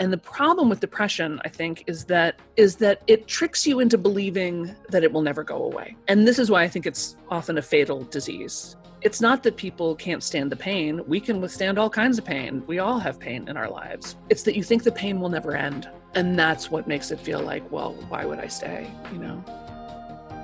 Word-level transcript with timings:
And 0.00 0.10
the 0.10 0.18
problem 0.18 0.70
with 0.70 0.80
depression, 0.80 1.40
I 1.44 1.50
think, 1.50 1.84
is 1.86 2.06
that 2.06 2.36
is 2.56 2.76
that 2.76 3.02
it 3.06 3.28
tricks 3.28 3.66
you 3.66 3.80
into 3.80 3.98
believing 3.98 4.74
that 4.88 5.04
it 5.04 5.12
will 5.12 5.20
never 5.20 5.44
go 5.44 5.62
away. 5.62 5.94
And 6.08 6.26
this 6.26 6.38
is 6.38 6.50
why 6.50 6.62
I 6.62 6.68
think 6.68 6.86
it's 6.86 7.16
often 7.28 7.58
a 7.58 7.62
fatal 7.62 8.04
disease. 8.04 8.76
It's 9.02 9.20
not 9.20 9.42
that 9.42 9.56
people 9.56 9.94
can't 9.94 10.22
stand 10.22 10.50
the 10.50 10.56
pain. 10.56 11.02
We 11.06 11.20
can 11.20 11.40
withstand 11.42 11.78
all 11.78 11.90
kinds 11.90 12.18
of 12.18 12.24
pain. 12.24 12.62
We 12.66 12.78
all 12.78 12.98
have 12.98 13.20
pain 13.20 13.46
in 13.46 13.58
our 13.58 13.70
lives. 13.70 14.16
It's 14.30 14.42
that 14.44 14.56
you 14.56 14.62
think 14.62 14.84
the 14.84 14.92
pain 14.92 15.20
will 15.20 15.28
never 15.28 15.54
end. 15.54 15.88
And 16.14 16.38
that's 16.38 16.70
what 16.70 16.88
makes 16.88 17.10
it 17.10 17.20
feel 17.20 17.40
like, 17.40 17.70
well, 17.70 17.92
why 18.08 18.24
would 18.24 18.38
I 18.38 18.48
stay, 18.48 18.90
you 19.12 19.18
know? 19.18 19.44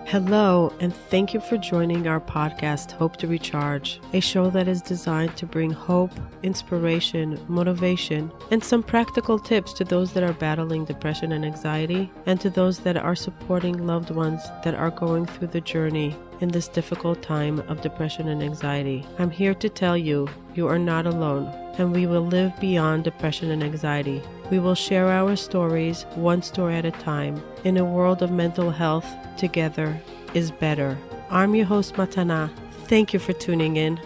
Hello, 0.08 0.72
and 0.78 0.94
thank 0.94 1.34
you 1.34 1.40
for 1.40 1.56
joining 1.56 2.06
our 2.06 2.20
podcast, 2.20 2.92
Hope 2.92 3.16
to 3.16 3.26
Recharge, 3.26 4.00
a 4.12 4.20
show 4.20 4.50
that 4.50 4.68
is 4.68 4.80
designed 4.80 5.36
to 5.36 5.46
bring 5.46 5.72
hope, 5.72 6.12
inspiration, 6.44 7.44
motivation, 7.48 8.30
and 8.52 8.62
some 8.62 8.84
practical 8.84 9.36
tips 9.36 9.72
to 9.72 9.82
those 9.82 10.12
that 10.12 10.22
are 10.22 10.32
battling 10.34 10.84
depression 10.84 11.32
and 11.32 11.44
anxiety, 11.44 12.08
and 12.24 12.40
to 12.40 12.48
those 12.48 12.78
that 12.78 12.96
are 12.96 13.16
supporting 13.16 13.84
loved 13.84 14.10
ones 14.10 14.42
that 14.62 14.76
are 14.76 14.92
going 14.92 15.26
through 15.26 15.48
the 15.48 15.60
journey 15.60 16.16
in 16.40 16.50
this 16.50 16.68
difficult 16.68 17.20
time 17.20 17.58
of 17.68 17.80
depression 17.80 18.28
and 18.28 18.44
anxiety. 18.44 19.04
I'm 19.18 19.32
here 19.32 19.54
to 19.54 19.68
tell 19.68 19.96
you, 19.96 20.28
you 20.54 20.68
are 20.68 20.78
not 20.78 21.06
alone, 21.06 21.52
and 21.78 21.92
we 21.92 22.06
will 22.06 22.24
live 22.24 22.58
beyond 22.60 23.04
depression 23.04 23.50
and 23.50 23.62
anxiety. 23.62 24.22
We 24.50 24.58
will 24.58 24.74
share 24.74 25.08
our 25.08 25.36
stories 25.36 26.04
one 26.14 26.42
story 26.42 26.76
at 26.76 26.84
a 26.84 26.90
time 26.90 27.42
in 27.64 27.76
a 27.76 27.84
world 27.84 28.22
of 28.22 28.30
mental 28.30 28.70
health 28.70 29.06
together 29.36 30.00
is 30.34 30.50
better. 30.50 30.96
I'm 31.30 31.54
your 31.54 31.66
host, 31.66 31.94
Matana. 31.94 32.50
Thank 32.86 33.12
you 33.12 33.18
for 33.18 33.32
tuning 33.32 33.76
in. 33.76 34.00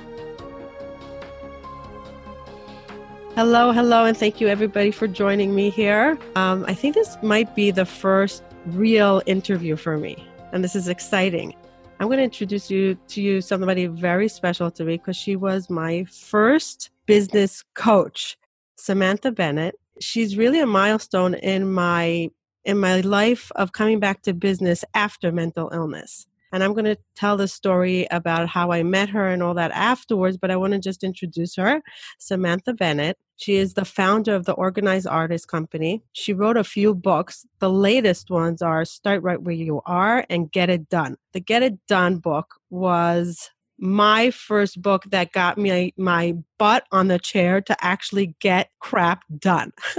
Hello, 3.37 3.73
hello, 3.73 4.05
and 4.05 4.17
thank 4.17 4.41
you 4.41 4.49
everybody 4.49 4.91
for 4.91 5.07
joining 5.07 5.55
me 5.55 5.71
here. 5.71 6.19
Um, 6.35 6.65
I 6.67 6.75
think 6.75 6.95
this 6.95 7.17
might 7.23 7.55
be 7.55 7.71
the 7.71 7.87
first 7.87 8.43
real 8.67 9.23
interview 9.27 9.77
for 9.77 9.97
me, 9.97 10.27
and 10.53 10.65
this 10.65 10.75
is 10.75 10.89
exciting. 10.89 11.55
I'm 12.01 12.07
going 12.07 12.17
to 12.17 12.25
introduce 12.25 12.71
you 12.71 12.95
to 13.09 13.21
you 13.21 13.43
somebody 13.43 13.87
very 13.87 14.27
special 14.27 14.71
to 14.71 14.85
me 14.85 14.97
because 14.97 15.19
she 15.19 15.37
was 15.37 15.69
my 15.69 16.05
first 16.05 16.89
business 17.05 17.63
coach, 17.75 18.39
Samantha 18.77 19.31
Bennett. 19.31 19.75
She's 20.01 20.39
really 20.39 20.61
a 20.61 20.67
milestone 20.67 21.35
in 21.35 21.71
my 21.71 22.31
in 22.65 22.79
my 22.79 23.03
life 23.03 23.53
of 23.57 23.73
coming 23.73 24.01
back 24.01 24.23
to 24.23 24.33
business 24.33 24.83
after 24.95 25.31
mental 25.31 25.71
illness. 25.75 26.27
And 26.53 26.65
I'm 26.65 26.73
going 26.73 26.85
to 26.85 26.97
tell 27.15 27.37
the 27.37 27.49
story 27.49 28.07
about 28.11 28.49
how 28.49 28.73
I 28.73 28.83
met 28.83 29.09
her 29.11 29.29
and 29.29 29.43
all 29.43 29.55
that 29.55 29.71
afterwards, 29.73 30.37
but 30.37 30.51
I 30.51 30.57
want 30.57 30.73
to 30.73 30.79
just 30.79 31.05
introduce 31.05 31.57
her. 31.57 31.83
Samantha 32.19 32.75
Bennett. 32.75 33.19
She 33.37 33.57
is 33.57 33.73
the 33.73 33.87
founder 33.87 34.35
of 34.35 34.45
the 34.45 34.53
Organized 34.53 35.07
Artist 35.07 35.49
Company. 35.49 36.03
She 36.13 36.35
wrote 36.35 36.59
a 36.59 36.65
few 36.65 36.95
books. 36.95 37.47
The 37.59 37.71
latest 37.71 38.31
ones 38.31 38.61
are 38.61 38.85
Start 38.85 39.23
Right 39.23 39.41
Where 39.41 39.55
You 39.55 39.81
Are 39.87 40.27
and 40.29 40.53
Get 40.53 40.69
It 40.69 40.91
Done. 40.91 41.17
The 41.33 41.41
Get 41.41 41.63
It 41.63 41.79
Done 41.87 42.19
book 42.19 42.57
was 42.69 43.51
my 43.81 44.31
first 44.31 44.81
book 44.83 45.05
that 45.11 45.33
got 45.33 45.57
me 45.57 45.95
my 45.97 46.35
butt 46.59 46.85
on 46.93 47.09
the 47.09 47.19
chair 47.19 47.63
to 47.63 47.85
actually 47.85 48.35
get 48.41 48.71
crap 48.79 49.25
done. 49.39 49.73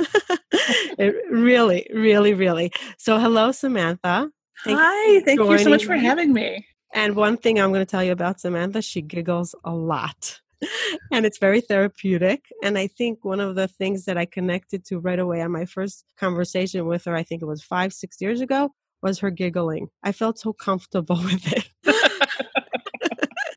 it 0.99 1.16
really, 1.31 1.89
really, 1.91 2.35
really. 2.35 2.72
So, 2.97 3.17
hello, 3.17 3.52
Samantha. 3.52 4.31
Thank 4.64 4.80
Hi, 4.80 5.22
thank 5.22 5.40
you 5.40 5.58
so 5.58 5.70
much 5.70 5.86
for 5.86 5.95
having 5.95 6.34
me. 6.34 6.66
And 6.94 7.16
one 7.16 7.38
thing 7.38 7.59
I'm 7.59 7.70
going 7.70 7.86
to 7.86 7.90
tell 7.90 8.04
you 8.04 8.12
about 8.12 8.40
Samantha, 8.40 8.81
she 8.81 9.02
giggles 9.02 9.56
a 9.64 9.73
lot. 9.73 10.40
and 11.12 11.26
it's 11.26 11.38
very 11.38 11.62
therapeutic. 11.62 12.45
And 12.64 12.78
I 12.78 12.88
think 12.88 13.23
one 13.23 13.40
of 13.40 13.56
the 13.56 13.68
things 13.68 14.06
that 14.06 14.18
I 14.18 14.26
connected 14.26 14.86
to 14.86 15.00
right 15.00 15.20
away 15.20 15.42
on 15.42 15.52
my 15.52 15.66
first 15.66 16.06
conversation 16.20 16.86
with 16.86 17.06
her, 17.06 17.16
I 17.16 17.23
think 17.23 17.42
it 17.42 17.45
was 17.45 17.64
five, 17.64 17.94
six 17.94 18.22
years 18.22 18.42
ago, 18.42 18.72
was 19.02 19.20
her 19.20 19.31
giggling. 19.31 19.88
I 20.03 20.12
felt 20.12 20.40
so 20.40 20.53
comfortable 20.53 21.16
with 21.23 21.52
it. 21.52 21.70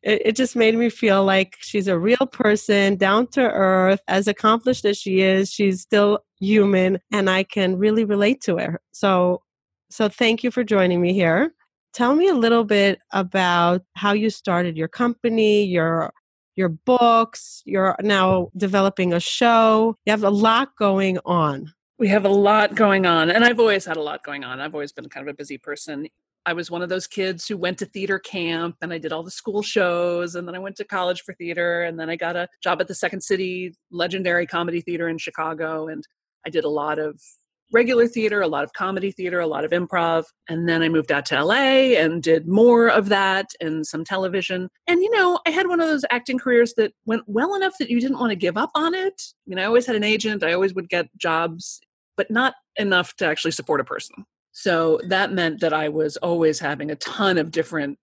it, 0.03 0.23
it 0.27 0.37
just 0.37 0.57
made 0.57 0.77
me 0.77 0.89
feel 0.89 1.25
like 1.25 1.57
she's 1.61 1.89
a 1.89 1.99
real 1.99 2.27
person, 2.33 2.97
down 2.97 3.27
to 3.29 3.43
earth, 3.43 4.01
as 4.09 4.29
accomplished 4.29 4.85
as 4.85 4.97
she 4.97 5.21
is, 5.21 5.51
she's 5.51 5.83
still 5.83 6.21
human, 6.41 6.99
and 7.13 7.29
I 7.29 7.43
can 7.43 7.77
really 7.77 8.05
relate 8.05 8.41
to 8.43 8.59
her. 8.59 8.81
So, 8.93 9.43
so 9.95 10.09
thank 10.09 10.43
you 10.43 10.51
for 10.51 10.65
joining 10.65 11.01
me 11.01 11.13
here. 11.13 11.55
Tell 11.93 12.17
me 12.17 12.27
a 12.27 12.35
little 12.35 12.65
bit 12.65 12.99
about 13.13 13.83
how 13.95 14.13
you 14.13 14.29
started 14.29 14.77
your 14.77 14.89
company, 14.89 15.63
your 15.63 16.13
your 16.57 16.69
books, 16.69 17.63
you're 17.65 17.95
now 18.03 18.51
developing 18.57 19.13
a 19.13 19.21
show. 19.21 19.97
You 20.05 20.11
have 20.11 20.25
a 20.25 20.31
lot 20.31 20.71
going 20.77 21.19
on. 21.25 21.73
We 22.01 22.09
have 22.09 22.25
a 22.25 22.29
lot 22.29 22.75
going 22.75 23.07
on, 23.07 23.31
and 23.31 23.45
I've 23.45 23.61
always 23.61 23.85
had 23.85 23.97
a 23.97 24.03
lot 24.03 24.25
going 24.25 24.43
on. 24.43 24.61
I've 24.61 24.75
always 24.75 24.91
been 24.91 25.09
kind 25.09 25.29
of 25.29 25.33
a 25.33 25.37
busy 25.37 25.59
person. 25.59 26.09
I 26.45 26.55
was 26.55 26.73
one 26.73 26.83
of 26.83 26.89
those 26.89 27.07
kids 27.07 27.47
who 27.47 27.57
went 27.57 27.79
to 27.79 27.87
theater 27.87 28.19
camp 28.19 28.77
and 28.83 28.93
I 28.93 28.99
did 28.99 29.13
all 29.13 29.23
the 29.23 29.31
school 29.31 29.63
shows 29.63 30.35
and 30.35 30.47
then 30.47 30.57
I 30.57 30.59
went 30.59 30.77
to 30.77 30.85
college 30.85 31.23
for 31.23 31.33
theater 31.35 31.85
and 31.85 31.99
then 31.99 32.11
I 32.11 32.17
got 32.17 32.37
a 32.37 32.49
job 32.63 32.83
at 32.83 32.89
the 32.89 32.95
Second 32.95 33.23
City 33.23 33.75
legendary 33.91 34.47
comedy 34.47 34.83
theater 34.83 35.09
in 35.09 35.17
Chicago 35.17 35.87
and 35.87 36.05
I 36.45 36.51
did 36.51 36.65
a 36.65 36.69
lot 36.69 36.99
of 36.99 37.19
regular 37.75 38.07
theater, 38.07 38.41
a 38.41 38.49
lot 38.49 38.65
of 38.65 38.73
comedy 38.73 39.11
theater, 39.11 39.41
a 39.41 39.47
lot 39.47 39.65
of 39.65 39.73
improv. 39.73 40.25
And 40.49 40.69
then 40.69 40.81
I 40.81 40.89
moved 40.89 41.11
out 41.11 41.27
to 41.27 41.45
LA 41.45 41.97
and 41.99 42.23
did 42.23 42.47
more 42.47 42.89
of 42.89 43.09
that 43.09 43.47
and 43.61 43.85
some 43.87 44.05
television. 44.05 44.69
And, 44.87 45.03
you 45.03 45.11
know, 45.11 45.41
I 45.47 45.51
had 45.51 45.67
one 45.67 45.81
of 45.81 45.89
those 45.89 46.05
acting 46.11 46.39
careers 46.39 46.75
that 46.77 46.93
went 47.05 47.25
well 47.27 47.55
enough 47.55 47.75
that 47.81 47.91
you 47.91 48.01
didn't 48.01 48.21
want 48.21 48.31
to 48.31 48.37
give 48.37 48.57
up 48.57 48.71
on 48.75 48.95
it. 48.95 49.21
You 49.45 49.57
know, 49.57 49.63
I 49.63 49.67
always 49.67 49.87
had 49.87 49.97
an 49.97 50.05
agent, 50.05 50.45
I 50.45 50.53
always 50.53 50.73
would 50.75 50.89
get 50.89 51.07
jobs, 51.19 51.81
but 52.17 52.31
not 52.31 52.55
enough 52.77 53.15
to 53.17 53.27
actually 53.27 53.51
support 53.51 53.81
a 53.81 53.85
person. 53.85 54.25
So 54.53 55.01
that 55.09 55.33
meant 55.33 55.61
that 55.61 55.73
I 55.73 55.89
was 55.89 56.17
always 56.19 56.61
having 56.61 56.93
a 56.93 56.97
ton 56.97 57.39
of 57.39 57.51
different 57.51 57.99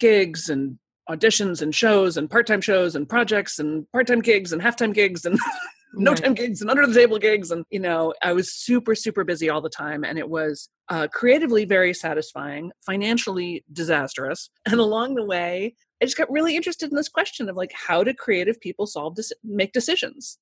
gigs 0.00 0.48
and 0.48 0.78
auditions 1.08 1.62
and 1.62 1.72
shows 1.72 2.16
and 2.16 2.28
part-time 2.28 2.60
shows 2.60 2.96
and 2.96 3.08
projects 3.08 3.60
and 3.60 3.86
part-time 3.92 4.20
gigs 4.20 4.52
and 4.52 4.60
half-time 4.60 4.92
gigs 4.92 5.24
and 5.24 5.38
no 5.96 6.14
time 6.14 6.34
gigs 6.34 6.60
and 6.60 6.70
under 6.70 6.86
the 6.86 6.94
table 6.94 7.18
gigs 7.18 7.50
and 7.50 7.64
you 7.70 7.80
know 7.80 8.12
i 8.22 8.32
was 8.32 8.52
super 8.52 8.94
super 8.94 9.24
busy 9.24 9.48
all 9.48 9.60
the 9.60 9.68
time 9.68 10.04
and 10.04 10.18
it 10.18 10.28
was 10.28 10.68
uh, 10.90 11.08
creatively 11.12 11.64
very 11.64 11.94
satisfying 11.94 12.70
financially 12.84 13.64
disastrous 13.72 14.50
and 14.66 14.80
along 14.80 15.14
the 15.14 15.24
way 15.24 15.74
i 16.02 16.04
just 16.04 16.16
got 16.16 16.30
really 16.30 16.56
interested 16.56 16.90
in 16.90 16.96
this 16.96 17.08
question 17.08 17.48
of 17.48 17.56
like 17.56 17.72
how 17.72 18.04
do 18.04 18.12
creative 18.14 18.60
people 18.60 18.86
solve 18.86 19.14
this 19.16 19.32
make 19.42 19.72
decisions 19.72 20.38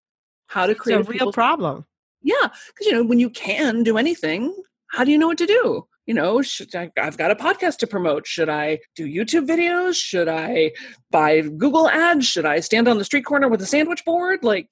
how 0.49 0.67
to 0.67 0.75
create 0.75 1.01
a 1.01 1.05
real 1.05 1.33
problem 1.33 1.85
yeah 2.23 2.35
because 2.43 2.87
you 2.87 2.93
know 2.93 3.05
when 3.05 3.19
you 3.19 3.31
can 3.31 3.83
do 3.83 3.97
anything 3.97 4.55
how 4.93 5.05
do 5.05 5.11
you 5.11 5.19
know 5.19 5.27
what 5.27 5.39
to 5.39 5.47
do? 5.47 5.87
You 6.07 6.15
know, 6.15 6.43
should 6.43 6.75
I, 6.75 6.91
I've 6.99 7.17
got 7.17 7.31
a 7.31 7.35
podcast 7.35 7.79
to 7.79 7.87
promote. 7.87 8.27
Should 8.27 8.49
I 8.49 8.81
do 8.95 9.07
YouTube 9.07 9.47
videos? 9.47 9.95
Should 9.95 10.29
I 10.29 10.73
buy 11.11 11.41
Google 11.41 11.89
ads? 11.89 12.27
Should 12.27 12.45
I 12.45 12.61
stand 12.61 12.89
on 12.89 12.99
the 12.99 13.05
street 13.05 13.25
corner 13.25 13.49
with 13.49 13.63
a 13.63 13.67
sandwich 13.67 14.05
board? 14.05 14.41
Like, 14.43 14.69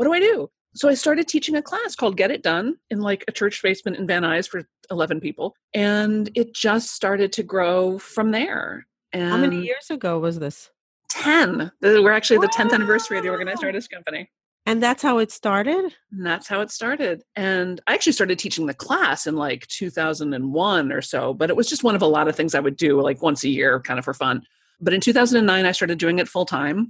what 0.00 0.06
do 0.06 0.14
I 0.14 0.18
do? 0.20 0.50
So 0.74 0.88
I 0.88 0.94
started 0.94 1.28
teaching 1.28 1.56
a 1.56 1.60
class 1.60 1.94
called 1.94 2.16
Get 2.16 2.30
It 2.30 2.42
Done 2.42 2.76
in 2.88 3.02
like 3.02 3.22
a 3.28 3.32
church 3.32 3.62
basement 3.62 3.98
in 3.98 4.06
Van 4.06 4.22
Nuys 4.22 4.48
for 4.48 4.62
11 4.90 5.20
people. 5.20 5.54
And 5.74 6.30
it 6.34 6.54
just 6.54 6.92
started 6.92 7.34
to 7.34 7.42
grow 7.42 7.98
from 7.98 8.30
there. 8.30 8.86
And 9.12 9.28
How 9.28 9.36
many 9.36 9.60
years 9.60 9.90
ago 9.90 10.18
was 10.18 10.38
this? 10.38 10.70
10. 11.10 11.70
We're 11.82 12.12
actually 12.12 12.38
the 12.38 12.48
10th 12.48 12.72
anniversary 12.72 13.18
of 13.18 13.24
the 13.24 13.28
Organized 13.28 13.62
Artist 13.62 13.90
Company. 13.90 14.30
And 14.64 14.82
that's 14.82 15.02
how 15.02 15.18
it 15.18 15.30
started? 15.30 15.94
And 16.12 16.24
that's 16.24 16.48
how 16.48 16.62
it 16.62 16.70
started. 16.70 17.22
And 17.36 17.82
I 17.86 17.92
actually 17.92 18.12
started 18.12 18.38
teaching 18.38 18.64
the 18.64 18.72
class 18.72 19.26
in 19.26 19.36
like 19.36 19.66
2001 19.66 20.92
or 20.92 21.02
so, 21.02 21.34
but 21.34 21.50
it 21.50 21.56
was 21.56 21.68
just 21.68 21.84
one 21.84 21.94
of 21.94 22.00
a 22.00 22.06
lot 22.06 22.26
of 22.26 22.34
things 22.34 22.54
I 22.54 22.60
would 22.60 22.78
do 22.78 22.98
like 23.02 23.20
once 23.20 23.44
a 23.44 23.50
year, 23.50 23.80
kind 23.80 23.98
of 23.98 24.06
for 24.06 24.14
fun. 24.14 24.44
But 24.80 24.94
in 24.94 25.02
2009, 25.02 25.66
I 25.66 25.72
started 25.72 25.98
doing 25.98 26.20
it 26.20 26.26
full 26.26 26.46
time. 26.46 26.88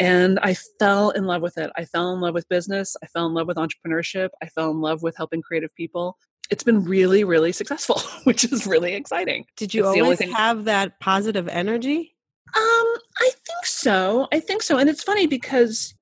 And 0.00 0.38
I 0.40 0.54
fell 0.78 1.10
in 1.10 1.24
love 1.24 1.42
with 1.42 1.58
it. 1.58 1.70
I 1.76 1.84
fell 1.84 2.12
in 2.12 2.20
love 2.20 2.34
with 2.34 2.48
business. 2.48 2.96
I 3.02 3.06
fell 3.06 3.26
in 3.26 3.34
love 3.34 3.48
with 3.48 3.56
entrepreneurship. 3.56 4.28
I 4.42 4.46
fell 4.46 4.70
in 4.70 4.80
love 4.80 5.02
with 5.02 5.16
helping 5.16 5.42
creative 5.42 5.74
people. 5.74 6.16
It's 6.50 6.62
been 6.62 6.84
really, 6.84 7.24
really 7.24 7.52
successful, 7.52 8.00
which 8.24 8.44
is 8.44 8.66
really 8.66 8.94
exciting. 8.94 9.44
Did 9.56 9.74
you 9.74 9.88
it's 9.88 10.00
always 10.00 10.20
have 10.32 10.64
that 10.64 10.98
positive 11.00 11.48
energy? 11.48 12.14
Um, 12.56 12.86
I 13.18 13.30
think 13.46 13.64
so. 13.64 14.28
I 14.32 14.40
think 14.40 14.62
so. 14.62 14.78
And 14.78 14.88
it's 14.88 15.02
funny 15.02 15.26
because 15.26 15.94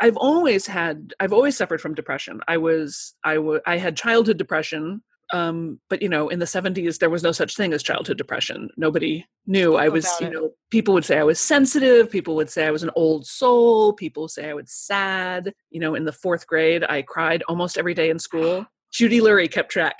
I've 0.00 0.16
always 0.16 0.66
had 0.66 1.14
I've 1.20 1.32
always 1.32 1.56
suffered 1.56 1.80
from 1.80 1.94
depression. 1.94 2.40
I 2.48 2.56
was 2.56 3.14
I 3.24 3.38
was 3.38 3.60
I 3.66 3.78
had 3.78 3.96
childhood 3.96 4.38
depression 4.38 5.02
um, 5.32 5.80
but 5.88 6.02
you 6.02 6.08
know 6.08 6.28
in 6.28 6.38
the 6.38 6.44
70s 6.44 6.98
there 6.98 7.10
was 7.10 7.22
no 7.22 7.32
such 7.32 7.56
thing 7.56 7.72
as 7.72 7.82
childhood 7.82 8.18
depression. 8.18 8.68
Nobody 8.76 9.24
knew. 9.46 9.76
I 9.76 9.88
was 9.88 10.08
you 10.20 10.30
know 10.30 10.50
people 10.70 10.94
would 10.94 11.04
say 11.04 11.18
i 11.18 11.24
was 11.24 11.40
sensitive 11.40 12.10
people 12.10 12.34
would 12.36 12.48
say 12.48 12.66
i 12.66 12.70
was 12.70 12.82
an 12.82 12.90
old 12.96 13.26
soul 13.26 13.92
people 13.92 14.28
say 14.28 14.50
i 14.50 14.54
was 14.54 14.70
sad. 14.70 15.52
You 15.70 15.80
know 15.80 15.94
in 15.94 16.04
the 16.04 16.12
fourth 16.12 16.46
grade 16.46 16.84
i 16.88 17.02
cried 17.02 17.42
almost 17.48 17.78
every 17.78 17.94
day 17.94 18.10
in 18.10 18.18
school. 18.18 18.66
Judy 18.92 19.20
lurie 19.20 19.50
kept 19.50 19.70
track. 19.70 19.98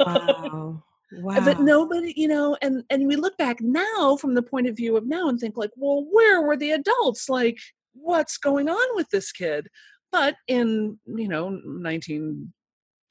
Wow. 0.00 0.82
Wow. 1.12 1.44
But 1.44 1.60
nobody, 1.60 2.14
you 2.16 2.28
know, 2.28 2.56
and 2.62 2.84
and 2.88 3.08
we 3.08 3.16
look 3.16 3.36
back 3.36 3.60
now 3.60 4.16
from 4.16 4.34
the 4.34 4.42
point 4.42 4.68
of 4.68 4.76
view 4.76 4.96
of 4.96 5.08
now 5.08 5.28
and 5.28 5.40
think 5.40 5.56
like, 5.56 5.72
well, 5.74 6.06
where 6.08 6.40
were 6.40 6.56
the 6.56 6.70
adults? 6.70 7.28
Like, 7.28 7.58
what's 7.94 8.38
going 8.38 8.68
on 8.68 8.96
with 8.96 9.10
this 9.10 9.32
kid? 9.32 9.66
But 10.12 10.36
in, 10.46 10.98
you 11.06 11.28
know, 11.28 11.60
19 11.64 12.52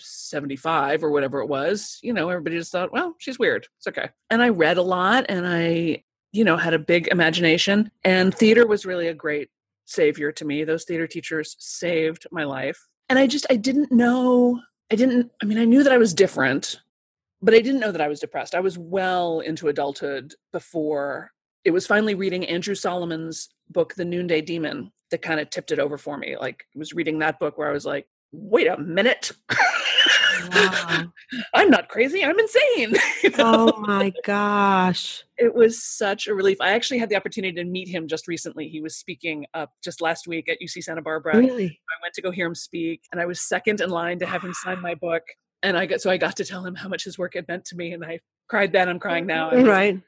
75 0.02 1.04
or 1.04 1.12
whatever 1.12 1.40
it 1.42 1.48
was, 1.48 2.00
you 2.02 2.14
know, 2.14 2.30
everybody 2.30 2.58
just 2.58 2.72
thought, 2.72 2.92
well, 2.92 3.16
she's 3.18 3.40
weird. 3.40 3.68
It's 3.78 3.88
okay. 3.88 4.10
And 4.30 4.42
I 4.42 4.50
read 4.50 4.78
a 4.78 4.82
lot 4.82 5.26
and 5.30 5.48
I, 5.48 6.04
you 6.32 6.44
know, 6.44 6.58
had 6.58 6.74
a 6.74 6.80
big 6.80 7.08
imagination. 7.08 7.92
And 8.04 8.34
theater 8.34 8.68
was 8.68 8.86
really 8.86 9.08
a 9.08 9.14
great 9.14 9.50
savior 9.86 10.32
to 10.34 10.46
me. 10.46 10.64
Those 10.64 10.86
theater 10.86 11.08
teachers 11.08 11.56
saved 11.60 12.28
my 12.32 12.44
life. 12.44 12.88
And 13.10 13.18
I 13.18 13.28
just, 13.28 13.46
I 13.50 13.56
didn't 13.56 13.92
know, 13.92 14.60
I 14.92 14.96
didn't, 14.96 15.32
I 15.42 15.46
mean, 15.46 15.58
I 15.58 15.66
knew 15.66 15.84
that 15.84 15.94
I 15.94 15.98
was 15.98 16.14
different, 16.14 16.80
but 17.42 17.54
I 17.54 17.62
didn't 17.62 17.80
know 17.80 17.92
that 17.92 18.02
I 18.02 18.08
was 18.08 18.20
depressed. 18.20 18.54
I 18.54 18.60
was 18.60 18.78
well 18.78 19.40
into 19.40 19.68
adulthood 19.68 20.36
before 20.52 21.32
it 21.66 21.72
was 21.72 21.88
finally 21.88 22.16
reading 22.16 22.46
Andrew 22.46 22.76
Solomon's 22.76 23.50
book, 23.70 23.94
The 23.96 24.06
Noonday 24.06 24.42
Demon, 24.42 24.92
that 25.12 25.22
kind 25.22 25.40
of 25.40 25.50
tipped 25.50 25.72
it 25.72 25.80
over 25.80 25.98
for 25.98 26.18
me. 26.18 26.38
Like, 26.38 26.66
I 26.76 26.80
was 26.80 26.94
reading 26.94 27.20
that 27.20 27.40
book 27.40 27.58
where 27.58 27.70
I 27.70 27.74
was 27.74 27.86
like, 27.86 28.08
wait 28.32 28.68
a 28.68 28.78
minute. 28.78 29.32
Wow. 30.52 31.06
I'm 31.54 31.70
not 31.70 31.90
crazy. 31.90 32.24
I'm 32.24 32.40
insane. 32.40 32.96
you 33.24 33.30
know? 33.38 33.72
Oh 33.76 33.80
my 33.82 34.12
gosh. 34.24 35.24
It 35.38 35.54
was 35.54 35.84
such 35.84 36.28
a 36.28 36.34
relief. 36.34 36.58
I 36.62 36.72
actually 36.72 37.00
had 37.00 37.10
the 37.10 37.16
opportunity 37.16 37.54
to 37.54 37.64
meet 37.64 37.88
him 37.88 38.08
just 38.08 38.28
recently. 38.28 38.68
He 38.68 38.82
was 38.82 38.96
speaking 38.96 39.46
up 39.54 39.72
just 39.84 40.02
last 40.02 40.28
week 40.28 40.50
at 40.50 40.58
UC 40.62 40.84
Santa 40.84 41.02
Barbara. 41.02 41.38
Really? 41.38 41.66
I 41.66 42.02
went 42.02 42.14
to 42.16 42.22
go 42.22 42.32
hear 42.32 42.48
him 42.48 42.56
speak 42.56 43.02
and 43.12 43.22
I 43.22 43.26
was 43.26 43.42
second 43.42 43.82
in 43.82 43.90
line 43.90 44.20
to 44.20 44.26
have 44.26 44.44
him 44.44 44.54
sign 44.54 44.82
my 44.82 44.96
book. 44.96 45.24
And 45.62 45.78
I 45.78 45.86
got 45.86 46.02
so 46.02 46.10
I 46.10 46.18
got 46.18 46.38
to 46.38 46.46
tell 46.46 46.66
him 46.66 46.76
how 46.76 46.88
much 46.88 47.04
his 47.04 47.18
work 47.18 47.34
had 47.36 47.48
meant 47.48 47.66
to 47.66 47.76
me. 47.76 47.94
And 47.94 48.04
I 48.04 48.20
cried 48.48 48.72
then, 48.72 48.88
I'm 48.90 49.00
crying 49.00 49.26
now. 49.26 49.52
right. 49.52 50.02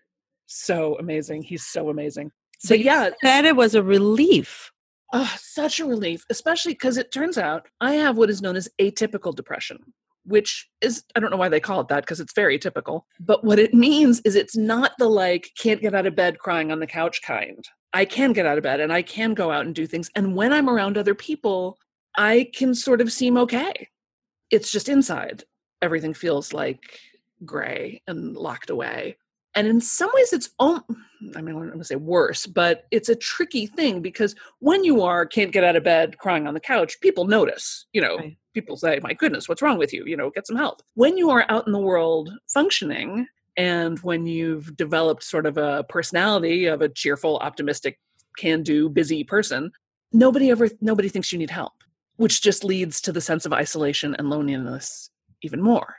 So 0.48 0.98
amazing. 0.98 1.44
He's 1.44 1.66
so 1.66 1.90
amazing. 1.90 2.32
So 2.60 2.74
yeah. 2.74 3.10
That 3.24 3.46
it 3.46 3.56
was 3.56 3.76
a 3.76 3.84
relief. 3.84 4.72
Oh, 5.14 5.36
such 5.40 5.80
a 5.80 5.86
relief, 5.86 6.26
especially 6.30 6.74
because 6.74 6.98
it 6.98 7.12
turns 7.12 7.38
out 7.38 7.68
I 7.82 7.94
have 7.96 8.18
what 8.18 8.30
is 8.30 8.42
known 8.42 8.56
as 8.56 8.70
atypical 8.80 9.36
depression, 9.36 9.80
which 10.26 10.70
is, 10.82 11.04
I 11.16 11.20
don't 11.20 11.32
know 11.32 11.38
why 11.38 11.50
they 11.50 11.60
call 11.60 11.82
it 11.82 11.90
that 11.90 12.04
because 12.04 12.20
it's 12.20 12.34
very 12.34 12.58
typical. 12.58 13.06
But 13.20 13.44
what 13.44 13.60
it 13.60 13.74
means 13.74 14.22
is 14.22 14.36
it's 14.36 14.56
not 14.56 14.94
the 14.98 15.10
like, 15.10 15.52
can't 15.58 15.82
get 15.82 15.96
out 15.96 16.06
of 16.06 16.16
bed 16.16 16.40
crying 16.40 16.72
on 16.72 16.80
the 16.80 16.88
couch 16.88 17.22
kind. 17.22 17.64
I 17.94 18.06
can 18.06 18.32
get 18.32 18.46
out 18.46 18.58
of 18.58 18.64
bed 18.64 18.80
and 18.80 18.94
I 18.94 19.02
can 19.02 19.34
go 19.34 19.52
out 19.52 19.66
and 19.66 19.76
do 19.76 19.86
things. 19.86 20.10
And 20.16 20.36
when 20.36 20.54
I'm 20.54 20.70
around 20.70 20.98
other 20.98 21.16
people, 21.16 21.78
I 22.16 22.50
can 22.54 22.74
sort 22.74 23.02
of 23.02 23.12
seem 23.12 23.38
okay. 23.38 23.90
It's 24.50 24.72
just 24.72 24.88
inside. 24.88 25.44
Everything 25.82 26.14
feels 26.14 26.54
like 26.54 27.00
gray 27.44 28.02
and 28.08 28.38
locked 28.38 28.70
away 28.70 29.18
and 29.56 29.68
in 29.68 29.82
some 29.82 30.10
ways 30.14 30.34
it's 30.34 30.50
om- 30.60 30.84
i 31.36 31.42
mean 31.42 31.56
i'm 31.56 31.68
going 31.68 31.78
to 31.78 31.84
say 31.84 31.96
worse 31.96 32.46
but 32.46 32.86
it's 32.92 33.10
a 33.10 33.16
tricky 33.16 33.68
thing 33.68 34.02
because 34.02 34.36
when 34.60 34.84
you 34.84 35.02
are 35.02 35.26
can't 35.26 35.52
get 35.52 35.64
out 35.64 35.76
of 35.76 35.84
bed 35.84 36.18
crying 36.18 36.48
on 36.48 36.54
the 36.54 36.60
couch 36.60 37.00
people 37.02 37.26
notice 37.26 37.86
you 37.94 38.02
know 38.02 38.18
right. 38.18 38.38
people 38.54 38.76
say 38.76 39.00
my 39.02 39.14
goodness 39.14 39.48
what's 39.48 39.62
wrong 39.62 39.78
with 39.78 39.94
you? 39.94 40.06
You 40.06 40.18
know 40.18 40.30
get 40.30 40.48
some 40.48 40.56
help. 40.56 40.82
When 40.96 41.18
you 41.18 41.30
are 41.30 41.46
out 41.50 41.68
in 41.68 41.74
the 41.74 41.80
world 41.80 42.30
functioning 42.54 43.28
and 43.58 44.00
when 44.00 44.26
you've 44.26 44.76
developed 44.78 45.24
sort 45.24 45.46
of 45.46 45.58
a 45.58 45.84
personality 45.90 46.66
of 46.66 46.82
a 46.82 46.90
cheerful 46.90 47.38
optimistic 47.40 48.00
can 48.38 48.64
do 48.64 48.88
busy 48.88 49.24
person 49.24 49.72
nobody 50.14 50.50
ever 50.50 50.70
nobody 50.80 51.10
thinks 51.10 51.32
you 51.32 51.40
need 51.40 51.50
help 51.50 51.74
which 52.16 52.42
just 52.42 52.64
leads 52.64 53.02
to 53.02 53.12
the 53.12 53.20
sense 53.20 53.46
of 53.46 53.52
isolation 53.52 54.16
and 54.16 54.30
loneliness 54.30 55.10
even 55.42 55.62
more 55.62 55.96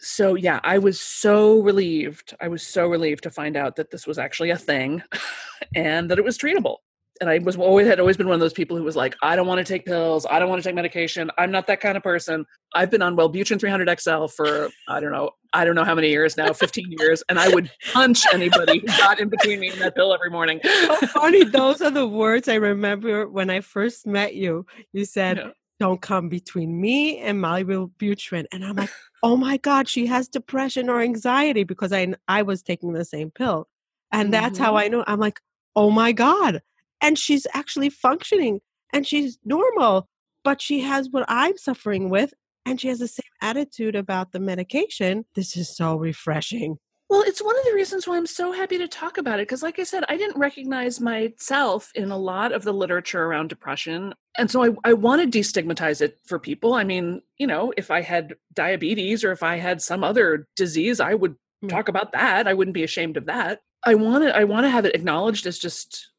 so 0.00 0.34
yeah 0.34 0.60
i 0.64 0.78
was 0.78 1.00
so 1.00 1.60
relieved 1.60 2.34
i 2.40 2.48
was 2.48 2.66
so 2.66 2.86
relieved 2.88 3.22
to 3.22 3.30
find 3.30 3.56
out 3.56 3.76
that 3.76 3.90
this 3.90 4.06
was 4.06 4.18
actually 4.18 4.50
a 4.50 4.56
thing 4.56 5.02
and 5.74 6.10
that 6.10 6.18
it 6.18 6.24
was 6.24 6.38
treatable. 6.38 6.76
And 7.20 7.28
i 7.28 7.38
was 7.38 7.56
always 7.56 7.86
had 7.86 8.00
always 8.00 8.16
been 8.16 8.28
one 8.28 8.34
of 8.34 8.40
those 8.40 8.54
people 8.54 8.78
who 8.78 8.82
was 8.82 8.96
like 8.96 9.14
i 9.22 9.36
don't 9.36 9.46
want 9.46 9.58
to 9.58 9.64
take 9.64 9.84
pills 9.84 10.24
i 10.30 10.38
don't 10.38 10.48
want 10.48 10.62
to 10.62 10.66
take 10.66 10.74
medication 10.74 11.30
i'm 11.36 11.50
not 11.50 11.66
that 11.66 11.80
kind 11.80 11.96
of 11.96 12.02
person. 12.02 12.46
I've 12.74 12.90
been 12.90 13.02
on 13.02 13.14
wellbutrin 13.14 13.60
300 13.60 14.00
xl 14.00 14.26
for 14.26 14.70
i 14.88 15.00
don't 15.00 15.12
know 15.12 15.32
i 15.52 15.66
don't 15.66 15.74
know 15.74 15.84
how 15.84 15.94
many 15.94 16.08
years 16.08 16.38
now 16.38 16.52
15 16.54 16.94
years 16.98 17.22
and 17.28 17.38
i 17.38 17.48
would 17.48 17.70
punch 17.92 18.24
anybody 18.32 18.78
who 18.78 18.86
got 18.86 19.20
in 19.20 19.28
between 19.28 19.60
me 19.60 19.68
and 19.68 19.80
that 19.82 19.94
pill 19.94 20.14
every 20.14 20.30
morning. 20.30 20.60
So 20.64 20.96
funny 21.08 21.44
those 21.58 21.82
are 21.82 21.90
the 21.90 22.06
words 22.06 22.48
i 22.48 22.54
remember 22.54 23.28
when 23.28 23.50
i 23.50 23.60
first 23.60 24.06
met 24.06 24.34
you. 24.34 24.64
You 24.94 25.04
said 25.04 25.36
yeah 25.36 25.50
don't 25.80 26.02
come 26.02 26.28
between 26.28 26.80
me 26.80 27.18
and 27.18 27.40
my 27.40 27.64
Wellbutrin. 27.64 28.44
And 28.52 28.64
I'm 28.64 28.76
like, 28.76 28.90
oh 29.22 29.36
my 29.36 29.56
God, 29.56 29.88
she 29.88 30.06
has 30.06 30.28
depression 30.28 30.88
or 30.88 31.00
anxiety 31.00 31.64
because 31.64 31.92
I 31.92 32.14
I 32.28 32.42
was 32.42 32.62
taking 32.62 32.92
the 32.92 33.04
same 33.04 33.30
pill. 33.30 33.66
And 34.12 34.26
mm-hmm. 34.26 34.30
that's 34.32 34.58
how 34.58 34.74
mm-hmm. 34.74 34.84
I 34.84 34.88
know. 34.88 35.04
I'm 35.06 35.18
like, 35.18 35.40
oh 35.74 35.90
my 35.90 36.12
God. 36.12 36.60
And 37.00 37.18
she's 37.18 37.46
actually 37.54 37.88
functioning 37.88 38.60
and 38.92 39.06
she's 39.06 39.38
normal, 39.44 40.08
but 40.44 40.60
she 40.60 40.80
has 40.80 41.08
what 41.10 41.24
I'm 41.26 41.56
suffering 41.56 42.10
with. 42.10 42.34
And 42.66 42.78
she 42.78 42.88
has 42.88 42.98
the 42.98 43.08
same 43.08 43.24
attitude 43.40 43.96
about 43.96 44.32
the 44.32 44.38
medication. 44.38 45.24
This 45.34 45.56
is 45.56 45.74
so 45.74 45.96
refreshing. 45.96 46.76
Well, 47.10 47.24
it's 47.26 47.42
one 47.42 47.58
of 47.58 47.64
the 47.64 47.74
reasons 47.74 48.06
why 48.06 48.16
I'm 48.16 48.24
so 48.24 48.52
happy 48.52 48.78
to 48.78 48.86
talk 48.86 49.18
about 49.18 49.40
it. 49.40 49.48
Because, 49.48 49.64
like 49.64 49.80
I 49.80 49.82
said, 49.82 50.04
I 50.08 50.16
didn't 50.16 50.38
recognize 50.38 51.00
myself 51.00 51.90
in 51.96 52.12
a 52.12 52.16
lot 52.16 52.52
of 52.52 52.62
the 52.62 52.72
literature 52.72 53.24
around 53.24 53.48
depression. 53.48 54.14
And 54.38 54.48
so 54.48 54.64
I, 54.64 54.68
I 54.84 54.92
want 54.92 55.20
to 55.20 55.38
destigmatize 55.38 56.00
it 56.02 56.20
for 56.24 56.38
people. 56.38 56.74
I 56.74 56.84
mean, 56.84 57.20
you 57.36 57.48
know, 57.48 57.74
if 57.76 57.90
I 57.90 58.00
had 58.00 58.36
diabetes 58.54 59.24
or 59.24 59.32
if 59.32 59.42
I 59.42 59.56
had 59.56 59.82
some 59.82 60.04
other 60.04 60.46
disease, 60.54 61.00
I 61.00 61.14
would 61.14 61.34
mm. 61.64 61.68
talk 61.68 61.88
about 61.88 62.12
that. 62.12 62.46
I 62.46 62.54
wouldn't 62.54 62.74
be 62.76 62.84
ashamed 62.84 63.16
of 63.16 63.26
that. 63.26 63.60
I 63.84 63.96
want 63.96 64.22
to 64.22 64.36
I 64.36 64.44
want 64.44 64.66
to 64.66 64.70
have 64.70 64.84
it 64.84 64.94
acknowledged 64.94 65.46
as 65.46 65.58
just 65.58 66.12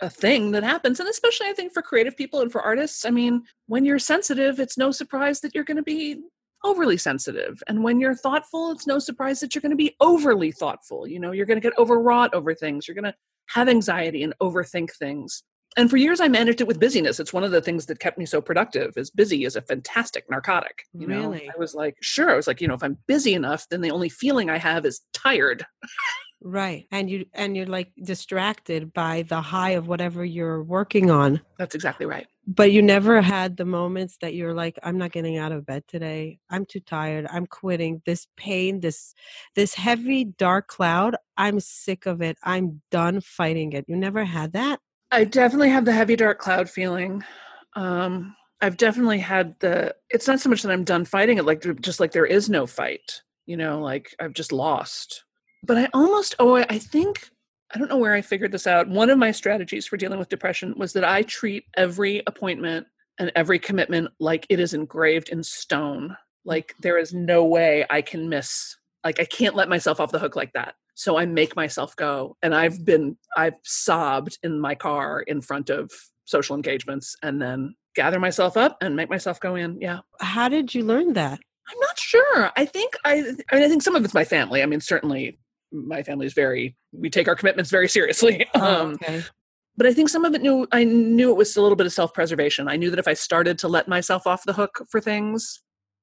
a 0.00 0.08
thing 0.08 0.52
that 0.52 0.62
happens. 0.62 0.98
And 0.98 1.10
especially 1.10 1.48
I 1.48 1.52
think 1.52 1.74
for 1.74 1.82
creative 1.82 2.16
people 2.16 2.40
and 2.40 2.50
for 2.50 2.62
artists, 2.62 3.04
I 3.04 3.10
mean, 3.10 3.42
when 3.66 3.84
you're 3.84 3.98
sensitive, 3.98 4.60
it's 4.60 4.78
no 4.78 4.92
surprise 4.92 5.40
that 5.40 5.54
you're 5.54 5.64
going 5.64 5.76
to 5.76 5.82
be 5.82 6.22
overly 6.64 6.96
sensitive. 6.96 7.62
And 7.68 7.82
when 7.82 8.00
you're 8.00 8.14
thoughtful, 8.14 8.72
it's 8.72 8.86
no 8.86 8.98
surprise 8.98 9.40
that 9.40 9.54
you're 9.54 9.62
going 9.62 9.70
to 9.70 9.76
be 9.76 9.96
overly 10.00 10.52
thoughtful. 10.52 11.06
You 11.06 11.20
know, 11.20 11.32
you're 11.32 11.46
going 11.46 11.60
to 11.60 11.68
get 11.68 11.78
overwrought 11.78 12.34
over 12.34 12.54
things. 12.54 12.86
You're 12.86 12.94
going 12.94 13.04
to 13.04 13.14
have 13.48 13.68
anxiety 13.68 14.22
and 14.22 14.34
overthink 14.40 14.92
things. 14.92 15.42
And 15.76 15.88
for 15.88 15.96
years 15.96 16.20
I 16.20 16.28
managed 16.28 16.60
it 16.60 16.66
with 16.66 16.78
busyness. 16.78 17.18
It's 17.18 17.32
one 17.32 17.44
of 17.44 17.50
the 17.50 17.62
things 17.62 17.86
that 17.86 17.98
kept 17.98 18.18
me 18.18 18.26
so 18.26 18.40
productive. 18.40 18.92
Is 18.96 19.10
busy 19.10 19.44
is 19.44 19.56
a 19.56 19.62
fantastic 19.62 20.28
narcotic. 20.30 20.84
You 20.92 21.06
really? 21.06 21.46
know, 21.46 21.52
I 21.54 21.58
was 21.58 21.74
like, 21.74 21.96
sure. 22.02 22.30
I 22.30 22.36
was 22.36 22.46
like, 22.46 22.60
you 22.60 22.68
know, 22.68 22.74
if 22.74 22.82
I'm 22.82 22.98
busy 23.06 23.34
enough, 23.34 23.66
then 23.70 23.80
the 23.80 23.90
only 23.90 24.08
feeling 24.08 24.50
I 24.50 24.58
have 24.58 24.84
is 24.84 25.00
tired. 25.14 25.64
Right. 26.44 26.86
And 26.90 27.08
you 27.08 27.26
and 27.34 27.56
you're 27.56 27.66
like 27.66 27.92
distracted 28.02 28.92
by 28.92 29.22
the 29.22 29.40
high 29.40 29.70
of 29.70 29.86
whatever 29.86 30.24
you're 30.24 30.62
working 30.62 31.10
on. 31.10 31.40
That's 31.58 31.74
exactly 31.74 32.06
right. 32.06 32.26
But 32.46 32.72
you 32.72 32.82
never 32.82 33.22
had 33.22 33.56
the 33.56 33.64
moments 33.64 34.16
that 34.20 34.34
you're 34.34 34.54
like 34.54 34.78
I'm 34.82 34.98
not 34.98 35.12
getting 35.12 35.38
out 35.38 35.52
of 35.52 35.66
bed 35.66 35.84
today. 35.86 36.40
I'm 36.50 36.66
too 36.66 36.80
tired. 36.80 37.26
I'm 37.30 37.46
quitting. 37.46 38.02
This 38.06 38.26
pain, 38.36 38.80
this 38.80 39.14
this 39.54 39.74
heavy 39.74 40.24
dark 40.24 40.66
cloud, 40.66 41.16
I'm 41.36 41.60
sick 41.60 42.06
of 42.06 42.20
it. 42.22 42.36
I'm 42.42 42.82
done 42.90 43.20
fighting 43.20 43.72
it. 43.72 43.84
You 43.86 43.96
never 43.96 44.24
had 44.24 44.52
that? 44.54 44.80
I 45.12 45.24
definitely 45.24 45.70
have 45.70 45.84
the 45.84 45.92
heavy 45.92 46.16
dark 46.16 46.38
cloud 46.38 46.68
feeling. 46.68 47.22
Um 47.76 48.34
I've 48.60 48.76
definitely 48.76 49.18
had 49.18 49.58
the 49.60 49.94
it's 50.10 50.26
not 50.26 50.40
so 50.40 50.48
much 50.48 50.62
that 50.62 50.72
I'm 50.72 50.84
done 50.84 51.04
fighting 51.04 51.38
it 51.38 51.44
like 51.44 51.64
just 51.80 52.00
like 52.00 52.12
there 52.12 52.26
is 52.26 52.50
no 52.50 52.66
fight. 52.66 53.22
You 53.46 53.56
know, 53.56 53.80
like 53.80 54.14
I've 54.20 54.34
just 54.34 54.52
lost 54.52 55.24
but 55.62 55.78
I 55.78 55.88
almost 55.92 56.34
oh 56.38 56.56
I 56.56 56.78
think 56.78 57.30
I 57.74 57.78
don't 57.78 57.88
know 57.88 57.98
where 57.98 58.14
I 58.14 58.20
figured 58.20 58.52
this 58.52 58.66
out. 58.66 58.88
One 58.88 59.08
of 59.08 59.18
my 59.18 59.30
strategies 59.30 59.86
for 59.86 59.96
dealing 59.96 60.18
with 60.18 60.28
depression 60.28 60.74
was 60.76 60.92
that 60.92 61.04
I 61.04 61.22
treat 61.22 61.64
every 61.76 62.22
appointment 62.26 62.86
and 63.18 63.32
every 63.34 63.58
commitment 63.58 64.08
like 64.20 64.46
it 64.50 64.60
is 64.60 64.74
engraved 64.74 65.30
in 65.30 65.42
stone. 65.42 66.16
Like 66.44 66.68
mm. 66.68 66.82
there 66.82 66.98
is 66.98 67.14
no 67.14 67.44
way 67.44 67.86
I 67.88 68.02
can 68.02 68.28
miss. 68.28 68.76
Like 69.04 69.20
I 69.20 69.24
can't 69.24 69.54
let 69.54 69.68
myself 69.68 70.00
off 70.00 70.12
the 70.12 70.18
hook 70.18 70.36
like 70.36 70.52
that. 70.52 70.74
So 70.94 71.16
I 71.16 71.24
make 71.24 71.56
myself 71.56 71.96
go. 71.96 72.36
And 72.42 72.54
I've 72.54 72.84
been 72.84 73.16
I've 73.36 73.54
sobbed 73.64 74.38
in 74.42 74.60
my 74.60 74.74
car 74.74 75.22
in 75.22 75.40
front 75.40 75.70
of 75.70 75.90
social 76.24 76.54
engagements 76.56 77.16
and 77.22 77.40
then 77.40 77.74
gather 77.94 78.20
myself 78.20 78.56
up 78.56 78.76
and 78.80 78.96
make 78.96 79.10
myself 79.10 79.40
go 79.40 79.54
in. 79.54 79.80
Yeah. 79.80 80.00
How 80.20 80.48
did 80.48 80.74
you 80.74 80.84
learn 80.84 81.14
that? 81.14 81.40
I'm 81.70 81.78
not 81.80 81.98
sure. 81.98 82.50
I 82.56 82.66
think 82.66 82.94
I 83.04 83.12
I 83.50 83.54
mean 83.54 83.64
I 83.64 83.68
think 83.68 83.82
some 83.82 83.96
of 83.96 84.04
it's 84.04 84.14
my 84.14 84.24
family. 84.24 84.62
I 84.62 84.66
mean 84.66 84.80
certainly 84.80 85.38
my 85.72 86.02
family 86.02 86.26
is 86.26 86.34
very 86.34 86.76
we 86.92 87.10
take 87.10 87.28
our 87.28 87.34
commitments 87.34 87.70
very 87.70 87.88
seriously 87.88 88.46
oh, 88.54 88.82
um, 88.82 88.98
but 89.76 89.86
i 89.86 89.92
think 89.92 90.08
some 90.08 90.24
of 90.24 90.34
it 90.34 90.42
knew 90.42 90.66
i 90.72 90.84
knew 90.84 91.30
it 91.30 91.36
was 91.36 91.56
a 91.56 91.62
little 91.62 91.76
bit 91.76 91.86
of 91.86 91.92
self-preservation. 91.92 92.68
I 92.68 92.76
knew 92.76 92.90
that 92.90 92.98
if 92.98 93.08
i 93.08 93.14
started 93.14 93.58
to 93.60 93.68
let 93.68 93.88
myself 93.88 94.26
off 94.26 94.44
the 94.44 94.52
hook 94.52 94.82
for 94.90 95.00
things 95.00 95.62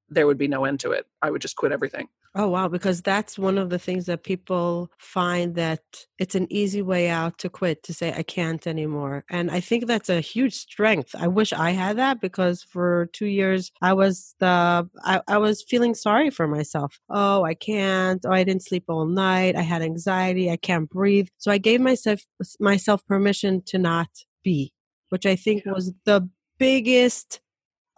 there 0.10 0.26
would 0.26 0.40
be 0.40 0.48
no 0.48 0.66
end 0.66 0.80
to 0.80 0.92
it. 0.92 1.06
I 1.22 1.30
would 1.30 1.42
just 1.42 1.56
quit 1.56 1.72
everything 1.72 2.08
Oh, 2.36 2.48
wow. 2.48 2.68
Because 2.68 3.02
that's 3.02 3.40
one 3.40 3.58
of 3.58 3.72
the 3.72 3.80
things 3.80 4.06
that 4.06 4.24
people 4.24 4.92
find 5.00 5.56
that 5.56 5.82
it's 6.20 6.36
an 6.36 6.46
easy 6.52 6.82
way 6.82 7.10
out 7.10 7.40
to 7.40 7.50
quit, 7.50 7.82
to 7.84 7.94
say, 7.94 8.14
I 8.14 8.22
can't 8.22 8.66
anymore. 8.68 9.26
And 9.32 9.50
I 9.50 9.60
think 9.60 9.88
that's 9.88 10.10
a 10.10 10.22
huge 10.22 10.54
strength. 10.54 11.16
I 11.18 11.28
wish 11.28 11.54
I 11.54 11.72
had 11.72 11.98
that 11.98 12.22
because 12.22 12.62
for 12.62 13.10
two 13.14 13.26
years, 13.26 13.72
I 13.82 13.94
was 13.94 14.36
the, 14.40 14.88
I, 15.04 15.22
I 15.28 15.38
was 15.40 15.64
feeling 15.64 15.96
sorry 15.96 16.30
for 16.30 16.48
myself. 16.48 17.00
Oh, 17.10 17.44
I 17.44 17.56
can't. 17.56 18.24
Oh, 18.24 18.32
I 18.32 18.44
didn't 18.44 18.64
sleep 18.64 18.84
all 18.88 19.06
night. 19.06 19.56
I 19.56 19.62
had 19.62 19.82
anxiety. 19.82 20.52
I 20.52 20.58
can't 20.58 20.90
breathe. 20.90 21.30
So 21.38 21.52
I 21.52 21.58
gave 21.58 21.82
myself, 21.82 22.22
myself 22.60 23.04
permission 23.08 23.64
to 23.68 23.80
not 23.80 24.10
be, 24.44 24.72
which 25.10 25.26
I 25.26 25.36
think 25.36 25.64
yeah. 25.66 25.72
was 25.72 25.94
the 26.06 26.30
biggest 26.60 27.42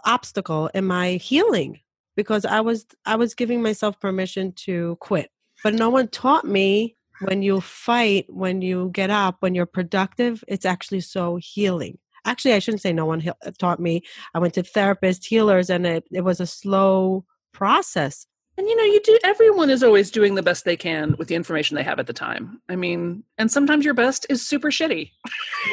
obstacle 0.06 0.70
in 0.74 0.86
my 0.86 1.12
healing 1.14 1.81
because 2.16 2.46
I 2.46 2.62
was 2.62 2.86
I 3.06 3.16
was 3.18 3.36
giving 3.36 3.62
myself 3.62 4.00
permission 4.00 4.54
to 4.66 4.98
quit. 5.02 5.30
But 5.64 5.76
no 5.76 5.90
one 5.90 6.08
taught 6.10 6.46
me 6.46 6.96
when 7.22 7.44
you 7.44 7.62
fight, 7.62 8.26
when 8.30 8.62
you 8.62 8.90
get 8.94 9.10
up, 9.12 9.38
when 9.42 9.56
you're 9.56 9.66
productive, 9.68 10.44
it's 10.48 10.66
actually 10.66 11.02
so 11.02 11.38
healing. 11.42 12.00
Actually, 12.26 12.54
I 12.54 12.60
shouldn't 12.60 12.82
say 12.82 12.94
no 12.94 13.06
one 13.06 13.20
he- 13.22 13.30
uh, 13.30 13.52
taught 13.60 13.80
me. 13.80 14.04
I 14.34 14.40
went 14.40 14.56
to 14.56 14.64
therapists, 14.64 15.26
healers, 15.26 15.70
and 15.70 15.86
it, 15.86 16.06
it 16.12 16.22
was 16.24 16.40
a 16.40 16.48
slow 16.48 17.26
process. 17.54 18.28
And 18.62 18.70
you 18.70 18.76
know, 18.76 18.84
you 18.84 19.02
do 19.02 19.18
everyone 19.24 19.72
is 19.72 19.82
always 19.82 20.12
doing 20.12 20.36
the 20.36 20.44
best 20.44 20.66
they 20.66 20.78
can 20.78 21.16
with 21.18 21.30
the 21.30 21.34
information 21.34 21.74
they 21.74 21.82
have 21.82 21.98
at 21.98 22.06
the 22.06 22.14
time. 22.14 22.62
I 22.70 22.76
mean, 22.76 23.24
and 23.40 23.52
sometimes 23.52 23.84
your 23.84 23.96
best 23.96 24.28
is 24.30 24.48
super 24.48 24.70
shitty. 24.70 25.10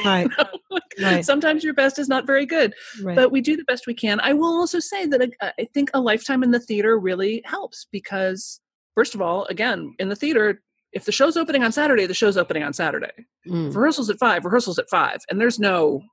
Right. 0.06 0.26
right. 1.02 1.22
Sometimes 1.22 1.62
your 1.62 1.74
best 1.74 1.98
is 1.98 2.08
not 2.08 2.26
very 2.26 2.46
good. 2.46 2.72
Right. 3.02 3.14
But 3.14 3.30
we 3.30 3.42
do 3.42 3.58
the 3.58 3.64
best 3.64 3.86
we 3.86 3.92
can. 3.92 4.20
I 4.20 4.32
will 4.32 4.58
also 4.58 4.78
say 4.78 5.04
that 5.04 5.20
uh, 5.20 5.50
I 5.60 5.68
think 5.74 5.90
a 5.92 6.00
lifetime 6.00 6.42
in 6.42 6.50
the 6.50 6.60
theater 6.60 6.98
really 6.98 7.42
helps 7.44 7.86
because 7.92 8.58
first 8.94 9.14
of 9.14 9.20
all, 9.20 9.44
again, 9.50 9.94
in 9.98 10.08
the 10.08 10.16
theater, 10.16 10.62
if 10.94 11.04
the 11.04 11.12
show's 11.12 11.36
opening 11.36 11.62
on 11.62 11.72
Saturday, 11.72 12.06
the 12.06 12.14
show's 12.14 12.38
opening 12.38 12.62
on 12.62 12.72
Saturday. 12.72 13.12
Mm. 13.46 13.68
Rehearsals 13.68 14.08
at 14.08 14.18
5, 14.18 14.46
rehearsals 14.46 14.78
at 14.78 14.88
5. 14.88 15.18
And 15.28 15.38
there's 15.38 15.58
no 15.58 16.04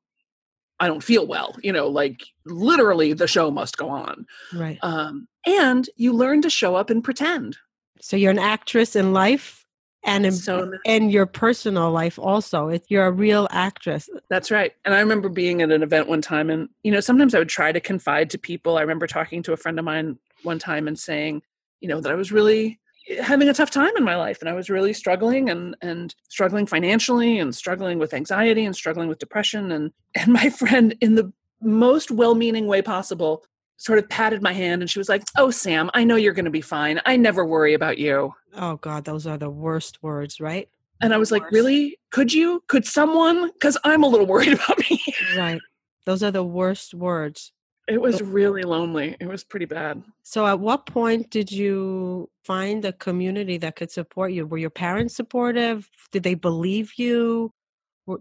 I 0.80 0.88
don't 0.88 1.04
feel 1.04 1.26
well, 1.26 1.56
you 1.64 1.72
know, 1.72 1.88
like 1.88 2.22
literally 2.46 3.14
the 3.14 3.28
show 3.28 3.50
must 3.50 3.78
go 3.78 3.90
on. 3.90 4.26
Right. 4.54 4.78
Um, 4.82 5.28
and 5.46 5.90
you 5.96 6.14
learn 6.14 6.42
to 6.42 6.50
show 6.50 6.76
up 6.76 6.90
and 6.90 7.04
pretend. 7.04 7.58
So 8.02 8.18
you're 8.18 8.32
an 8.32 8.40
actress 8.40 8.96
in 8.96 9.14
life 9.14 9.66
and 10.06 10.26
in, 10.26 10.32
So 10.32 10.72
in 10.86 11.10
your 11.10 11.26
personal 11.26 11.92
life 11.92 12.20
also. 12.20 12.70
It, 12.70 12.86
you're 12.90 13.08
a 13.08 13.12
real 13.12 13.48
actress. 13.52 14.08
That's 14.30 14.52
right. 14.52 14.74
And 14.86 14.94
I 14.94 15.00
remember 15.00 15.30
being 15.30 15.62
at 15.62 15.72
an 15.72 15.82
event 15.82 16.08
one 16.08 16.22
time, 16.22 16.50
and, 16.50 16.70
you 16.84 16.92
know, 16.92 17.00
sometimes 17.00 17.34
I 17.34 17.40
would 17.40 17.50
try 17.50 17.72
to 17.72 17.80
confide 17.80 18.30
to 18.32 18.38
people. 18.38 18.78
I 18.78 18.82
remember 18.82 19.08
talking 19.08 19.42
to 19.44 19.54
a 19.54 19.58
friend 19.58 19.80
of 19.80 19.86
mine 19.86 20.20
one 20.44 20.60
time 20.60 20.88
and 20.88 20.98
saying, 20.98 21.42
you 21.82 21.90
know, 21.90 22.00
that 22.02 22.12
I 22.12 22.16
was 22.16 22.32
really 22.32 22.80
eh, 23.10 23.22
having 23.22 23.50
a 23.50 23.54
tough 23.54 23.72
time 23.72 23.96
in 23.98 24.04
my 24.04 24.16
life 24.16 24.40
and 24.42 24.50
I 24.50 24.54
was 24.54 24.70
really 24.70 24.94
struggling 24.94 25.50
and 25.50 25.76
and 25.82 26.16
struggling 26.30 26.66
financially 26.66 27.40
and 27.40 27.54
struggling 27.54 28.00
with 28.00 28.14
anxiety 28.14 28.66
and 28.66 28.76
struggling 28.76 29.10
with 29.10 29.20
depression 29.20 29.72
and 29.72 29.92
and 30.16 30.32
my 30.32 30.50
friend 30.62 30.96
in 31.02 31.16
the 31.16 31.32
most 31.62 32.12
well-meaning 32.12 32.68
way 32.68 32.82
possible 32.82 33.44
sort 33.78 34.00
of 34.00 34.10
patted 34.10 34.42
my 34.42 34.54
hand 34.54 34.82
and 34.82 34.90
she 34.90 35.00
was 35.00 35.10
like, 35.10 35.24
"Oh 35.38 35.52
Sam, 35.52 35.90
I 35.94 36.04
know 36.04 36.16
you're 36.16 36.34
going 36.34 36.46
to 36.46 36.52
be 36.52 36.62
fine. 36.62 37.02
I 37.06 37.18
never 37.18 37.46
worry 37.46 37.74
about 37.74 37.98
you." 37.98 38.34
Oh 38.56 38.78
God, 38.78 39.06
those 39.06 39.28
are 39.28 39.38
the 39.38 39.50
worst 39.50 40.02
words, 40.02 40.40
right? 40.40 40.70
And 41.02 41.14
I 41.14 41.18
was 41.18 41.32
like, 41.32 41.52
"Really? 41.52 41.98
Could 42.12 42.34
you? 42.34 42.64
Could 42.68 42.86
someone 42.86 43.52
cuz 43.60 43.78
I'm 43.84 44.04
a 44.04 44.08
little 44.08 44.28
worried 44.28 44.54
about 44.60 44.80
me." 44.90 45.02
Right. 45.36 45.62
Those 46.06 46.24
are 46.24 46.32
the 46.32 46.44
worst 46.44 46.94
words. 46.94 47.52
It 47.88 48.02
was 48.02 48.22
really 48.22 48.64
lonely. 48.64 49.16
It 49.20 49.28
was 49.28 49.44
pretty 49.44 49.66
bad. 49.66 50.04
So, 50.24 50.48
at 50.48 50.60
what 50.60 50.88
point 50.88 51.30
did 51.30 51.52
you 51.52 52.30
find 52.44 52.84
a 52.84 52.94
community 52.94 53.58
that 53.58 53.76
could 53.76 53.92
support 53.92 54.32
you? 54.32 54.48
Were 54.48 54.58
your 54.58 54.72
parents 54.72 55.16
supportive? 55.16 55.88
Did 56.12 56.24
they 56.24 56.34
believe 56.34 56.94
you? 56.98 57.52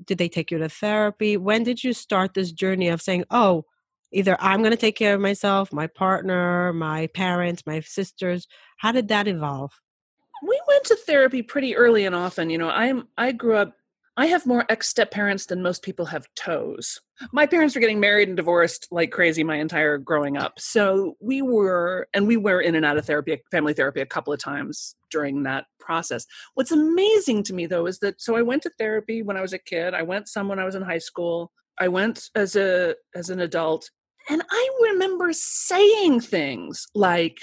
Did 0.05 0.19
they 0.19 0.29
take 0.29 0.51
you 0.51 0.59
to 0.59 0.69
therapy? 0.69 1.37
When 1.37 1.63
did 1.63 1.83
you 1.83 1.95
start 1.95 2.35
this 2.35 2.53
journey 2.53 2.89
of 2.89 3.01
saying, 3.01 3.25
oh, 3.31 3.65
either 4.15 4.37
I'm 4.41 4.61
going 4.61 4.71
to 4.71 4.77
take 4.77 4.97
care 4.97 5.15
of 5.15 5.21
myself, 5.21 5.73
my 5.73 5.87
partner, 5.87 6.73
my 6.73 7.09
parents, 7.09 7.63
my 7.67 7.81
sisters? 7.81 8.47
How 8.79 8.93
did 8.93 9.09
that 9.09 9.29
evolve? 9.29 9.73
we 10.45 10.61
went 10.69 10.85
to 10.85 10.97
therapy 10.97 11.43
pretty 11.43 11.77
early 11.77 12.05
and 12.07 12.15
often 12.15 12.51
you 12.51 12.59
know 12.59 12.69
i'm 12.71 13.09
i 13.17 13.33
grew 13.33 13.57
up 13.57 13.73
i 14.17 14.27
have 14.27 14.47
more 14.47 14.65
ex-step 14.69 15.11
parents 15.11 15.47
than 15.47 15.63
most 15.63 15.83
people 15.83 16.07
have 16.07 16.27
toes 16.37 17.01
my 17.33 17.47
parents 17.47 17.75
were 17.75 17.81
getting 17.81 18.01
married 18.01 18.29
and 18.29 18.37
divorced 18.37 18.87
like 18.91 19.11
crazy 19.11 19.45
my 19.45 19.57
entire 19.57 19.97
growing 19.99 20.37
up 20.37 20.59
so 20.59 21.17
we 21.21 21.41
were 21.43 22.07
and 22.15 22.27
we 22.27 22.37
were 22.37 22.61
in 22.61 22.75
and 22.75 22.85
out 22.85 22.97
of 22.97 23.07
therapy 23.07 23.41
family 23.51 23.73
therapy 23.73 24.01
a 24.01 24.07
couple 24.07 24.33
of 24.33 24.41
times 24.41 24.97
during 25.11 25.43
that 25.43 25.65
process 25.79 26.27
what's 26.55 26.73
amazing 26.73 27.43
to 27.43 27.55
me 27.55 27.67
though 27.67 27.87
is 27.87 27.99
that 28.01 28.21
so 28.21 28.37
i 28.37 28.43
went 28.43 28.63
to 28.63 28.71
therapy 28.79 29.23
when 29.23 29.37
i 29.37 29.43
was 29.43 29.53
a 29.53 29.59
kid 29.59 29.95
i 29.95 30.03
went 30.03 30.29
some 30.29 30.49
when 30.49 30.59
i 30.59 30.65
was 30.65 30.75
in 30.75 30.83
high 30.83 30.99
school 30.99 31.53
i 31.79 31.89
went 31.89 32.29
as 32.35 32.57
a 32.57 32.95
as 33.15 33.31
an 33.31 33.41
adult 33.41 33.91
and 34.29 34.43
i 34.51 34.71
remember 34.91 35.33
saying 35.33 36.21
things 36.21 36.87
like 36.95 37.39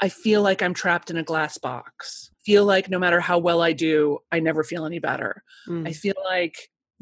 I 0.00 0.08
feel 0.08 0.42
like 0.42 0.62
I'm 0.64 0.74
trapped 0.74 1.12
in 1.12 1.16
a 1.16 1.22
glass 1.22 1.58
box. 1.58 2.32
Feel 2.44 2.64
like 2.64 2.90
no 2.90 2.98
matter 2.98 3.20
how 3.20 3.38
well 3.38 3.62
I 3.62 3.72
do, 3.72 4.18
I 4.32 4.40
never 4.40 4.64
feel 4.64 4.84
any 4.84 4.98
better. 4.98 5.44
Mm. 5.68 5.86
I 5.86 5.92
feel 5.92 6.16
like 6.24 6.56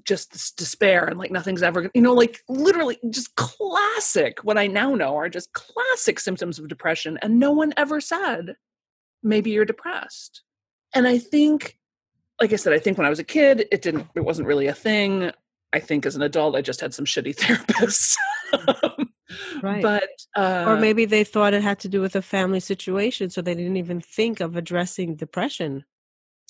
just 0.04 0.32
this 0.32 0.50
despair 0.50 1.06
and 1.06 1.18
like 1.18 1.30
nothing's 1.30 1.62
ever, 1.62 1.80
gonna- 1.80 1.92
you 1.94 2.02
know, 2.02 2.12
like 2.12 2.40
literally 2.50 2.98
just 3.08 3.34
classic. 3.36 4.44
What 4.44 4.58
I 4.58 4.66
now 4.66 4.94
know 4.94 5.16
are 5.16 5.30
just 5.30 5.50
classic 5.54 6.20
symptoms 6.20 6.58
of 6.58 6.68
depression. 6.68 7.18
And 7.22 7.38
no 7.40 7.52
one 7.52 7.72
ever 7.78 8.02
said, 8.02 8.56
maybe 9.22 9.50
you're 9.50 9.64
depressed. 9.64 10.42
And 10.94 11.08
I 11.08 11.16
think, 11.16 11.78
like 12.38 12.52
I 12.52 12.56
said, 12.56 12.74
I 12.74 12.78
think 12.78 12.98
when 12.98 13.06
I 13.06 13.10
was 13.10 13.18
a 13.18 13.24
kid, 13.24 13.66
it 13.72 13.80
didn't, 13.80 14.08
it 14.14 14.26
wasn't 14.26 14.46
really 14.46 14.66
a 14.66 14.74
thing. 14.74 15.30
I 15.72 15.78
think 15.80 16.04
as 16.04 16.16
an 16.16 16.22
adult, 16.22 16.54
I 16.54 16.60
just 16.60 16.82
had 16.82 16.92
some 16.92 17.06
shitty 17.06 17.34
therapists. 17.38 18.14
Right. 19.62 19.82
But, 19.82 20.10
uh, 20.36 20.64
or 20.66 20.76
maybe 20.76 21.04
they 21.04 21.24
thought 21.24 21.54
it 21.54 21.62
had 21.62 21.78
to 21.80 21.88
do 21.88 22.00
with 22.00 22.16
a 22.16 22.22
family 22.22 22.60
situation, 22.60 23.30
so 23.30 23.42
they 23.42 23.54
didn't 23.54 23.76
even 23.76 24.00
think 24.00 24.40
of 24.40 24.56
addressing 24.56 25.16
depression. 25.16 25.84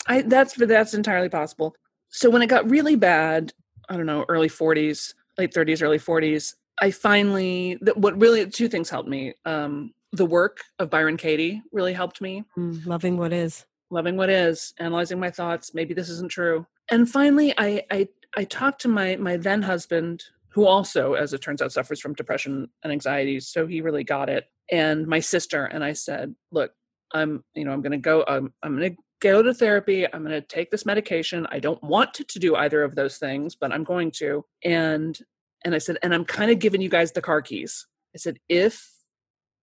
I 0.07 0.23
that's 0.23 0.55
for 0.55 0.67
that's 0.67 0.95
entirely 0.95 1.29
possible. 1.29 1.75
So 2.09 2.31
when 2.31 2.43
it 2.43 2.49
got 2.49 2.69
really 2.69 2.97
bad, 2.97 3.53
I 3.89 3.97
don't 3.97 4.07
know, 4.07 4.25
early 4.29 4.49
40s, 4.49 5.15
late 5.39 5.53
30s, 5.53 5.83
early 5.83 5.99
40s, 5.99 6.55
I 6.81 6.91
finally 6.91 7.79
th- 7.85 7.97
what 7.97 8.19
really 8.21 8.49
two 8.49 8.69
things 8.69 8.91
helped 8.91 9.09
me. 9.09 9.35
Um 9.45 9.93
the 10.13 10.27
work 10.27 10.59
of 10.81 10.91
Byron 10.91 11.17
Katie 11.17 11.63
really 11.71 11.93
helped 11.93 12.21
me. 12.21 12.45
Mm, 12.59 12.85
loving 12.85 13.17
what 13.17 13.33
is. 13.33 13.65
Loving 13.91 14.17
what 14.17 14.31
is, 14.31 14.75
analyzing 14.79 15.21
my 15.21 15.31
thoughts, 15.31 15.75
maybe 15.75 15.95
this 15.95 16.09
isn't 16.09 16.31
true. 16.31 16.67
And 16.91 17.09
finally 17.09 17.55
I 17.59 17.85
I 17.91 18.09
I 18.37 18.45
talked 18.45 18.81
to 18.83 18.89
my 18.89 19.17
my 19.17 19.37
then 19.37 19.63
husband 19.63 20.25
who 20.53 20.67
also 20.67 21.15
as 21.15 21.33
it 21.33 21.41
turns 21.41 21.63
out 21.63 21.73
suffers 21.73 22.01
from 22.01 22.15
depression 22.15 22.69
and 22.83 22.93
anxiety, 22.93 23.41
so 23.41 23.67
he 23.67 23.81
really 23.81 24.05
got 24.05 24.29
it. 24.29 24.47
And 24.71 25.07
my 25.07 25.21
sister 25.21 25.65
and 25.65 25.83
I 25.83 25.93
said, 25.93 26.35
"Look, 26.53 26.73
I'm, 27.13 27.45
you 27.55 27.65
know, 27.65 27.73
I'm 27.73 27.83
going 27.83 27.93
to 27.93 27.99
go 27.99 28.25
I'm 28.27 28.53
I'm 28.63 28.77
going 28.77 28.95
to 28.95 29.03
go 29.21 29.43
to 29.43 29.55
therapy. 29.55 30.07
I'm 30.07 30.25
going 30.25 30.33
to 30.33 30.41
take 30.41 30.71
this 30.71 30.87
medication. 30.87 31.47
I 31.51 31.59
don't 31.59 31.83
want 31.83 32.15
to, 32.15 32.25
to 32.25 32.39
do 32.39 32.57
either 32.57 32.83
of 32.83 32.95
those 32.95 33.19
things, 33.19 33.55
but 33.55 33.73
I'm 33.73 33.85
going 33.85 34.11
to. 34.13 34.45
And 34.65 35.19
and 35.65 35.75
I 35.75 35.79
said, 35.79 35.99
and 36.03 36.15
I'm 36.15 36.25
kind 36.25 36.51
of 36.51 36.59
giving 36.59 36.81
you 36.81 36.89
guys 36.89 37.13
the 37.13 37.21
car 37.21 37.43
keys. 37.43 37.87
I 38.15 38.19
said, 38.19 38.39
if 38.49 38.91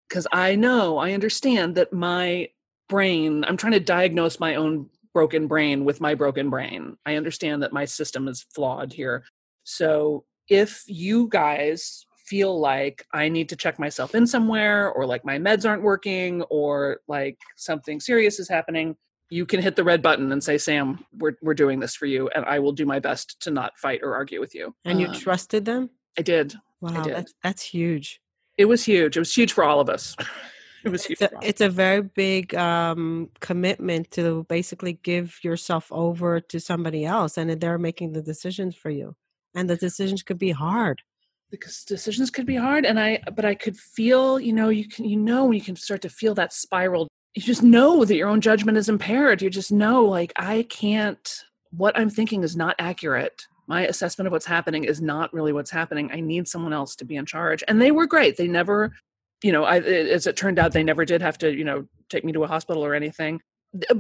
because 0.09 0.27
I 0.33 0.55
know, 0.55 0.99
I 0.99 1.13
understand 1.13 1.75
that 1.77 1.93
my 1.93 2.49
brain, 2.89 3.45
I'm 3.45 3.57
trying 3.57 3.73
to 3.73 3.81
diagnose 3.81 4.39
my 4.39 4.55
own 4.55 4.89
broken 5.13 5.49
brain 5.49 5.85
with 5.85 6.01
my 6.01 6.15
broken 6.15 6.51
brain. 6.51 6.97
I 7.05 7.17
understand 7.17 7.63
that 7.63 7.73
my 7.73 7.87
system 7.87 8.29
is 8.29 8.47
flawed 8.55 8.93
here. 8.93 9.25
So 9.65 10.25
if 10.49 10.83
you 10.87 11.29
guys 11.29 12.07
feel 12.27 12.59
like 12.59 13.07
I 13.13 13.29
need 13.29 13.49
to 13.51 13.57
check 13.57 13.79
myself 13.79 14.15
in 14.15 14.27
somewhere 14.27 14.91
or 14.91 15.07
like 15.07 15.25
my 15.25 15.39
meds 15.39 15.69
aren't 15.69 15.83
working 15.83 16.43
or 16.51 17.01
like 17.07 17.39
something 17.57 18.01
serious 18.01 18.41
is 18.41 18.49
happening, 18.49 18.97
you 19.31 19.47
can 19.47 19.61
hit 19.63 19.77
the 19.77 19.85
red 19.85 20.03
button 20.03 20.31
and 20.33 20.43
say, 20.43 20.59
Sam, 20.59 21.05
we're, 21.17 21.37
we're 21.43 21.55
doing 21.55 21.79
this 21.81 21.95
for 21.95 22.07
you. 22.07 22.29
And 22.35 22.45
I 22.45 22.59
will 22.59 22.73
do 22.73 22.85
my 22.87 22.99
best 22.99 23.41
to 23.43 23.51
not 23.51 23.77
fight 23.79 24.01
or 24.03 24.15
argue 24.15 24.41
with 24.41 24.55
you. 24.55 24.75
And 24.85 25.01
you 25.01 25.07
Um, 25.09 25.15
trusted 25.15 25.65
them? 25.65 25.91
I 26.19 26.23
did. 26.23 26.55
Wow, 26.81 27.03
did. 27.03 27.15
that's 27.15 27.35
that's 27.43 27.63
huge. 27.63 28.21
It 28.59 28.67
was 28.67 28.85
huge. 28.85 29.17
It 29.17 29.21
was 29.21 29.35
huge 29.35 29.53
for 29.53 29.65
all 29.65 29.81
of 29.81 29.89
us. 29.89 30.17
it 30.85 30.89
was 30.91 31.05
huge. 31.05 31.19
It's 31.21 31.23
a, 31.23 31.29
for 31.29 31.35
all 31.37 31.39
of 31.39 31.45
us. 31.45 31.49
it's 31.51 31.61
a 31.61 31.69
very 31.69 32.03
big 32.03 32.55
um, 32.55 33.31
commitment 33.41 34.11
to 34.13 34.45
basically 34.49 34.95
give 34.95 35.39
yourself 35.43 35.89
over 35.91 36.41
to 36.41 36.61
somebody 36.61 37.05
else, 37.05 37.37
and 37.39 37.51
they're 37.61 37.79
making 37.79 38.13
the 38.13 38.23
decisions 38.23 38.75
for 38.75 38.91
you. 38.91 39.15
And 39.57 39.69
the 39.69 39.77
decisions 39.77 40.23
could 40.23 40.39
be 40.39 40.53
hard. 40.53 41.03
because 41.51 41.85
decisions 41.85 42.31
could 42.31 42.47
be 42.47 42.57
hard 42.57 42.85
and 42.85 42.99
i 42.99 43.11
but 43.37 43.45
i 43.45 43.55
could 43.55 43.77
feel 43.97 44.39
you 44.41 44.53
know 44.53 44.69
you 44.69 44.87
can 44.89 45.05
you 45.05 45.17
know 45.17 45.43
you 45.53 45.61
can 45.61 45.77
start 45.77 46.03
to 46.03 46.09
feel 46.09 46.35
that 46.35 46.53
spiral 46.53 47.07
you 47.37 47.43
just 47.43 47.63
know 47.63 48.05
that 48.05 48.17
your 48.17 48.29
own 48.29 48.41
judgment 48.41 48.79
is 48.79 48.89
impaired. 48.89 49.43
You 49.43 49.51
just 49.51 49.71
know 49.71 50.05
like 50.05 50.33
i 50.37 50.63
can't 50.65 51.45
what 51.71 51.97
i'm 51.99 52.11
thinking 52.11 52.43
is 52.43 52.57
not 52.57 52.75
accurate. 52.79 53.43
My 53.69 53.87
assessment 53.87 54.27
of 54.27 54.33
what's 54.33 54.47
happening 54.47 54.85
is 54.85 55.01
not 55.03 55.33
really 55.35 55.53
what's 55.53 55.71
happening. 55.71 56.11
I 56.13 56.21
need 56.21 56.47
someone 56.49 56.73
else 56.73 56.95
to 56.97 57.05
be 57.05 57.17
in 57.17 57.27
charge. 57.27 57.65
And 57.67 57.81
they 57.81 57.91
were 57.91 58.07
great. 58.07 58.37
They 58.37 58.49
never 58.49 58.93
you 59.43 59.53
know 59.53 59.65
I, 59.65 59.81
as 59.81 60.27
it 60.27 60.37
turned 60.37 60.59
out 60.59 60.73
they 60.73 60.83
never 60.83 61.05
did 61.05 61.21
have 61.23 61.39
to 61.39 61.49
you 61.55 61.65
know 61.65 61.87
take 62.09 62.25
me 62.25 62.33
to 62.33 62.45
a 62.45 62.49
hospital 62.49 62.85
or 62.85 62.95
anything. 62.95 63.41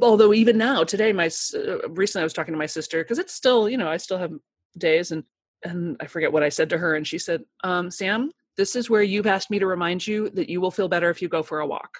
Although 0.00 0.32
even 0.32 0.56
now 0.56 0.82
today 0.84 1.12
my 1.12 1.28
uh, 1.54 1.88
recently 1.90 2.22
i 2.22 2.24
was 2.24 2.32
talking 2.32 2.54
to 2.54 2.58
my 2.58 2.66
sister 2.78 3.02
because 3.02 3.18
it's 3.18 3.34
still 3.34 3.68
you 3.68 3.76
know 3.76 3.88
i 3.88 3.98
still 3.98 4.18
have 4.18 4.32
days 4.78 5.12
and 5.12 5.24
and 5.66 5.96
I 6.00 6.06
forget 6.06 6.32
what 6.32 6.42
I 6.42 6.48
said 6.48 6.70
to 6.70 6.78
her, 6.78 6.94
and 6.94 7.06
she 7.06 7.18
said, 7.18 7.44
um, 7.64 7.90
"Sam, 7.90 8.30
this 8.56 8.76
is 8.76 8.90
where 8.90 9.02
you've 9.02 9.26
asked 9.26 9.50
me 9.50 9.58
to 9.58 9.66
remind 9.66 10.06
you 10.06 10.30
that 10.30 10.48
you 10.48 10.60
will 10.60 10.70
feel 10.70 10.88
better 10.88 11.10
if 11.10 11.20
you 11.20 11.28
go 11.28 11.42
for 11.42 11.60
a 11.60 11.66
walk." 11.66 11.98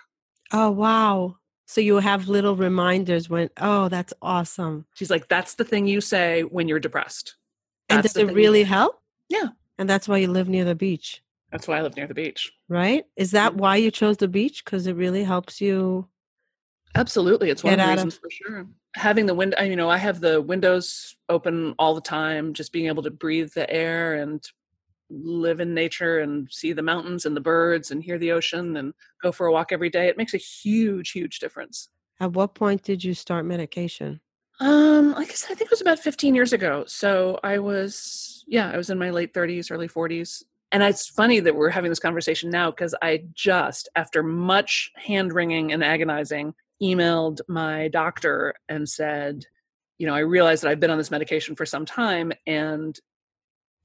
Oh 0.53 0.71
wow! 0.71 1.37
So 1.67 1.81
you 1.81 1.97
have 1.97 2.29
little 2.29 2.57
reminders 2.57 3.29
when. 3.29 3.51
Oh, 3.59 3.89
that's 3.89 4.15
awesome. 4.23 4.87
She's 4.95 5.11
like, 5.11 5.29
"That's 5.29 5.55
the 5.55 5.65
thing 5.65 5.87
you 5.87 6.01
say 6.01 6.43
when 6.43 6.69
you're 6.69 6.81
depressed." 6.81 7.37
And 7.89 8.03
does 8.03 8.17
it 8.17 8.33
really 8.33 8.65
help? 8.65 9.01
Yeah. 9.29 9.49
And 9.79 9.89
that's 9.89 10.09
why 10.09 10.19
you 10.19 10.29
live 10.29 10.49
near 10.49 10.65
the 10.65 10.75
beach. 10.75 11.23
That's 11.53 11.69
why 11.69 11.79
I 11.79 11.83
live 11.83 11.97
near 11.97 12.07
the 12.07 12.15
beach. 12.15 12.53
Right? 12.69 13.05
Is 13.17 13.31
that 13.33 13.55
why 13.55 13.77
you 13.77 13.91
chose 13.91 14.17
the 14.17 14.29
beach? 14.29 14.65
Because 14.65 14.87
it 14.87 14.97
really 14.97 15.23
helps 15.23 15.61
you. 15.61 16.09
Absolutely, 16.95 17.51
it's 17.51 17.63
one 17.65 17.73
Get 17.73 17.81
of 17.81 17.87
the 17.87 17.93
out 17.93 17.99
of- 17.99 18.05
reasons 18.05 18.21
for 18.21 18.31
sure. 18.31 18.67
Having 18.95 19.27
the 19.27 19.35
window, 19.35 19.63
you 19.63 19.77
know, 19.77 19.91
I 19.91 19.99
have 19.99 20.21
the 20.21 20.41
windows 20.41 21.17
open 21.29 21.75
all 21.79 21.95
the 21.95 22.01
time. 22.01 22.55
Just 22.55 22.73
being 22.73 22.87
able 22.87 23.03
to 23.03 23.11
breathe 23.11 23.53
the 23.55 23.69
air 23.71 24.15
and 24.15 24.43
live 25.11 25.61
in 25.61 25.75
nature 25.75 26.21
and 26.21 26.49
see 26.51 26.73
the 26.73 26.83
mountains 26.83 27.27
and 27.27 27.37
the 27.37 27.41
birds 27.41 27.91
and 27.91 28.03
hear 28.03 28.19
the 28.19 28.33
ocean 28.33 28.77
and 28.79 28.95
go 29.23 29.31
for 29.33 29.47
a 29.47 29.53
walk 29.53 29.71
every 29.71 29.91
day. 29.91 30.09
It 30.09 30.17
makes 30.17 30.33
a 30.33 30.39
huge, 30.39 31.11
huge 31.11 31.39
difference. 31.41 31.91
At 32.21 32.33
what 32.33 32.55
point 32.55 32.83
did 32.83 33.05
you 33.05 33.13
start 33.13 33.45
medication? 33.45 34.21
Um, 34.61 35.13
like 35.13 35.29
I 35.31 35.35
said, 35.35 35.53
I 35.53 35.55
think 35.55 35.69
it 35.69 35.71
was 35.71 35.83
about 35.83 35.99
15 35.99 36.35
years 36.35 36.55
ago. 36.55 36.85
So 36.87 37.39
I 37.45 37.59
was, 37.59 38.43
yeah, 38.49 38.71
I 38.71 38.79
was 38.79 38.89
in 38.89 38.99
my 38.99 39.11
late 39.11 39.35
30s, 39.35 39.71
early 39.71 39.89
40s. 39.89 40.43
And 40.73 40.83
it's 40.83 41.07
funny 41.07 41.41
that 41.41 41.55
we're 41.55 41.69
having 41.69 41.91
this 41.91 42.01
conversation 42.01 42.49
now 42.49 42.71
because 42.71 42.95
I 43.03 43.25
just, 43.35 43.91
after 43.95 44.23
much 44.23 44.91
hand 44.97 45.35
wringing 45.35 45.73
and 45.73 45.85
agonizing, 45.85 46.55
emailed 46.83 47.41
my 47.49 47.89
doctor 47.89 48.55
and 48.69 48.89
said, 48.89 49.45
you 49.99 50.07
know, 50.07 50.15
I 50.15 50.21
realize 50.21 50.61
that 50.61 50.71
I've 50.71 50.81
been 50.81 50.91
on 50.91 50.99
this 50.99 51.11
medication 51.11 51.57
for 51.57 51.65
some 51.67 51.87
time 51.87 52.33
and 52.47 52.99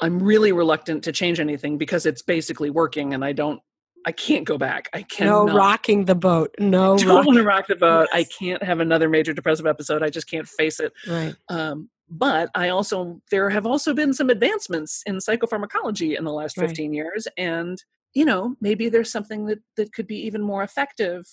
I'm 0.01 0.21
really 0.21 0.51
reluctant 0.51 1.03
to 1.05 1.11
change 1.11 1.39
anything 1.39 1.77
because 1.77 2.05
it's 2.05 2.21
basically 2.21 2.69
working 2.69 3.13
and 3.13 3.23
I 3.23 3.31
don't, 3.33 3.61
I 4.05 4.11
can't 4.11 4.45
go 4.45 4.57
back. 4.57 4.89
I 4.93 5.03
can't. 5.03 5.29
No 5.29 5.45
rocking 5.47 6.05
the 6.05 6.15
boat. 6.15 6.55
No 6.59 6.95
I 6.95 6.97
don't 7.03 7.07
rock. 7.17 7.25
want 7.27 7.37
to 7.37 7.43
rock 7.43 7.67
the 7.67 7.75
boat. 7.75 8.09
I 8.11 8.23
can't 8.23 8.63
have 8.63 8.79
another 8.79 9.07
major 9.07 9.31
depressive 9.31 9.67
episode. 9.67 10.01
I 10.01 10.09
just 10.09 10.27
can't 10.29 10.47
face 10.47 10.79
it. 10.79 10.91
Right. 11.07 11.35
Um, 11.49 11.89
but 12.09 12.49
I 12.55 12.69
also 12.69 13.21
there 13.31 13.49
have 13.51 13.65
also 13.65 13.93
been 13.93 14.11
some 14.13 14.29
advancements 14.29 15.01
in 15.05 15.17
psychopharmacology 15.17 16.17
in 16.17 16.25
the 16.25 16.33
last 16.33 16.57
Right. 16.57 16.67
15 16.67 16.93
years, 16.93 17.27
and 17.37 17.81
you 18.13 18.25
know 18.25 18.55
maybe 18.59 18.89
there's 18.89 19.09
something 19.11 19.45
that 19.45 19.59
that 19.77 19.93
could 19.93 20.07
be 20.07 20.17
even 20.25 20.41
more 20.41 20.61
effective 20.61 21.25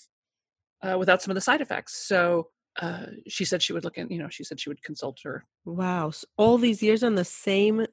uh, 0.82 0.96
without 0.98 1.22
some 1.22 1.30
of 1.30 1.34
the 1.34 1.40
side 1.40 1.60
effects. 1.60 2.06
So 2.06 2.48
uh, 2.80 3.06
she 3.26 3.44
said 3.44 3.62
she 3.62 3.72
would 3.72 3.84
look 3.84 3.98
at 3.98 4.10
you 4.10 4.18
know 4.18 4.28
she 4.28 4.44
said 4.44 4.60
she 4.60 4.70
would 4.70 4.82
consult 4.82 5.18
her. 5.24 5.44
Wow. 5.64 6.10
So 6.10 6.26
all 6.36 6.58
these 6.58 6.82
years 6.82 7.02
on 7.02 7.14
the 7.14 7.24
same 7.24 7.86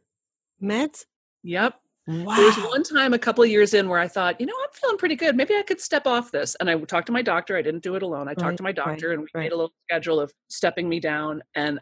meds? 0.62 1.06
Yep. 1.44 1.75
Wow. 2.08 2.36
There 2.36 2.46
was 2.46 2.56
one 2.58 2.84
time 2.84 3.13
a 3.15 3.20
couple 3.20 3.44
of 3.44 3.50
years 3.50 3.74
in 3.74 3.89
where 3.89 3.98
I 4.00 4.08
thought, 4.08 4.39
you 4.39 4.46
know, 4.46 4.54
I'm 4.63 4.70
feeling 4.74 4.98
pretty 4.98 5.15
good. 5.15 5.36
Maybe 5.36 5.56
I 5.56 5.63
could 5.63 5.82
step 5.82 6.06
off 6.06 6.32
this. 6.32 6.56
And 6.60 6.70
I 6.70 6.77
talked 6.82 7.08
to 7.08 7.12
my 7.12 7.24
doctor. 7.24 7.58
I 7.58 7.63
didn't 7.63 7.82
do 7.82 7.96
it 7.96 8.04
alone. 8.04 8.27
I 8.27 8.32
Right, 8.32 8.38
talked 8.38 8.58
to 8.58 8.63
my 8.63 8.70
right, 8.70 8.75
doctor 8.75 9.12
and 9.12 9.22
we 9.22 9.27
right. 9.34 9.44
made 9.46 9.51
a 9.51 9.56
little 9.56 9.74
schedule 9.89 10.20
of 10.20 10.32
stepping 10.48 10.88
me 10.88 11.00
down. 11.00 11.42
And 11.56 11.80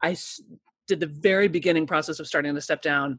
I 0.00 0.12
s- 0.12 0.40
did 0.86 1.00
the 1.00 1.06
very 1.08 1.48
beginning 1.48 1.88
process 1.88 2.20
of 2.20 2.28
starting 2.28 2.54
to 2.54 2.60
step 2.60 2.82
down. 2.82 3.18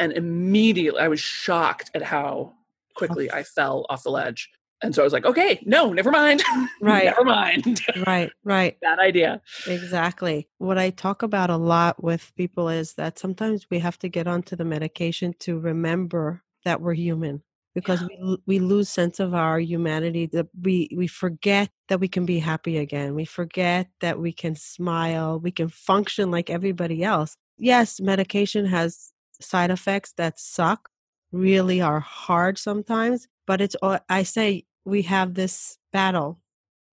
And 0.00 0.12
immediately 0.12 1.00
I 1.00 1.06
was 1.06 1.20
shocked 1.20 1.92
at 1.94 2.02
how 2.02 2.54
quickly 2.96 3.30
I 3.30 3.44
fell 3.44 3.86
off 3.88 4.02
the 4.02 4.10
ledge. 4.10 4.50
And 4.82 4.94
so 4.94 5.02
I 5.02 5.04
was 5.04 5.12
like, 5.12 5.24
okay, 5.26 5.62
no, 5.64 5.92
never 5.92 6.10
mind. 6.10 6.42
Right. 6.80 7.04
never 7.04 7.24
mind. 7.24 7.80
right, 8.06 8.32
right. 8.42 8.76
Bad 8.80 8.98
idea. 8.98 9.40
Exactly. 9.68 10.48
What 10.58 10.78
I 10.78 10.90
talk 10.90 11.22
about 11.22 11.48
a 11.48 11.56
lot 11.56 12.02
with 12.02 12.32
people 12.36 12.68
is 12.68 12.94
that 12.94 13.20
sometimes 13.20 13.66
we 13.70 13.78
have 13.78 13.98
to 14.00 14.08
get 14.08 14.26
onto 14.26 14.56
the 14.56 14.64
medication 14.64 15.32
to 15.40 15.60
remember 15.60 16.42
that 16.64 16.80
we're 16.80 16.94
human 16.94 17.42
because 17.74 18.02
Yeah. 18.02 18.08
we, 18.20 18.38
we 18.46 18.58
lose 18.58 18.88
sense 18.88 19.20
of 19.20 19.32
our 19.32 19.60
humanity 19.60 20.26
that 20.32 20.48
we 20.60 20.90
we 20.96 21.06
forget 21.06 21.70
that 21.88 22.00
we 22.00 22.08
can 22.08 22.26
be 22.26 22.38
happy 22.40 22.78
again 22.78 23.14
we 23.14 23.24
forget 23.24 23.88
that 24.00 24.18
we 24.18 24.32
can 24.32 24.54
smile 24.56 25.38
we 25.40 25.50
can 25.52 25.68
function 25.68 26.30
like 26.30 26.50
everybody 26.50 27.02
else 27.02 27.36
yes 27.58 28.00
medication 28.00 28.66
has 28.66 29.12
side 29.40 29.70
effects 29.70 30.12
that 30.16 30.38
suck 30.38 30.88
really 31.32 31.80
are 31.80 32.00
hard 32.00 32.58
sometimes 32.58 33.26
but 33.46 33.60
it's 33.60 33.74
all 33.82 33.98
i 34.08 34.22
say 34.22 34.64
we 34.84 35.02
have 35.02 35.34
this 35.34 35.78
battle. 35.92 36.40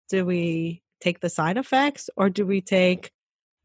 Do 0.10 0.26
we 0.26 0.82
take 1.02 1.20
the 1.20 1.30
side 1.30 1.58
effects 1.58 2.10
or 2.18 2.30
do 2.30 2.46
we 2.46 2.62
take 2.62 3.12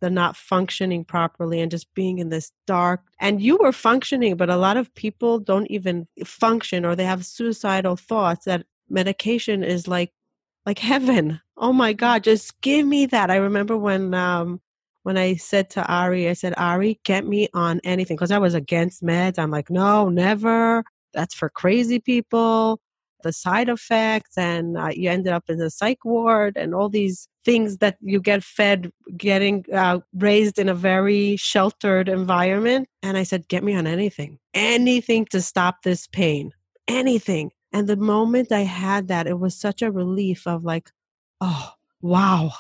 the 0.01 0.11
not 0.11 0.37
functioning 0.37 1.05
properly 1.05 1.61
and 1.61 1.71
just 1.71 1.93
being 1.95 2.19
in 2.19 2.29
this 2.29 2.53
dark 2.67 3.01
and 3.21 3.41
you 3.41 3.57
were 3.57 3.73
functioning 3.73 4.37
but 4.37 4.51
a 4.51 4.57
lot 4.57 4.77
of 4.77 4.95
people 4.95 5.39
don't 5.39 5.71
even 5.71 6.07
function 6.25 6.85
or 6.85 6.95
they 6.95 7.05
have 7.05 7.25
suicidal 7.25 7.97
thoughts 7.97 8.45
that 8.45 8.67
medication 8.91 9.65
is 9.65 9.89
like 9.89 10.13
like 10.67 10.79
heaven. 10.79 11.41
Oh 11.57 11.73
my 11.73 11.93
god 11.93 12.25
just 12.25 12.61
give 12.61 12.87
me 12.87 13.07
that. 13.07 13.31
I 13.31 13.37
remember 13.37 13.77
when 13.79 14.13
um 14.15 14.61
when 15.05 15.17
i 15.17 15.37
said 15.37 15.71
to 15.71 15.85
ari 15.87 16.29
i 16.29 16.33
said 16.33 16.55
ari 16.57 16.99
get 17.05 17.27
me 17.27 17.49
on 17.55 17.81
anything 17.85 18.17
because 18.17 18.31
i 18.31 18.39
was 18.39 18.55
against 18.55 19.03
meds. 19.03 19.39
I'm 19.39 19.51
like 19.51 19.71
no 19.71 20.09
never. 20.09 20.85
That's 21.15 21.35
for 21.35 21.49
crazy 21.49 21.99
people 21.99 22.81
the 23.25 23.33
side 23.33 23.69
effects 23.69 24.39
and 24.39 24.79
uh, 24.79 24.91
you 24.93 25.11
ended 25.11 25.33
up 25.33 25.45
in 25.49 25.59
the 25.59 25.71
psych 25.71 26.05
ward 26.05 26.57
and 26.57 26.75
all 26.75 26.89
these 26.89 27.29
things 27.45 27.79
that 27.79 27.97
you 28.01 28.21
get 28.21 28.45
fed 28.45 28.91
getting 29.17 29.65
uh, 29.73 29.99
raised 30.15 30.59
in 30.59 30.69
a 30.69 30.75
very 30.75 31.37
sheltered 31.37 32.09
environment 32.09 32.89
and 33.03 33.19
i 33.19 33.25
said 33.25 33.49
get 33.49 33.65
me 33.65 33.75
on 33.75 33.87
anything 33.87 34.39
anything 34.55 35.27
to 35.27 35.43
stop 35.43 35.83
this 35.83 36.07
pain 36.07 36.53
anything 36.87 37.51
and 37.73 37.89
the 37.89 37.97
moment 37.97 38.53
i 38.53 38.61
had 38.61 39.09
that 39.09 39.27
it 39.27 39.39
was 39.41 39.59
such 39.59 39.83
a 39.83 39.91
relief 39.91 40.47
of 40.47 40.65
like 40.65 40.93
oh 41.41 41.71
wow 42.01 42.53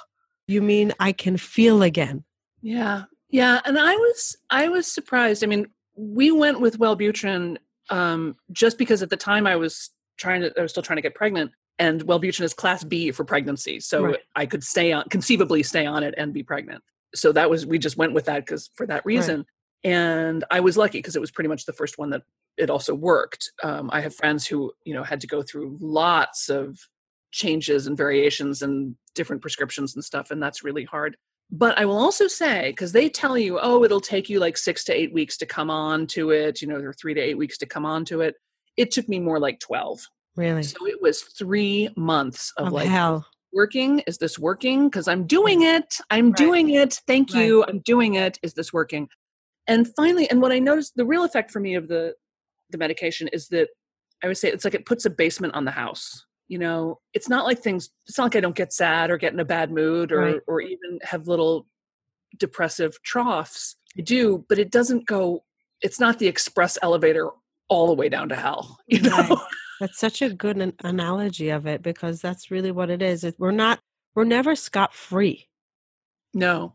you 0.48 0.60
mean 0.60 0.92
i 0.98 1.12
can 1.12 1.36
feel 1.36 1.82
again 1.82 2.24
Yeah. 2.64 3.04
Yeah. 3.28 3.60
And 3.64 3.78
I 3.78 3.94
was 3.94 4.36
I 4.48 4.68
was 4.68 4.86
surprised. 4.86 5.44
I 5.44 5.46
mean, 5.46 5.66
we 5.96 6.30
went 6.30 6.60
with 6.60 6.78
Wellbutrin 6.78 7.58
um, 7.90 8.36
just 8.52 8.78
because 8.78 9.02
at 9.02 9.10
the 9.10 9.18
time 9.18 9.46
I 9.46 9.56
was 9.56 9.90
trying 10.16 10.42
to 10.42 10.52
I 10.58 10.62
was 10.62 10.70
still 10.70 10.82
trying 10.82 10.96
to 10.96 11.02
get 11.02 11.14
pregnant 11.14 11.52
and 11.78 12.04
Wellbutrin 12.06 12.42
is 12.42 12.54
class 12.54 12.84
B 12.84 13.10
for 13.10 13.24
pregnancy. 13.24 13.80
So 13.80 14.04
Right. 14.04 14.18
I 14.36 14.46
could 14.46 14.62
stay 14.62 14.92
on 14.92 15.04
conceivably 15.10 15.62
stay 15.62 15.86
on 15.86 16.02
it 16.02 16.14
and 16.16 16.32
be 16.32 16.42
pregnant. 16.42 16.82
So 17.14 17.32
that 17.32 17.50
was 17.50 17.66
we 17.66 17.78
just 17.78 17.96
went 17.96 18.12
with 18.12 18.26
that 18.26 18.44
because 18.44 18.70
for 18.74 18.86
that 18.86 19.04
reason. 19.04 19.44
And 19.84 20.44
I 20.50 20.60
was 20.60 20.76
lucky 20.76 20.98
because 20.98 21.14
it 21.14 21.20
was 21.20 21.30
pretty 21.30 21.48
much 21.48 21.66
the 21.66 21.72
first 21.72 21.98
one 21.98 22.10
that 22.10 22.22
it 22.56 22.70
also 22.70 22.94
worked. 22.94 23.50
Um, 23.62 23.90
I 23.92 24.00
have 24.00 24.14
friends 24.14 24.46
who, 24.46 24.72
you 24.84 24.94
know, 24.94 25.02
had 25.02 25.20
to 25.20 25.26
go 25.26 25.42
through 25.42 25.76
lots 25.80 26.48
of 26.48 26.78
changes 27.32 27.86
and 27.86 27.96
variations 27.96 28.62
and 28.62 28.96
different 29.14 29.42
prescriptions 29.42 29.94
and 29.94 30.02
stuff, 30.04 30.30
and 30.30 30.42
that's 30.42 30.64
really 30.64 30.84
hard. 30.84 31.16
But 31.50 31.78
I 31.78 31.84
will 31.84 31.98
also 31.98 32.26
say, 32.26 32.70
because 32.70 32.92
they 32.92 33.08
tell 33.08 33.36
you, 33.36 33.58
oh, 33.60 33.84
it'll 33.84 34.00
take 34.00 34.30
you 34.30 34.40
like 34.40 34.56
six 34.56 34.84
to 34.84 34.94
eight 34.94 35.12
weeks 35.12 35.36
to 35.38 35.46
come 35.46 35.68
on 35.68 36.06
to 36.08 36.30
it, 36.30 36.62
you 36.62 36.68
know, 36.68 36.76
or 36.76 36.94
three 36.94 37.12
to 37.12 37.20
eight 37.20 37.36
weeks 37.36 37.58
to 37.58 37.66
come 37.66 37.84
on 37.84 38.04
to 38.06 38.22
it. 38.22 38.36
It 38.76 38.90
took 38.90 39.08
me 39.08 39.20
more 39.20 39.38
like 39.38 39.60
12. 39.60 40.06
really 40.36 40.64
So 40.64 40.86
it 40.86 41.00
was 41.00 41.22
three 41.22 41.88
months 41.96 42.52
of, 42.56 42.68
of 42.68 42.72
like, 42.72 42.88
hell 42.88 43.24
working? 43.54 44.00
Is 44.00 44.18
this 44.18 44.38
working? 44.38 44.88
Because 44.88 45.08
I'm 45.08 45.26
doing 45.26 45.60
mm. 45.60 45.78
it. 45.78 45.98
I'm 46.10 46.30
Right. 46.30 46.36
doing 46.36 46.70
it. 46.70 47.00
Thank 47.06 47.32
Right. 47.32 47.46
you. 47.46 47.64
I'm 47.64 47.78
doing 47.80 48.14
it. 48.14 48.38
Is 48.42 48.54
this 48.54 48.72
working? 48.72 49.08
And 49.66 49.88
finally, 49.94 50.28
and 50.28 50.42
what 50.42 50.52
I 50.52 50.58
noticed, 50.58 50.92
the 50.96 51.06
real 51.06 51.24
effect 51.24 51.50
for 51.50 51.60
me 51.60 51.74
of 51.74 51.88
the 51.88 52.14
the 52.70 52.78
medication 52.78 53.28
is 53.28 53.48
that 53.48 53.68
I 54.22 54.26
would 54.26 54.38
say 54.38 54.50
it's 54.50 54.64
like 54.64 54.74
it 54.74 54.86
puts 54.86 55.04
a 55.04 55.10
basement 55.10 55.54
on 55.54 55.64
the 55.64 55.70
house. 55.70 56.24
You 56.48 56.58
know, 56.58 57.00
it's 57.12 57.28
not 57.28 57.44
like 57.44 57.60
things. 57.60 57.90
It's 58.06 58.18
not 58.18 58.24
like 58.24 58.36
I 58.36 58.40
don't 58.40 58.56
get 58.56 58.72
sad 58.72 59.10
or 59.10 59.16
get 59.18 59.32
in 59.32 59.40
a 59.40 59.44
bad 59.44 59.70
mood 59.70 60.10
or 60.12 60.18
Right. 60.18 60.40
or 60.46 60.60
even 60.60 60.98
have 61.02 61.28
little 61.28 61.66
depressive 62.38 63.00
troughs. 63.02 63.76
I 63.96 64.02
do, 64.02 64.44
but 64.48 64.58
it 64.58 64.70
doesn't 64.70 65.06
go. 65.06 65.44
It's 65.82 66.00
not 66.00 66.18
the 66.18 66.26
express 66.26 66.76
elevator 66.82 67.30
all 67.68 67.86
the 67.86 67.94
way 67.94 68.08
down 68.08 68.28
to 68.30 68.36
hell. 68.36 68.78
You 68.88 69.00
know. 69.02 69.16
Right. 69.16 69.38
That's 69.80 69.98
such 69.98 70.22
a 70.22 70.30
good 70.30 70.56
an- 70.58 70.74
analogy 70.84 71.48
of 71.50 71.66
it 71.66 71.82
because 71.82 72.20
that's 72.20 72.50
really 72.50 72.70
what 72.70 72.90
it 72.90 73.02
is. 73.02 73.24
It, 73.24 73.34
we're 73.38 73.50
not, 73.50 73.80
we're 74.14 74.24
never 74.24 74.54
scot 74.54 74.94
free. 74.94 75.48
No. 76.32 76.74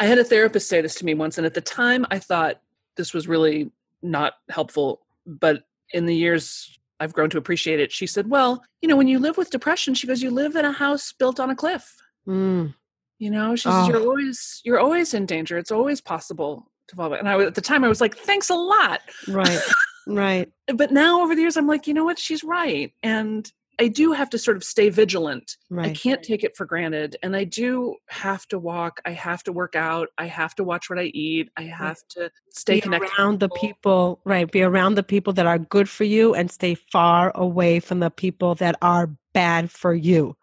I 0.00 0.06
had 0.06 0.18
a 0.18 0.24
therapist 0.24 0.68
say 0.68 0.80
this 0.80 0.94
to 0.96 1.04
me 1.04 1.12
once, 1.14 1.36
and 1.38 1.46
at 1.46 1.54
the 1.54 1.60
time 1.60 2.06
I 2.10 2.18
thought 2.18 2.60
this 2.96 3.12
was 3.12 3.28
really 3.28 3.70
not 4.02 4.34
helpful. 4.48 5.02
But 5.26 5.64
in 5.92 6.06
the 6.06 6.14
years 6.16 6.78
I've 7.00 7.12
grown 7.12 7.28
to 7.30 7.38
appreciate 7.38 7.80
it, 7.80 7.92
she 7.92 8.06
said, 8.06 8.30
Well, 8.30 8.64
you 8.80 8.88
know, 8.88 8.96
when 8.96 9.08
you 9.08 9.18
live 9.18 9.36
with 9.36 9.50
depression, 9.50 9.94
she 9.94 10.06
goes, 10.06 10.22
You 10.22 10.30
live 10.30 10.56
in 10.56 10.64
a 10.64 10.72
house 10.72 11.12
built 11.12 11.38
on 11.40 11.50
a 11.50 11.56
cliff. 11.56 11.94
Mm, 12.26 12.74
You 13.18 13.30
know, 13.30 13.56
she 13.56 13.68
says, 13.68 13.88
You're 13.88 13.98
Oh. 13.98 14.08
always 14.08 14.60
you're 14.64 14.78
always 14.80 15.12
in 15.14 15.26
danger. 15.26 15.58
It's 15.58 15.70
always 15.72 16.00
possible 16.00 16.70
to 16.88 16.96
fall. 16.96 17.10
back." 17.10 17.18
And 17.20 17.28
I 17.28 17.36
was- 17.36 17.46
at 17.48 17.54
the 17.56 17.60
time 17.60 17.84
I 17.84 17.88
was 17.88 18.00
like, 18.00 18.16
Thanks 18.16 18.48
a 18.50 18.54
lot. 18.54 19.00
right, 19.28 19.60
right. 20.08 20.50
But 20.74 20.90
now 20.90 21.22
over 21.22 21.34
the 21.34 21.40
years, 21.42 21.56
I'm 21.56 21.66
like, 21.66 21.86
you 21.86 21.94
know 21.94 22.04
what? 22.04 22.18
She's 22.18 22.42
right. 22.42 22.92
And 23.02 23.50
I 23.80 23.86
do 23.86 24.12
have 24.12 24.28
to 24.30 24.38
sort 24.38 24.56
of 24.56 24.64
stay 24.64 24.88
vigilant. 24.88 25.56
I 25.76 25.90
can't 25.90 26.22
take 26.22 26.42
it 26.42 26.56
for 26.56 26.66
granted. 26.66 27.16
And 27.22 27.36
I 27.36 27.44
do 27.44 27.94
have 28.08 28.46
to 28.48 28.58
walk. 28.58 29.00
I 29.04 29.12
have 29.12 29.44
to 29.44 29.52
work 29.52 29.76
out. 29.76 30.08
I 30.18 30.26
have 30.26 30.54
to 30.56 30.64
watch 30.64 30.90
what 30.90 30.98
I 30.98 31.04
eat. 31.14 31.50
I 31.56 31.62
have 31.62 31.98
to 32.10 32.30
stay 32.50 32.76
Be 32.76 32.80
connected. 32.80 33.10
around 33.16 33.38
the 33.38 33.48
people, 33.50 34.20
right? 34.24 34.50
Be 34.50 34.62
around 34.62 34.96
the 34.96 35.04
people 35.04 35.32
that 35.34 35.46
are 35.46 35.58
good 35.58 35.88
for 35.88 36.02
you 36.02 36.34
and 36.34 36.50
stay 36.50 36.74
far 36.74 37.30
away 37.36 37.78
from 37.78 38.00
the 38.00 38.10
people 38.10 38.56
that 38.56 38.74
are 38.82 39.10
bad 39.32 39.70
for 39.70 39.94
you. 39.94 40.36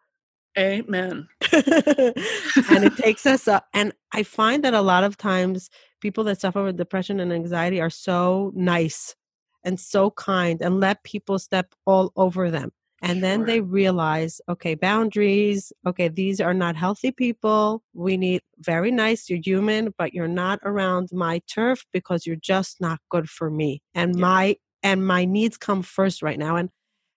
Amen. 0.57 1.27
and 1.51 2.85
it 2.85 2.95
takes 2.95 3.25
us 3.25 3.49
up. 3.49 3.67
And 3.73 3.91
I 4.13 4.23
find 4.23 4.63
that 4.63 4.73
a 4.73 4.81
lot 4.81 5.03
of 5.03 5.17
times 5.17 5.69
people 5.99 6.23
that 6.25 6.39
suffer 6.39 6.63
with 6.63 6.77
depression 6.77 7.19
and 7.19 7.33
anxiety 7.33 7.81
are 7.81 7.89
so 7.89 8.53
nice 8.55 9.13
and 9.65 9.79
so 9.79 10.11
kind 10.11 10.61
and 10.61 10.79
let 10.79 11.03
people 11.03 11.39
step 11.39 11.73
all 11.85 12.13
over 12.15 12.49
them. 12.51 12.71
And 13.01 13.23
then 13.23 13.39
Sure. 13.39 13.45
they 13.47 13.61
realize, 13.61 14.41
okay, 14.49 14.75
boundaries. 14.75 15.73
Okay, 15.85 16.07
these 16.07 16.39
are 16.41 16.53
not 16.53 16.75
healthy 16.75 17.11
people. 17.11 17.83
We 17.93 18.17
need 18.17 18.41
very 18.59 18.91
nice. 18.91 19.29
You're 19.29 19.41
human, 19.43 19.93
but 19.97 20.13
you're 20.13 20.27
not 20.29 20.59
around 20.63 21.09
my 21.11 21.41
turf 21.47 21.85
because 21.91 22.25
you're 22.25 22.37
just 22.37 22.79
not 22.81 22.99
good 23.09 23.29
for 23.29 23.49
me. 23.51 23.81
And 23.93 24.15
Yeah. 24.15 24.21
my 24.21 24.55
and 24.83 25.05
my 25.05 25.25
needs 25.25 25.57
come 25.57 25.81
first 25.83 26.21
right 26.23 26.39
now. 26.39 26.55
And 26.55 26.69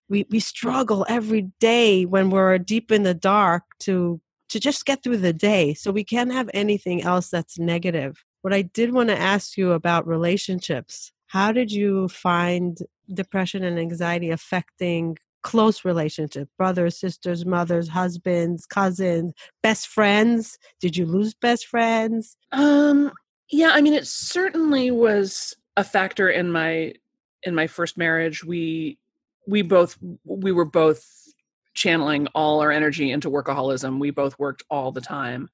we 0.09 0.27
we 0.31 0.41
struggle 0.41 1.07
every 1.09 1.43
day 1.61 2.07
when 2.07 2.31
we're 2.31 2.59
deep 2.59 2.91
in 2.93 3.03
the 3.05 3.15
dark 3.15 3.65
to 3.81 4.21
to 4.51 4.61
just 4.61 4.87
get 4.87 5.03
through 5.03 5.19
the 5.19 5.33
day. 5.35 5.75
So 5.75 5.93
we 5.93 6.05
can't 6.05 6.33
have 6.33 6.51
anything 6.55 7.03
else 7.03 7.31
that's 7.31 7.59
negative. 7.59 8.25
What 8.43 8.55
I 8.55 8.63
did 8.63 8.93
want 8.95 9.11
to 9.11 9.19
ask 9.19 9.57
you 9.59 9.73
about 9.73 10.07
relationships. 10.07 11.13
How 11.29 11.53
did 11.53 11.71
you 11.71 12.09
find 12.09 12.79
depression 13.13 13.65
and 13.65 13.79
anxiety 13.79 14.31
affecting 14.31 15.17
close 15.43 15.85
relationships 15.85 16.51
brothers 16.59 16.99
sisters 16.99 17.47
mothers 17.47 17.89
husbands 17.89 18.67
cousins 18.67 19.33
best 19.63 19.87
friends 19.87 20.59
did 20.81 20.97
you 20.97 21.07
lose 21.07 21.33
best 21.33 21.65
friends 21.69 22.37
Um, 22.51 23.13
yeah, 23.51 23.71
I 23.73 23.81
mean, 23.81 23.95
it 23.95 24.07
certainly 24.07 24.91
was 24.91 25.57
a 25.77 25.85
factor 25.85 26.29
in 26.29 26.53
my 26.53 26.95
in 27.45 27.55
my 27.55 27.67
first 27.67 27.97
marriage. 27.97 28.45
We 28.45 28.99
we 29.47 29.63
both 29.63 29.97
we 30.25 30.53
were 30.53 30.65
both 30.65 31.07
channeling 31.75 32.27
all 32.29 32.61
our 32.61 32.71
energy 32.71 33.11
into 33.11 33.31
workaholism. 33.31 34.01
We 34.01 34.11
both 34.11 34.39
worked 34.39 34.65
all 34.69 34.93
the 34.93 35.01
time, 35.01 35.49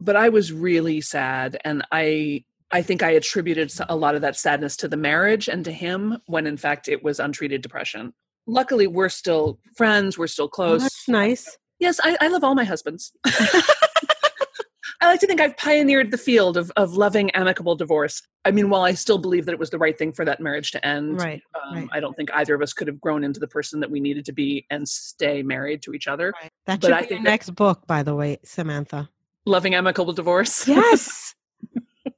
but 0.00 0.14
I 0.14 0.28
was 0.28 0.52
really 0.52 1.00
sad, 1.00 1.58
and 1.64 1.84
I 1.90 2.44
I 2.72 2.82
think 2.82 3.02
I 3.02 3.10
attributed 3.10 3.72
a 3.88 3.94
lot 3.96 4.14
of 4.14 4.22
that 4.22 4.36
sadness 4.36 4.76
to 4.78 4.88
the 4.88 4.96
marriage 4.96 5.48
and 5.48 5.64
to 5.64 5.72
him, 5.72 6.18
when 6.26 6.46
in 6.46 6.56
fact 6.56 6.88
it 6.88 7.02
was 7.04 7.20
untreated 7.20 7.60
depression. 7.62 8.12
Luckily, 8.46 8.86
we're 8.86 9.08
still 9.10 9.58
friends. 9.76 10.18
We're 10.18 10.26
still 10.26 10.46
Oh, 10.46 10.48
close. 10.48 10.82
that's 10.82 11.08
nice 11.08 11.56
Yes, 11.78 11.98
I, 12.04 12.16
I 12.20 12.28
love 12.28 12.44
all 12.44 12.54
my 12.54 12.62
husbands. 12.64 13.12
I 13.24 15.06
like 15.06 15.18
to 15.20 15.26
think 15.26 15.40
I've 15.40 15.56
pioneered 15.56 16.12
the 16.12 16.18
field 16.18 16.56
of, 16.56 16.70
of 16.76 16.92
loving 16.96 17.32
amicable 17.32 17.74
divorce. 17.74 18.22
I 18.44 18.52
mean, 18.52 18.70
while 18.70 18.82
I 18.82 18.92
still 18.94 19.18
believe 19.18 19.46
that 19.46 19.52
it 19.52 19.58
was 19.58 19.70
the 19.70 19.78
right 19.78 19.98
thing 19.98 20.12
for 20.12 20.24
that 20.24 20.38
marriage 20.40 20.70
to 20.72 20.86
end, 20.86 21.18
right 21.20 21.42
um, 21.60 21.74
right. 21.74 21.88
I 21.90 21.98
don't 21.98 22.16
think 22.16 22.30
either 22.34 22.54
of 22.54 22.62
us 22.62 22.72
could 22.72 22.86
have 22.86 23.00
grown 23.00 23.24
into 23.24 23.40
the 23.40 23.48
person 23.48 23.80
that 23.80 23.90
we 23.90 23.98
needed 23.98 24.24
to 24.26 24.32
be 24.32 24.64
and 24.70 24.88
stay 24.88 25.42
married 25.42 25.82
to 25.82 25.92
each 25.92 26.06
other. 26.06 26.32
that 26.66 26.80
but 26.80 26.86
should 26.86 26.92
I 26.92 27.00
be 27.00 27.02
your 27.02 27.08
think 27.08 27.24
that- 27.24 27.30
next 27.30 27.50
book 27.56 27.84
by 27.88 28.04
the 28.04 28.14
way 28.14 28.38
samantha 28.44 29.08
Loving 29.44 29.74
amicable 29.74 30.12
divorce. 30.12 30.68
yes 30.68 31.34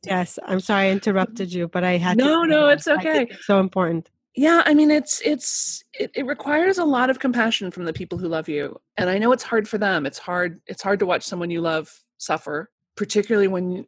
yes 0.06 0.38
i'm 0.46 0.60
sorry 0.60 0.88
i 0.88 0.90
interrupted 0.90 1.52
you 1.52 1.68
but 1.68 1.84
i 1.84 1.96
had 1.96 2.16
No, 2.16 2.44
no, 2.44 2.68
it's 2.68 2.86
okay. 2.88 3.26
it's 3.30 3.46
so 3.46 3.60
important. 3.60 4.10
Yeah 4.36 4.62
i 4.66 4.74
mean 4.74 4.90
it's 4.90 5.20
it's 5.24 5.84
it, 5.92 6.10
it 6.14 6.26
requires 6.26 6.78
a 6.78 6.84
lot 6.84 7.08
of 7.10 7.18
compassion 7.20 7.70
from 7.70 7.84
the 7.84 7.92
people 7.92 8.18
who 8.18 8.28
love 8.28 8.48
you 8.48 8.80
and 8.96 9.08
i 9.08 9.18
know 9.18 9.32
it's 9.32 9.44
hard 9.44 9.68
for 9.68 9.78
them. 9.78 10.06
It's 10.06 10.18
hard 10.18 10.60
it's 10.66 10.82
hard 10.82 10.98
to 11.00 11.06
watch 11.06 11.22
someone 11.24 11.50
you 11.50 11.60
love 11.60 11.90
suffer 12.18 12.70
particularly 12.96 13.48
when 13.48 13.86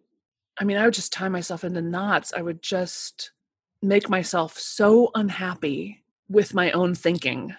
i 0.59 0.65
mean 0.65 0.77
i 0.77 0.85
would 0.85 0.95
just 0.95 1.13
tie 1.13 1.29
myself 1.29 1.65
into 1.65 1.83
knots. 1.83 2.33
I 2.37 2.43
would 2.43 2.63
just 2.63 3.33
make 3.83 4.09
myself 4.09 4.59
so 4.59 5.11
unhappy 5.15 6.03
with 6.29 6.55
my 6.55 6.71
own 6.73 6.95
thinking. 6.95 7.55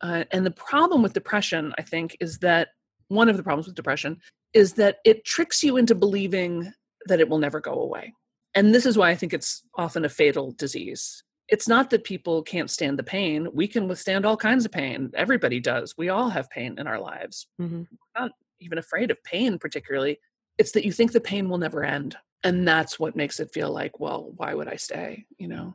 Uh, 0.00 0.24
and 0.32 0.44
the 0.44 0.50
problem 0.50 1.02
with 1.02 1.12
depression 1.12 1.72
i 1.78 1.82
think 1.82 2.16
is 2.20 2.38
that 2.38 2.68
one 3.08 3.28
of 3.28 3.36
the 3.36 3.42
problems 3.42 3.66
with 3.66 3.76
depression 3.76 4.20
is 4.52 4.74
that 4.74 4.98
it 5.04 5.24
tricks 5.24 5.62
you 5.62 5.76
into 5.76 5.94
believing 5.94 6.72
that 7.08 7.20
it 7.20 7.28
will 7.28 7.38
never 7.38 7.60
go 7.60 7.80
away 7.80 8.12
and 8.54 8.74
this 8.74 8.86
is 8.86 8.96
why 8.98 9.10
i 9.10 9.14
think 9.14 9.32
it's 9.32 9.62
often 9.76 10.04
a 10.04 10.08
fatal 10.08 10.52
disease 10.52 11.22
it's 11.50 11.68
not 11.68 11.90
that 11.90 12.04
people 12.04 12.42
can't 12.42 12.70
stand 12.70 12.98
the 12.98 13.02
pain. 13.02 13.48
We 13.52 13.68
can 13.68 13.86
withstand 13.86 14.24
all 14.24 14.38
kinds 14.38 14.64
of 14.64 14.72
pain. 14.72 15.10
Everybody 15.14 15.60
does. 15.60 15.94
We 15.98 16.08
all 16.08 16.30
have 16.30 16.48
pain 16.48 16.76
in 16.78 16.86
our 16.86 16.98
lives. 16.98 17.46
hmm 17.58 17.82
Not 18.16 18.30
even 18.60 18.78
afraid 18.78 19.10
of 19.10 19.22
pain, 19.24 19.58
particularly. 19.58 20.20
It's 20.56 20.72
that 20.72 20.86
you 20.86 20.90
think 20.92 21.12
the 21.12 21.20
pain 21.20 21.50
will 21.50 21.58
never 21.58 21.84
end. 21.84 22.16
And 22.44 22.66
that's 22.66 22.98
what 22.98 23.14
makes 23.14 23.40
it 23.40 23.52
feel 23.52 23.70
like, 23.70 24.00
well, 24.00 24.32
why 24.38 24.54
would 24.54 24.68
I 24.68 24.76
stay? 24.76 25.26
You 25.36 25.48
know? 25.48 25.74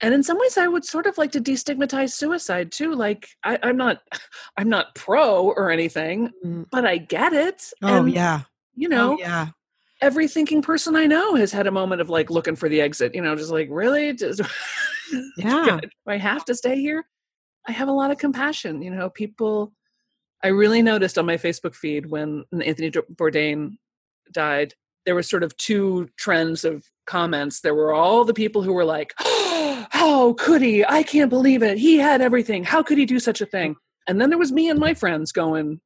And 0.00 0.14
in 0.14 0.22
some 0.22 0.38
ways, 0.38 0.56
I 0.56 0.68
would 0.68 0.86
sort 0.86 1.04
of 1.04 1.18
like 1.18 1.32
to 1.32 1.40
destigmatize 1.42 2.12
suicide 2.12 2.72
too. 2.72 2.94
Like, 2.94 3.28
I, 3.44 3.58
I'm 3.62 3.76
not, 3.76 4.00
I'm 4.56 4.70
not 4.70 4.94
pro 4.94 5.44
or 5.50 5.70
anything, 5.70 6.30
Mm. 6.42 6.64
but 6.70 6.86
I 6.86 6.96
get 6.96 7.34
it. 7.34 7.70
oh 7.82 8.04
and, 8.04 8.10
yeah 8.10 8.40
You 8.74 8.88
know, 8.88 9.12
oh 9.12 9.18
yeah 9.20 9.48
every 10.00 10.28
thinking 10.28 10.62
person 10.62 10.96
I 10.96 11.06
know 11.06 11.34
has 11.34 11.52
had 11.52 11.66
a 11.66 11.70
moment 11.70 12.00
of 12.00 12.08
like 12.10 12.30
looking 12.30 12.56
for 12.56 12.68
the 12.68 12.80
exit. 12.80 13.14
You 13.14 13.22
know, 13.22 13.36
just 13.36 13.50
like 13.50 13.68
really, 13.70 14.12
Does- 14.12 14.40
Yeah. 15.36 15.78
do 15.82 15.88
I 16.06 16.16
have 16.18 16.44
to 16.46 16.54
stay 16.54 16.76
here? 16.80 17.04
I 17.66 17.72
have 17.72 17.88
a 17.88 17.92
lot 17.92 18.10
of 18.10 18.18
compassion. 18.18 18.82
You 18.82 18.90
know, 18.90 19.10
people. 19.10 19.72
I 20.42 20.48
really 20.48 20.80
noticed 20.80 21.18
on 21.18 21.26
my 21.26 21.36
Facebook 21.36 21.74
feed 21.74 22.06
when 22.06 22.44
Anthony 22.64 22.90
Bourdain 22.90 23.72
died, 24.32 24.72
there 25.04 25.14
were 25.14 25.22
sort 25.22 25.42
of 25.42 25.54
two 25.58 26.08
trends 26.16 26.64
of 26.64 26.82
comments. 27.06 27.60
There 27.60 27.74
were 27.74 27.92
all 27.92 28.24
the 28.24 28.32
people 28.32 28.62
who 28.62 28.72
were 28.72 28.86
like, 28.86 29.12
"How 29.18 30.32
could 30.38 30.62
he? 30.62 30.84
I 30.84 31.02
can't 31.02 31.28
believe 31.28 31.62
it. 31.62 31.76
He 31.76 31.98
had 31.98 32.22
everything. 32.22 32.64
How 32.64 32.82
could 32.82 32.96
he 32.96 33.04
do 33.04 33.18
such 33.18 33.40
a 33.40 33.46
thing?" 33.46 33.76
And 34.08 34.18
then 34.20 34.30
there 34.30 34.38
was 34.38 34.50
me 34.50 34.70
and 34.70 34.80
my 34.80 34.94
friends 34.94 35.30
going, 35.30 35.80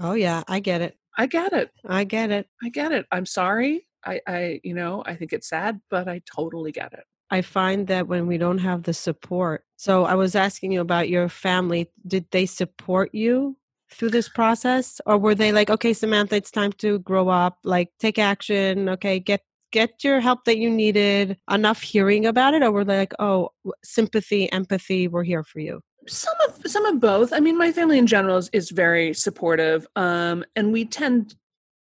oh 0.00 0.12
yeah 0.12 0.42
i 0.48 0.60
get 0.60 0.80
it 0.80 0.96
"I 1.16 1.26
get 1.26 1.52
it. 1.52 1.70
i 1.86 2.04
get 2.04 2.30
it 2.30 2.48
I 2.62 2.68
get 2.68 2.92
it. 2.92 3.06
I'm 3.10 3.26
sorry. 3.26 3.86
I, 4.04 4.20
I, 4.26 4.60
you 4.62 4.74
know, 4.74 5.02
I 5.04 5.16
think 5.16 5.32
it's 5.32 5.48
sad, 5.48 5.80
but 5.90 6.06
I 6.08 6.22
totally 6.32 6.70
get 6.70 6.92
it. 6.92 7.04
I 7.30 7.42
find 7.42 7.88
that 7.88 8.06
when 8.06 8.26
we 8.28 8.38
don't 8.38 8.58
have 8.58 8.84
the 8.84 8.94
support. 8.94 9.64
So 9.76 10.04
I 10.04 10.14
was 10.14 10.36
asking 10.36 10.70
you 10.72 10.80
about 10.80 11.08
your 11.08 11.28
family. 11.28 11.90
Did 12.06 12.26
they 12.30 12.46
support 12.46 13.12
you 13.12 13.56
through 13.90 14.10
this 14.10 14.28
process 14.28 15.00
or 15.06 15.18
were 15.18 15.34
they 15.34 15.52
like, 15.52 15.70
"Okay, 15.70 15.92
Samantha, 15.92 16.36
it's 16.36 16.50
time 16.50 16.72
to 16.74 17.00
grow 17.00 17.28
up, 17.28 17.58
like 17.64 17.90
take 17.98 18.18
action, 18.18 18.88
okay, 18.90 19.18
get 19.18 19.42
get 19.72 20.04
your 20.04 20.20
help 20.20 20.44
that 20.44 20.58
you 20.58 20.70
needed." 20.70 21.36
Enough 21.50 21.82
hearing 21.82 22.26
about 22.26 22.54
it 22.54 22.62
or 22.62 22.70
were 22.70 22.84
they 22.84 22.98
like, 22.98 23.14
"Oh, 23.18 23.50
sympathy, 23.84 24.50
empathy, 24.52 25.08
we're 25.08 25.24
here 25.24 25.44
for 25.44 25.60
you." 25.60 25.80
Some 26.08 26.34
of 26.46 26.70
some 26.70 26.84
of 26.86 27.00
both. 27.00 27.32
I 27.32 27.40
mean, 27.40 27.58
my 27.58 27.72
family 27.72 27.98
in 27.98 28.06
general 28.06 28.36
is, 28.36 28.48
is 28.52 28.70
very 28.70 29.12
supportive, 29.14 29.86
um, 29.96 30.44
and 30.54 30.72
we 30.72 30.84
tend, 30.84 31.34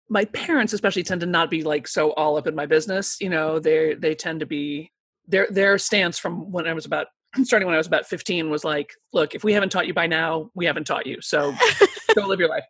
my 0.09 0.24
parents 0.26 0.72
especially 0.72 1.02
tend 1.02 1.20
to 1.22 1.26
not 1.26 1.50
be 1.50 1.62
like 1.62 1.88
so 1.88 2.12
all 2.12 2.37
up 2.37 2.46
in 2.46 2.54
my 2.54 2.66
business. 2.66 3.20
You 3.20 3.30
know, 3.30 3.59
they 3.59 3.94
they 3.94 4.14
tend 4.14 4.40
to 4.40 4.46
be 4.46 4.90
their 5.26 5.46
their 5.50 5.78
stance 5.78 6.18
from 6.18 6.50
when 6.50 6.66
I 6.66 6.72
was 6.72 6.87
about 6.87 7.06
starting 7.44 7.66
when 7.66 7.74
I 7.74 7.78
was 7.78 7.87
about 7.87 8.06
fifteen 8.06 8.50
was 8.50 8.64
like, 8.64 8.92
look, 9.12 9.35
if 9.35 9.44
we 9.44 9.52
haven't 9.52 9.70
taught 9.70 9.87
you 9.87 9.94
by 9.94 10.06
now, 10.06 10.50
we 10.54 10.66
haven't 10.66 10.87
taught 10.87 11.06
you. 11.06 11.20
So 11.20 11.54
go 12.14 12.26
live 12.26 12.40
your 12.40 12.48
life. 12.48 12.64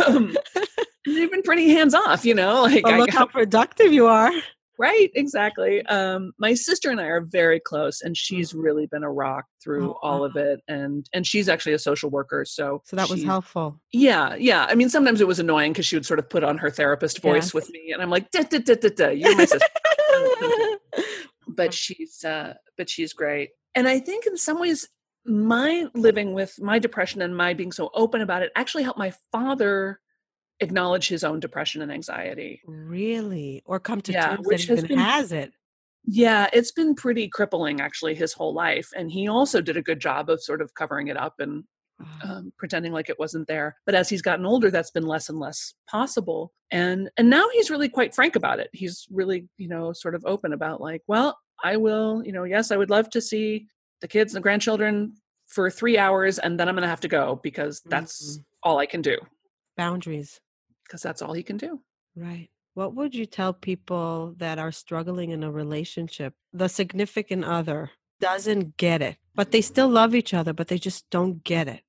um, 0.06 0.36
they've 1.04 1.30
been 1.30 1.42
pretty 1.42 1.68
hands 1.70 1.94
off, 1.94 2.24
you 2.24 2.34
know. 2.34 2.62
Like 2.62 2.84
Well, 2.86 2.98
look 2.98 3.10
got- 3.10 3.18
how 3.18 3.26
productive 3.26 3.92
you 3.92 4.06
are. 4.06 4.32
Right, 4.82 5.12
exactly. 5.14 5.86
Um, 5.86 6.32
my 6.38 6.54
sister 6.54 6.90
and 6.90 7.00
I 7.00 7.04
are 7.04 7.20
very 7.20 7.60
close, 7.60 8.00
and 8.00 8.16
she's 8.16 8.52
really 8.52 8.86
been 8.86 9.04
a 9.04 9.12
rock 9.12 9.44
through 9.62 9.90
Oh, 9.90 9.98
all 10.02 10.24
of 10.24 10.34
it. 10.34 10.60
And 10.66 11.06
and 11.14 11.24
she's 11.24 11.48
actually 11.48 11.74
a 11.74 11.78
social 11.78 12.10
worker, 12.10 12.44
so 12.44 12.82
So 12.84 12.96
that 12.96 13.08
was 13.08 13.22
helpful. 13.22 13.80
Yeah, 13.92 14.34
yeah. 14.34 14.66
I 14.68 14.74
mean, 14.74 14.88
sometimes 14.88 15.20
it 15.20 15.28
was 15.28 15.38
annoying 15.38 15.72
because 15.72 15.86
she 15.86 15.94
would 15.94 16.04
sort 16.04 16.18
of 16.18 16.28
put 16.28 16.42
on 16.42 16.58
her 16.58 16.68
therapist 16.68 17.22
voice 17.22 17.44
Yes. 17.44 17.54
with 17.54 17.70
me, 17.70 17.92
and 17.92 18.02
I'm 18.02 18.10
like, 18.10 18.28
da, 18.32 18.42
da, 18.42 18.58
da, 18.58 18.74
da, 18.74 18.88
da, 18.88 19.08
"You're 19.10 19.36
my 19.36 19.44
sister." 19.44 19.68
but 21.46 21.72
she's 21.82 22.24
uh, 22.24 22.54
but 22.76 22.90
she's 22.90 23.12
great. 23.12 23.50
And 23.76 23.86
I 23.86 24.00
think 24.00 24.26
in 24.26 24.36
some 24.36 24.58
ways, 24.58 24.88
my 25.24 25.86
living 25.94 26.32
with 26.32 26.60
my 26.60 26.80
depression 26.80 27.22
and 27.22 27.36
my 27.36 27.54
being 27.54 27.70
so 27.70 27.88
open 27.94 28.20
about 28.20 28.42
it 28.42 28.50
actually 28.56 28.82
helped 28.82 28.98
my 28.98 29.12
father 29.30 30.00
acknowledge 30.62 31.08
his 31.08 31.24
own 31.24 31.40
depression 31.40 31.82
and 31.82 31.92
anxiety. 31.92 32.60
really? 32.66 33.62
Or 33.66 33.78
come 33.80 34.00
to 34.02 34.12
Yeah, 34.12 34.36
terms 34.36 34.46
which 34.46 34.66
that 34.66 34.72
has 34.76 34.78
even 34.84 34.88
been- 34.88 34.98
has 34.98 35.32
it. 35.32 35.52
Yeah, 36.04 36.48
it's 36.52 36.72
been 36.72 36.94
pretty 36.94 37.28
crippling 37.28 37.80
actually 37.80 38.14
his 38.14 38.32
whole 38.32 38.52
life. 38.54 38.88
And 38.96 39.10
he 39.10 39.28
also 39.28 39.60
did 39.60 39.76
a 39.76 39.82
good 39.82 40.00
job 40.00 40.28
of 40.30 40.42
sort 40.42 40.60
of 40.60 40.74
covering 40.74 41.08
it 41.08 41.16
up 41.16 41.34
and 41.38 41.64
um, 42.24 42.52
pretending 42.58 42.90
like 42.92 43.08
it 43.08 43.18
wasn't 43.20 43.46
there. 43.46 43.76
But 43.86 43.94
as 43.94 44.08
he's 44.08 44.22
gotten 44.22 44.44
older, 44.44 44.70
that's 44.72 44.90
been 44.90 45.06
less 45.06 45.28
and 45.28 45.38
less 45.38 45.74
possible. 45.88 46.52
And 46.72 47.08
and 47.16 47.30
now 47.30 47.48
he's 47.52 47.70
really 47.70 47.88
quite 47.88 48.14
frank 48.14 48.34
about 48.34 48.58
it. 48.58 48.68
He's 48.72 49.06
really, 49.10 49.48
you 49.58 49.68
know, 49.68 49.92
sort 49.92 50.16
of 50.16 50.24
open 50.26 50.52
about 50.52 50.80
like, 50.80 51.02
well, 51.06 51.38
I 51.62 51.76
will, 51.76 52.22
you 52.26 52.32
know, 52.32 52.42
yes, 52.42 52.72
I 52.72 52.76
would 52.76 52.90
love 52.90 53.08
to 53.10 53.20
see 53.20 53.68
the 54.00 54.08
kids 54.08 54.32
and 54.34 54.38
the 54.38 54.42
grandchildren 54.42 55.14
for 55.46 55.70
three 55.70 55.96
hours 55.98 56.40
and 56.40 56.58
then 56.58 56.68
I'm 56.68 56.74
gonna 56.74 56.88
have 56.88 57.00
to 57.02 57.08
go 57.08 57.38
because 57.42 57.80
that's 57.86 58.38
Mhm. 58.38 58.44
all 58.64 58.78
I 58.78 58.86
can 58.86 59.02
do. 59.02 59.18
Boundaries. 59.76 60.40
Because 60.84 61.02
that's 61.02 61.22
all 61.22 61.32
he 61.32 61.42
can 61.42 61.56
do. 61.56 61.80
Right. 62.16 62.48
What 62.74 62.94
would 62.94 63.14
you 63.14 63.26
tell 63.26 63.52
people 63.52 64.34
that 64.38 64.58
are 64.58 64.72
struggling 64.72 65.30
in 65.30 65.42
a 65.42 65.50
relationship? 65.50 66.34
The 66.52 66.68
significant 66.68 67.44
other 67.44 67.90
doesn't 68.20 68.76
get 68.76 69.02
it, 69.02 69.16
but 69.34 69.50
they 69.50 69.60
still 69.60 69.88
love 69.88 70.14
each 70.14 70.32
other, 70.32 70.52
but 70.52 70.68
they 70.68 70.78
just 70.78 71.08
don't 71.10 71.42
get 71.44 71.68
it. 71.68 71.82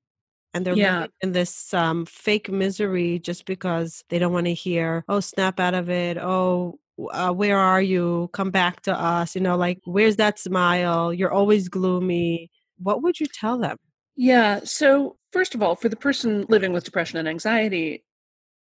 And 0.54 0.66
they're 0.66 0.76
Yeah. 0.76 1.08
in 1.22 1.32
this 1.32 1.74
um, 1.74 2.06
fake 2.06 2.50
misery 2.50 3.20
just 3.20 3.46
because 3.46 4.04
they 4.10 4.20
don't 4.20 4.34
want 4.34 4.46
to 4.48 4.54
hear, 4.54 5.04
oh, 5.08 5.20
snap 5.20 5.60
out 5.60 5.74
of 5.74 5.90
it. 5.90 6.18
Oh, 6.18 6.80
uh, 7.12 7.32
where 7.32 7.58
are 7.58 7.82
you? 7.82 8.30
Come 8.34 8.52
back 8.52 8.82
to 8.82 8.94
us. 8.94 9.36
You 9.36 9.42
know, 9.42 9.58
like, 9.58 9.80
where's 9.86 10.18
that 10.18 10.38
smile? 10.38 11.14
You're 11.14 11.32
always 11.32 11.70
gloomy. 11.70 12.52
What 12.78 13.02
would 13.04 13.20
you 13.20 13.26
tell 13.26 13.58
them? 13.58 13.78
Yeah. 14.16 14.60
So, 14.64 15.18
first 15.32 15.56
of 15.56 15.64
all, 15.64 15.76
for 15.76 15.90
the 15.90 15.96
person 15.96 16.46
living 16.50 16.72
with 16.74 16.84
depression 16.84 17.18
and 17.18 17.28
anxiety, 17.28 18.04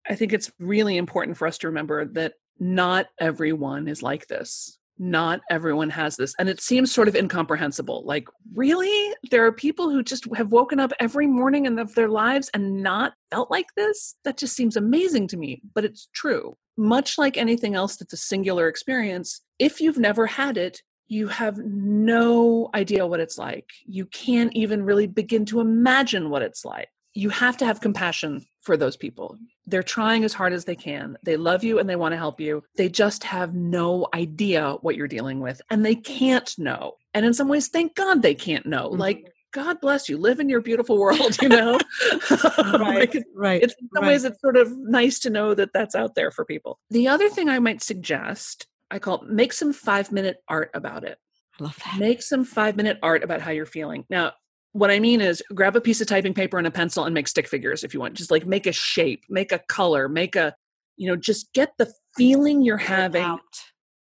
I 0.09 0.15
think 0.15 0.33
it's 0.33 0.51
really 0.59 0.97
important 0.97 1.37
for 1.37 1.47
us 1.47 1.59
to 1.59 1.69
remember 1.69 2.05
that 2.05 2.35
not 2.59 3.07
everyone 3.21 3.89
is 3.89 4.03
like 4.03 4.27
this. 4.27 4.79
Not 4.99 5.41
everyone 5.49 5.91
has 5.91 6.17
this. 6.17 6.35
And 6.41 6.49
it 6.49 6.61
seems 6.61 6.93
sort 6.93 7.07
of 7.07 7.15
incomprehensible. 7.15 8.03
Like, 8.05 8.27
really? 8.55 9.15
There 9.31 9.47
are 9.47 9.53
people 9.53 9.91
who 9.91 10.03
just 10.03 10.27
have 10.35 10.51
woken 10.51 10.81
up 10.81 10.93
every 10.99 11.29
morning 11.29 11.67
in 11.67 11.79
of 11.79 11.95
their 11.95 12.09
lives 12.09 12.51
and 12.53 12.83
not 12.83 13.15
felt 13.31 13.49
like 13.51 13.69
this? 13.77 14.17
That 14.25 14.39
just 14.39 14.57
seems 14.57 14.77
amazing 14.77 15.29
to 15.29 15.37
me, 15.37 15.63
but 15.75 15.85
it's 15.85 16.09
true. 16.15 16.57
Much 16.77 17.17
like 17.17 17.37
anything 17.37 17.77
else 17.77 17.97
that's 17.97 18.13
a 18.13 18.17
singular 18.17 18.67
experience, 18.67 19.41
if 19.61 19.81
you've 19.81 19.99
never 19.99 20.27
had 20.27 20.57
it, 20.57 20.83
you 21.07 21.29
have 21.29 21.59
no 21.59 22.69
idea 22.75 23.07
what 23.07 23.21
it's 23.21 23.39
like. 23.39 23.71
You 23.87 24.07
can't 24.07 24.53
even 24.55 24.83
really 24.83 25.07
begin 25.07 25.45
to 25.47 25.61
imagine 25.61 26.29
what 26.29 26.43
it's 26.43 26.65
like. 26.65 26.89
You 27.15 27.31
have 27.31 27.57
to 27.59 27.67
have 27.67 27.81
compassion 27.81 28.45
for 28.61 28.77
those 28.77 28.97
people. 28.97 29.37
They're 29.67 29.83
trying 29.83 30.25
as 30.25 30.35
hard 30.35 30.53
as 30.53 30.65
they 30.65 30.77
can. 30.77 31.17
They 31.23 31.37
love 31.37 31.65
you 31.65 31.79
and 31.79 31.89
they 31.89 31.97
want 31.97 32.13
to 32.13 32.19
help 32.19 32.41
you. 32.41 32.63
They 32.77 32.89
just 32.89 33.25
have 33.25 33.55
no 33.55 34.09
idea 34.15 34.75
what 34.81 34.97
you're 34.97 35.09
dealing 35.09 35.41
with 35.41 35.61
and 35.71 35.85
they 35.85 35.95
can't 35.95 36.53
know. 36.59 36.95
And 37.15 37.25
in 37.25 37.35
some 37.35 37.49
ways, 37.49 37.69
thank 37.69 37.95
God 37.95 38.23
they 38.23 38.35
can't 38.35 38.67
know. 38.67 38.91
Mm-hmm. 38.91 39.01
Like, 39.01 39.33
God 39.53 39.81
bless 39.81 40.09
you. 40.09 40.19
Live 40.19 40.41
in 40.41 40.49
your 40.49 40.61
beautiful 40.61 40.99
world, 40.99 41.41
you 41.41 41.49
know? 41.49 41.79
right, 42.31 43.15
like 43.15 43.25
right. 43.35 43.63
It's, 43.63 43.75
in 43.81 43.89
some 43.95 44.03
right. 44.03 44.11
ways, 44.11 44.25
it's 44.25 44.41
sort 44.41 44.57
of 44.57 44.77
nice 44.77 45.19
to 45.21 45.31
know 45.31 45.55
that 45.55 45.73
that's 45.73 45.95
out 45.95 46.15
there 46.15 46.31
for 46.31 46.45
people. 46.45 46.79
The 46.91 47.09
other 47.09 47.31
thing 47.31 47.49
I 47.49 47.59
might 47.59 47.83
suggest 47.83 48.67
I 48.91 48.99
call 48.99 49.23
make 49.27 49.53
some 49.53 49.73
five 49.73 50.13
minute 50.13 50.39
art 50.49 50.71
about 50.75 51.05
it. 51.05 51.19
I 51.61 51.65
love 51.65 51.77
that. 51.85 51.99
Make 51.99 52.23
some 52.23 52.45
five 52.45 52.77
minute 52.77 52.99
art 53.03 53.23
about 53.23 53.41
how 53.41 53.51
you're 53.51 53.67
feeling. 53.67 54.05
Now, 54.09 54.33
what 54.79 54.91
I 54.93 55.01
mean 55.01 55.21
is 55.21 55.43
grab 55.55 55.75
a 55.75 55.81
piece 55.81 56.01
of 56.01 56.07
typing 56.07 56.35
paper 56.35 56.57
and 56.57 56.67
a 56.67 56.71
pencil 56.71 57.05
and 57.05 57.13
make 57.13 57.27
stick 57.27 57.49
figures 57.49 57.83
if 57.83 57.93
you 57.93 58.01
want. 58.01 58.15
Just 58.15 58.31
like 58.31 58.47
make 58.47 58.67
a 58.67 58.73
shape, 58.73 59.25
make 59.29 59.51
a 59.51 59.59
color, 59.59 60.09
make 60.09 60.37
a, 60.37 60.55
you 60.97 61.09
know, 61.09 61.17
just 61.17 61.53
get 61.53 61.73
the 61.79 61.93
feeling 62.17 62.63
you're 62.63 62.77
having 62.77 63.23
out, 63.23 63.41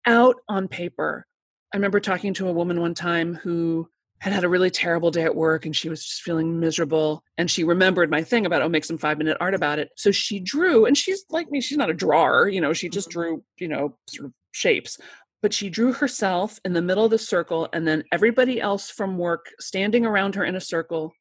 out 0.06 0.36
on 0.48 0.68
paper. 0.68 1.26
I 1.74 1.78
remember 1.78 2.00
talking 2.00 2.34
to 2.36 2.48
a 2.48 2.54
woman 2.54 2.80
one 2.80 2.94
time 2.94 3.34
who 3.36 3.90
had 4.20 4.34
had 4.34 4.44
a 4.44 4.50
really 4.50 4.70
terrible 4.70 5.12
day 5.12 5.24
at 5.24 5.36
work 5.36 5.66
and 5.66 5.76
she 5.76 5.90
was 5.90 6.04
just 6.04 6.22
feeling 6.22 6.60
miserable. 6.60 7.24
And 7.38 7.50
she 7.50 7.64
remembered 7.64 8.10
my 8.10 8.24
thing 8.24 8.46
about, 8.46 8.62
oh, 8.62 8.70
make 8.70 8.86
some 8.86 8.98
five 8.98 9.18
minute 9.18 9.38
art 9.40 9.54
about 9.54 9.80
it. 9.80 9.90
So 9.96 10.12
she 10.12 10.40
drew, 10.40 10.86
and 10.86 10.98
she's 10.98 11.26
like 11.30 11.50
me, 11.52 11.60
she's 11.60 11.78
not 11.78 11.90
a 11.90 11.94
drawer, 11.94 12.48
you 12.48 12.62
know, 12.62 12.74
she 12.74 12.90
just 12.90 13.10
mm-hmm. 13.10 13.20
drew, 13.20 13.44
you 13.58 13.68
know, 13.68 13.98
sort 14.08 14.28
of 14.28 14.34
shapes. 14.52 14.98
But 15.42 15.54
she 15.54 15.70
drew 15.70 15.94
herself 15.94 16.60
in 16.66 16.74
the 16.74 16.82
middle 16.82 17.06
of 17.06 17.12
the 17.12 17.18
circle 17.18 17.70
and 17.72 17.88
then 17.88 18.04
everybody 18.12 18.60
else 18.60 18.90
from 18.90 19.18
work 19.18 19.52
standing 19.60 20.06
around 20.06 20.36
her 20.36 20.44
in 20.44 20.56
a 20.56 20.62
circle, 20.62 21.14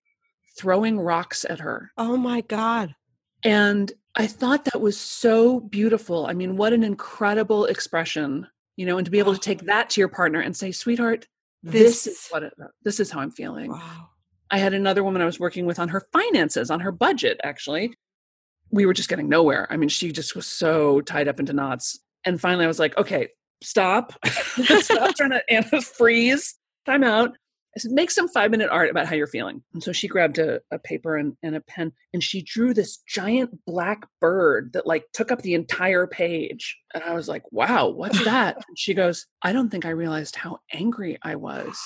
throwing 0.59 0.99
rocks 0.99 1.45
at 1.49 1.61
her. 1.61 1.91
Oh 1.99 2.17
my 2.17 2.41
God. 2.41 2.95
And 3.45 3.93
I 4.17 4.27
thought 4.27 4.65
that 4.65 4.81
was 4.81 4.99
so 4.99 5.61
beautiful. 5.61 6.27
I 6.27 6.33
mean, 6.33 6.57
what 6.57 6.73
an 6.73 6.83
incredible 6.83 7.67
expression, 7.67 8.47
you 8.77 8.87
know, 8.87 8.97
and 8.97 9.05
to 9.05 9.11
be 9.11 9.19
able 9.19 9.35
to 9.35 9.41
take 9.41 9.67
that 9.67 9.91
to 9.91 10.01
your 10.01 10.09
partner 10.09 10.41
and 10.41 10.57
say, 10.57 10.73
sweetheart, 10.73 11.27
this, 11.63 12.05
this 12.05 12.07
is 12.07 12.27
what 12.31 12.43
it, 12.43 12.55
this 12.83 13.01
is 13.01 13.11
how 13.11 13.21
I'm 13.21 13.31
feeling. 13.31 13.71
Wow. 13.71 14.09
I 14.51 14.59
had 14.59 14.73
another 14.73 15.05
woman 15.05 15.21
I 15.21 15.27
was 15.27 15.41
working 15.41 15.67
with 15.67 15.79
on 15.79 15.89
her 15.89 16.03
finances, 16.13 16.71
on 16.71 16.81
her 16.81 16.93
budget, 16.93 17.39
actually. 17.43 17.95
We 18.71 18.87
were 18.87 18.95
just 18.95 19.09
getting 19.09 19.29
nowhere. 19.29 19.67
I 19.71 19.77
mean, 19.77 19.89
she 19.89 20.13
just 20.13 20.35
was 20.35 20.47
so 20.47 21.01
tied 21.03 21.29
up 21.29 21.39
into 21.39 21.53
knots. 21.53 21.99
And 22.25 22.41
finally, 22.41 22.65
I 22.65 22.69
was 22.69 22.79
like, 22.79 22.97
okay, 22.97 23.29
stop. 23.63 24.13
stop 24.27 25.15
trying 25.17 25.31
to 25.31 25.81
freeze. 25.81 26.55
Time 26.85 27.05
out. 27.05 27.37
I 27.77 27.79
said, 27.79 27.93
make 27.93 28.11
some 28.11 28.29
five 28.29 28.51
minute 28.51 28.71
art 28.71 28.89
about 28.89 29.07
how 29.07 29.15
you're 29.15 29.27
feeling. 29.27 29.63
And 29.75 29.83
so 29.83 29.93
she 29.93 30.09
grabbed 30.09 30.39
a, 30.39 30.61
a 30.71 30.79
paper 30.79 31.17
and, 31.17 31.37
and, 31.43 31.55
a 31.55 31.61
pen 31.61 31.93
and 32.15 32.25
she 32.25 32.41
drew 32.41 32.73
this 32.73 32.99
giant 33.07 33.51
black 33.67 34.07
bird 34.19 34.71
that 34.73 34.87
like 34.87 35.05
took 35.13 35.31
up 35.31 35.43
the 35.43 35.53
entire 35.53 36.07
page. 36.07 36.79
And 36.95 37.05
I 37.05 37.13
was 37.13 37.29
like, 37.29 37.43
wow, 37.53 37.89
what's 37.89 38.25
that? 38.25 38.57
she 38.77 38.95
goes, 38.95 39.27
I 39.43 39.53
don't 39.53 39.69
think 39.69 39.85
I 39.85 39.91
realized 39.91 40.37
how 40.37 40.59
angry 40.73 41.19
I 41.23 41.37
was 41.37 41.79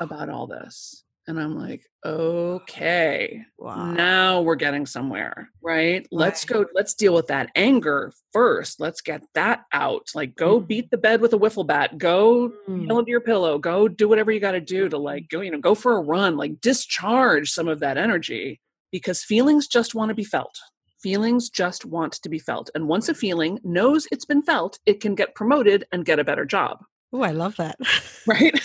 about 0.00 0.28
all 0.28 0.46
this. 0.46 1.02
And 1.28 1.38
I'm 1.38 1.54
like, 1.54 1.82
okay, 2.06 3.42
wow. 3.58 3.92
now 3.92 4.40
we're 4.40 4.54
getting 4.54 4.86
somewhere, 4.86 5.50
right? 5.60 5.96
right? 5.98 6.08
Let's 6.10 6.46
go, 6.46 6.64
let's 6.74 6.94
deal 6.94 7.12
with 7.12 7.26
that 7.26 7.50
anger 7.54 8.14
first. 8.32 8.80
Let's 8.80 9.02
get 9.02 9.22
that 9.34 9.64
out. 9.70 10.08
Like, 10.14 10.34
go 10.36 10.58
mm. 10.58 10.66
beat 10.66 10.90
the 10.90 10.96
bed 10.96 11.20
with 11.20 11.34
a 11.34 11.38
wiffle 11.38 11.66
bat, 11.66 11.98
go 11.98 12.50
mm. 12.66 12.90
into 12.90 13.10
your 13.10 13.20
pillow, 13.20 13.58
go 13.58 13.88
do 13.88 14.08
whatever 14.08 14.32
you 14.32 14.40
got 14.40 14.52
to 14.52 14.60
do 14.60 14.88
to 14.88 14.96
like 14.96 15.28
go, 15.28 15.42
you 15.42 15.50
know, 15.50 15.60
go 15.60 15.74
for 15.74 15.98
a 15.98 16.00
run, 16.00 16.38
like 16.38 16.62
discharge 16.62 17.50
some 17.50 17.68
of 17.68 17.80
that 17.80 17.98
energy 17.98 18.58
because 18.90 19.22
feelings 19.22 19.66
just 19.66 19.94
want 19.94 20.08
to 20.08 20.14
be 20.14 20.24
felt. 20.24 20.58
Feelings 21.02 21.50
just 21.50 21.84
want 21.84 22.14
to 22.14 22.30
be 22.30 22.38
felt. 22.38 22.70
And 22.74 22.88
once 22.88 23.10
a 23.10 23.14
feeling 23.14 23.58
knows 23.62 24.08
it's 24.10 24.24
been 24.24 24.42
felt, 24.42 24.78
it 24.86 25.00
can 25.00 25.14
get 25.14 25.34
promoted 25.34 25.84
and 25.92 26.06
get 26.06 26.18
a 26.18 26.24
better 26.24 26.46
job. 26.46 26.78
Oh, 27.12 27.22
I 27.22 27.30
love 27.30 27.56
that. 27.56 27.78
right? 28.26 28.58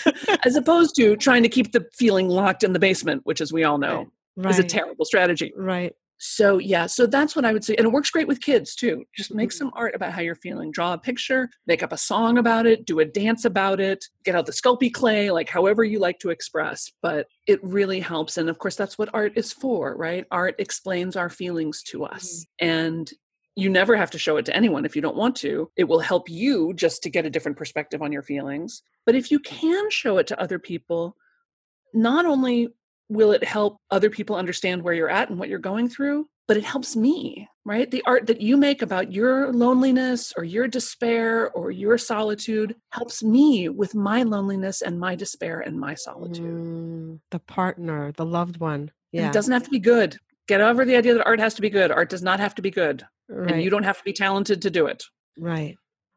As 0.44 0.56
opposed 0.56 0.94
to 0.96 1.16
trying 1.16 1.42
to 1.42 1.48
keep 1.48 1.72
the 1.72 1.86
feeling 1.92 2.28
locked 2.28 2.62
in 2.62 2.72
the 2.72 2.78
basement, 2.78 3.22
which, 3.24 3.40
as 3.40 3.52
we 3.52 3.64
all 3.64 3.78
know, 3.78 4.10
right. 4.36 4.50
is 4.50 4.58
a 4.58 4.64
terrible 4.64 5.04
strategy. 5.04 5.52
Right. 5.56 5.94
So, 6.18 6.58
yeah, 6.58 6.86
so 6.86 7.06
that's 7.06 7.34
what 7.36 7.44
I 7.44 7.52
would 7.52 7.64
say. 7.64 7.74
And 7.76 7.86
it 7.86 7.92
works 7.92 8.10
great 8.10 8.28
with 8.28 8.40
kids 8.40 8.74
too. 8.74 9.04
Just 9.14 9.34
make 9.34 9.50
mm-hmm. 9.50 9.58
some 9.58 9.72
art 9.74 9.94
about 9.94 10.12
how 10.12 10.22
you're 10.22 10.36
feeling. 10.36 10.70
Draw 10.70 10.94
a 10.94 10.98
picture, 10.98 11.50
make 11.66 11.82
up 11.82 11.92
a 11.92 11.98
song 11.98 12.38
about 12.38 12.66
it, 12.66 12.86
do 12.86 13.00
a 13.00 13.04
dance 13.04 13.44
about 13.44 13.80
it, 13.80 14.06
get 14.24 14.34
out 14.34 14.46
the 14.46 14.52
Sculpey 14.52 14.92
clay, 14.92 15.30
like 15.30 15.48
however 15.48 15.84
you 15.84 15.98
like 15.98 16.18
to 16.20 16.30
express. 16.30 16.90
But 17.02 17.26
it 17.46 17.62
really 17.62 18.00
helps. 18.00 18.38
And 18.38 18.48
of 18.48 18.58
course, 18.58 18.76
that's 18.76 18.96
what 18.96 19.10
art 19.12 19.32
is 19.36 19.52
for, 19.52 19.96
right? 19.96 20.24
Art 20.30 20.54
explains 20.58 21.16
our 21.16 21.28
feelings 21.28 21.82
to 21.84 22.04
us. 22.04 22.46
Mm-hmm. 22.62 22.68
And 22.68 23.10
you 23.56 23.70
never 23.70 23.96
have 23.96 24.10
to 24.10 24.18
show 24.18 24.36
it 24.36 24.46
to 24.46 24.56
anyone 24.56 24.84
if 24.84 24.96
you 24.96 25.02
don't 25.02 25.16
want 25.16 25.36
to. 25.36 25.70
It 25.76 25.84
will 25.84 26.00
help 26.00 26.28
you 26.28 26.74
just 26.74 27.02
to 27.02 27.10
get 27.10 27.26
a 27.26 27.30
different 27.30 27.56
perspective 27.56 28.02
on 28.02 28.12
your 28.12 28.22
feelings. 28.22 28.82
But 29.06 29.14
if 29.14 29.30
you 29.30 29.38
can 29.38 29.90
show 29.90 30.18
it 30.18 30.26
to 30.28 30.40
other 30.40 30.58
people, 30.58 31.16
not 31.92 32.26
only 32.26 32.68
will 33.08 33.32
it 33.32 33.44
help 33.44 33.78
other 33.90 34.10
people 34.10 34.36
understand 34.36 34.82
where 34.82 34.94
you're 34.94 35.10
at 35.10 35.30
and 35.30 35.38
what 35.38 35.48
you're 35.48 35.58
going 35.58 35.88
through, 35.88 36.26
but 36.46 36.56
it 36.56 36.64
helps 36.64 36.94
me, 36.96 37.48
right? 37.64 37.90
The 37.90 38.02
art 38.06 38.26
that 38.26 38.40
you 38.40 38.56
make 38.56 38.82
about 38.82 39.12
your 39.12 39.52
loneliness 39.52 40.32
or 40.36 40.44
your 40.44 40.68
despair 40.68 41.50
or 41.52 41.70
your 41.70 41.96
solitude 41.96 42.74
helps 42.90 43.22
me 43.22 43.68
with 43.68 43.94
my 43.94 44.24
loneliness 44.24 44.82
and 44.82 44.98
my 44.98 45.14
despair 45.14 45.60
and 45.60 45.78
my 45.78 45.94
solitude. 45.94 46.44
Mm, 46.44 47.20
the 47.30 47.38
partner, 47.38 48.12
the 48.12 48.26
loved 48.26 48.58
one. 48.58 48.90
Yeah. 49.12 49.22
And 49.22 49.30
it 49.30 49.32
doesn't 49.32 49.52
have 49.52 49.64
to 49.64 49.70
be 49.70 49.78
good. 49.78 50.18
Get 50.46 50.60
over 50.60 50.84
the 50.84 50.96
idea 50.96 51.14
that 51.14 51.26
art 51.26 51.40
has 51.40 51.54
to 51.54 51.62
be 51.62 51.70
good. 51.70 51.90
Art 51.90 52.10
does 52.10 52.22
not 52.22 52.40
have 52.40 52.54
to 52.56 52.62
be 52.62 52.70
good. 52.70 53.06
Right. 53.28 53.52
And 53.52 53.62
you 53.62 53.70
don't 53.70 53.84
have 53.84 53.98
to 53.98 54.04
be 54.04 54.12
talented 54.12 54.62
to 54.62 54.70
do 54.70 54.86
it. 54.86 55.04
Right. 55.38 55.76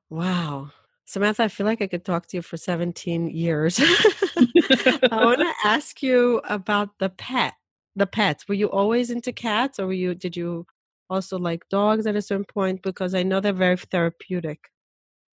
Wow. 0.09 0.71
Samantha, 1.05 1.43
I 1.43 1.47
feel 1.47 1.65
like 1.65 1.81
I 1.81 1.87
could 1.87 2.03
talk 2.03 2.27
to 2.27 2.37
you 2.37 2.41
for 2.41 2.57
17 2.57 3.29
years. 3.29 3.79
I 3.81 5.07
want 5.11 5.39
to 5.39 5.53
ask 5.63 6.03
you 6.03 6.41
about 6.49 6.89
the 6.99 7.09
pet, 7.09 7.53
the 7.95 8.05
pets. 8.05 8.47
Were 8.47 8.55
you 8.55 8.69
always 8.69 9.09
into 9.09 9.31
cats 9.31 9.79
or 9.79 9.87
were 9.87 9.93
you, 9.93 10.13
did 10.13 10.35
you 10.35 10.65
also 11.09 11.39
like 11.39 11.69
dogs 11.69 12.05
at 12.05 12.17
a 12.17 12.21
certain 12.21 12.45
point? 12.45 12.81
Because 12.81 13.15
I 13.15 13.23
know 13.23 13.39
they're 13.39 13.53
very 13.53 13.77
therapeutic. 13.77 14.59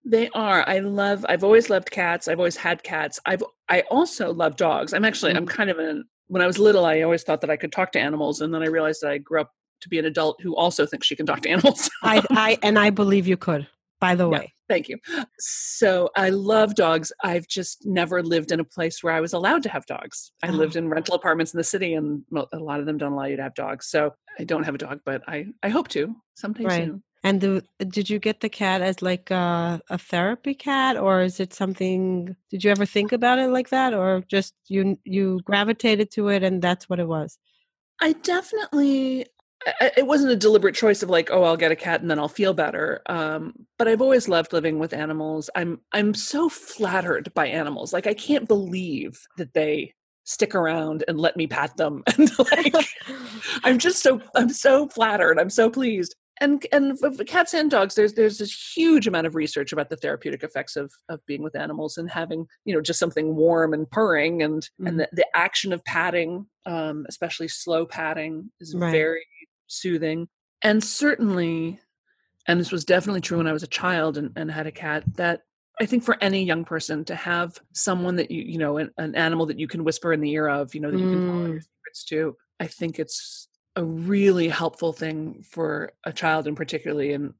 They 0.04 0.28
are. 0.30 0.62
I 0.68 0.78
love, 0.78 1.26
I've 1.28 1.42
always 1.42 1.70
loved 1.70 1.90
cats. 1.90 2.28
I've 2.28 2.38
always 2.38 2.56
had 2.56 2.84
cats. 2.84 3.18
I've, 3.26 3.42
I 3.68 3.80
also 3.90 4.32
love 4.32 4.54
dogs. 4.54 4.94
I'm 4.94 5.04
actually, 5.04 5.32
mm-hmm. 5.32 5.38
I'm 5.38 5.46
kind 5.46 5.70
of 5.70 5.78
an, 5.80 6.04
when 6.28 6.42
I 6.42 6.46
was 6.46 6.58
little, 6.58 6.84
I 6.84 7.02
always 7.02 7.22
thought 7.22 7.40
that 7.42 7.50
I 7.50 7.56
could 7.56 7.72
talk 7.72 7.92
to 7.92 8.00
animals. 8.00 8.40
And 8.40 8.52
then 8.52 8.62
I 8.62 8.66
realized 8.66 9.02
that 9.02 9.10
I 9.10 9.18
grew 9.18 9.40
up 9.40 9.50
to 9.80 9.88
be 9.88 9.98
an 9.98 10.04
adult 10.04 10.40
who 10.42 10.56
also 10.56 10.86
thinks 10.86 11.06
she 11.06 11.16
can 11.16 11.26
talk 11.26 11.42
to 11.42 11.50
animals. 11.50 11.90
I, 12.02 12.22
I 12.30 12.58
and 12.62 12.78
I 12.78 12.90
believe 12.90 13.26
you 13.26 13.36
could. 13.36 13.66
By 14.00 14.14
the 14.14 14.28
way, 14.28 14.38
yeah, 14.42 14.74
thank 14.74 14.88
you. 14.88 14.98
So 15.38 16.10
I 16.14 16.28
love 16.28 16.74
dogs. 16.74 17.10
I've 17.22 17.46
just 17.46 17.86
never 17.86 18.22
lived 18.22 18.52
in 18.52 18.60
a 18.60 18.64
place 18.64 19.02
where 19.02 19.14
I 19.14 19.20
was 19.20 19.32
allowed 19.32 19.62
to 19.62 19.70
have 19.70 19.86
dogs. 19.86 20.32
I 20.42 20.48
oh. 20.48 20.52
lived 20.52 20.76
in 20.76 20.88
rental 20.88 21.14
apartments 21.14 21.54
in 21.54 21.58
the 21.58 21.64
city, 21.64 21.94
and 21.94 22.22
a 22.52 22.58
lot 22.58 22.80
of 22.80 22.86
them 22.86 22.98
don't 22.98 23.12
allow 23.12 23.24
you 23.24 23.36
to 23.36 23.42
have 23.42 23.54
dogs. 23.54 23.86
So 23.86 24.12
I 24.38 24.44
don't 24.44 24.64
have 24.64 24.74
a 24.74 24.78
dog, 24.78 25.00
but 25.06 25.22
I 25.26 25.46
I 25.62 25.70
hope 25.70 25.88
to 25.88 26.14
sometime 26.34 26.66
right. 26.66 26.84
soon. 26.84 27.02
And 27.24 27.40
the, 27.40 27.64
did 27.88 28.10
you 28.10 28.18
get 28.18 28.40
the 28.40 28.50
cat 28.50 28.82
as 28.82 29.00
like 29.00 29.30
a, 29.30 29.80
a, 29.88 29.96
therapy 29.96 30.54
cat, 30.54 30.98
or 30.98 31.22
is 31.22 31.40
it 31.40 31.54
something? 31.54 32.36
Did 32.50 32.62
you 32.62 32.70
ever 32.70 32.84
think 32.84 33.12
about 33.12 33.38
it 33.38 33.48
like 33.48 33.70
that, 33.70 33.94
or 33.94 34.22
just 34.28 34.52
you 34.68 34.98
you 35.04 35.40
gravitated 35.44 36.10
to 36.12 36.28
it 36.28 36.42
and 36.42 36.60
that's 36.60 36.88
what 36.88 37.00
it 37.00 37.08
was? 37.08 37.38
I 38.02 38.12
definitely 38.12 39.24
it 39.96 40.06
wasn't 40.06 40.30
a 40.30 40.36
deliberate 40.36 40.74
choice 40.74 41.02
of 41.02 41.08
like 41.08 41.30
oh 41.30 41.42
i'll 41.42 41.56
get 41.56 41.72
a 41.72 41.76
cat 41.76 42.02
and 42.02 42.10
then 42.10 42.18
i'll 42.18 42.28
feel 42.28 42.52
better 42.52 43.00
um, 43.06 43.54
but 43.78 43.88
i've 43.88 44.02
always 44.02 44.28
loved 44.28 44.52
living 44.52 44.78
with 44.78 44.92
animals 44.92 45.48
i'm 45.54 45.80
i'm 45.92 46.12
so 46.12 46.48
flattered 46.48 47.32
by 47.34 47.46
animals 47.46 47.92
like 47.92 48.06
i 48.06 48.14
can't 48.14 48.46
believe 48.46 49.18
that 49.38 49.54
they 49.54 49.92
stick 50.24 50.54
around 50.54 51.04
and 51.08 51.18
let 51.18 51.36
me 51.36 51.46
pat 51.46 51.76
them 51.76 52.02
and 52.18 52.30
like 52.38 52.74
i'm 53.64 53.78
just 53.78 54.02
so 54.02 54.20
i'm 54.34 54.50
so 54.50 54.86
flattered 54.88 55.38
i'm 55.38 55.50
so 55.50 55.70
pleased 55.70 56.14
and 56.40 56.66
and 56.72 56.98
cats 57.26 57.54
and 57.54 57.70
dogs 57.70 57.94
there's 57.94 58.14
there's 58.14 58.38
this 58.38 58.72
huge 58.76 59.06
amount 59.06 59.26
of 59.26 59.34
research 59.34 59.72
about 59.72 59.88
the 59.88 59.96
therapeutic 59.96 60.42
effects 60.42 60.76
of 60.76 60.92
of 61.08 61.24
being 61.26 61.42
with 61.42 61.56
animals 61.56 61.96
and 61.96 62.10
having 62.10 62.46
you 62.64 62.74
know 62.74 62.80
just 62.80 62.98
something 62.98 63.36
warm 63.36 63.72
and 63.72 63.90
purring 63.90 64.42
and 64.42 64.62
mm-hmm. 64.62 64.86
and 64.86 65.00
the, 65.00 65.08
the 65.12 65.26
action 65.34 65.72
of 65.72 65.84
patting 65.84 66.46
um 66.66 67.06
especially 67.08 67.48
slow 67.48 67.86
patting 67.86 68.50
is 68.60 68.74
right. 68.74 68.90
very 68.90 69.26
soothing 69.66 70.28
and 70.62 70.82
certainly 70.82 71.78
and 72.46 72.60
this 72.60 72.72
was 72.72 72.84
definitely 72.84 73.20
true 73.20 73.38
when 73.38 73.46
i 73.46 73.52
was 73.52 73.62
a 73.62 73.68
child 73.68 74.18
and, 74.18 74.32
and 74.36 74.50
had 74.50 74.66
a 74.66 74.72
cat 74.72 75.04
that 75.16 75.42
I 75.80 75.86
think 75.86 76.04
for 76.04 76.16
any 76.20 76.44
young 76.44 76.64
person 76.64 77.04
to 77.06 77.16
have 77.16 77.58
someone 77.72 78.14
that 78.16 78.30
you, 78.30 78.42
you 78.42 78.58
know, 78.58 78.76
an, 78.76 78.90
an 78.96 79.16
animal 79.16 79.46
that 79.46 79.58
you 79.58 79.66
can 79.66 79.82
whisper 79.82 80.12
in 80.12 80.20
the 80.20 80.30
ear 80.30 80.48
of, 80.48 80.72
you 80.72 80.80
know, 80.80 80.90
that 80.90 80.98
you 80.98 81.10
can 81.10 81.26
tell 81.26 81.48
your 81.48 81.58
mm. 81.58 81.64
secrets 81.64 82.04
to, 82.10 82.36
I 82.60 82.68
think 82.68 83.00
it's 83.00 83.48
a 83.76 83.84
really 83.84 84.48
helpful 84.48 84.92
thing 84.92 85.42
for 85.42 85.92
a 86.04 86.12
child 86.12 86.46
and 86.46 86.56
particularly 86.56 87.12
in 87.12 87.34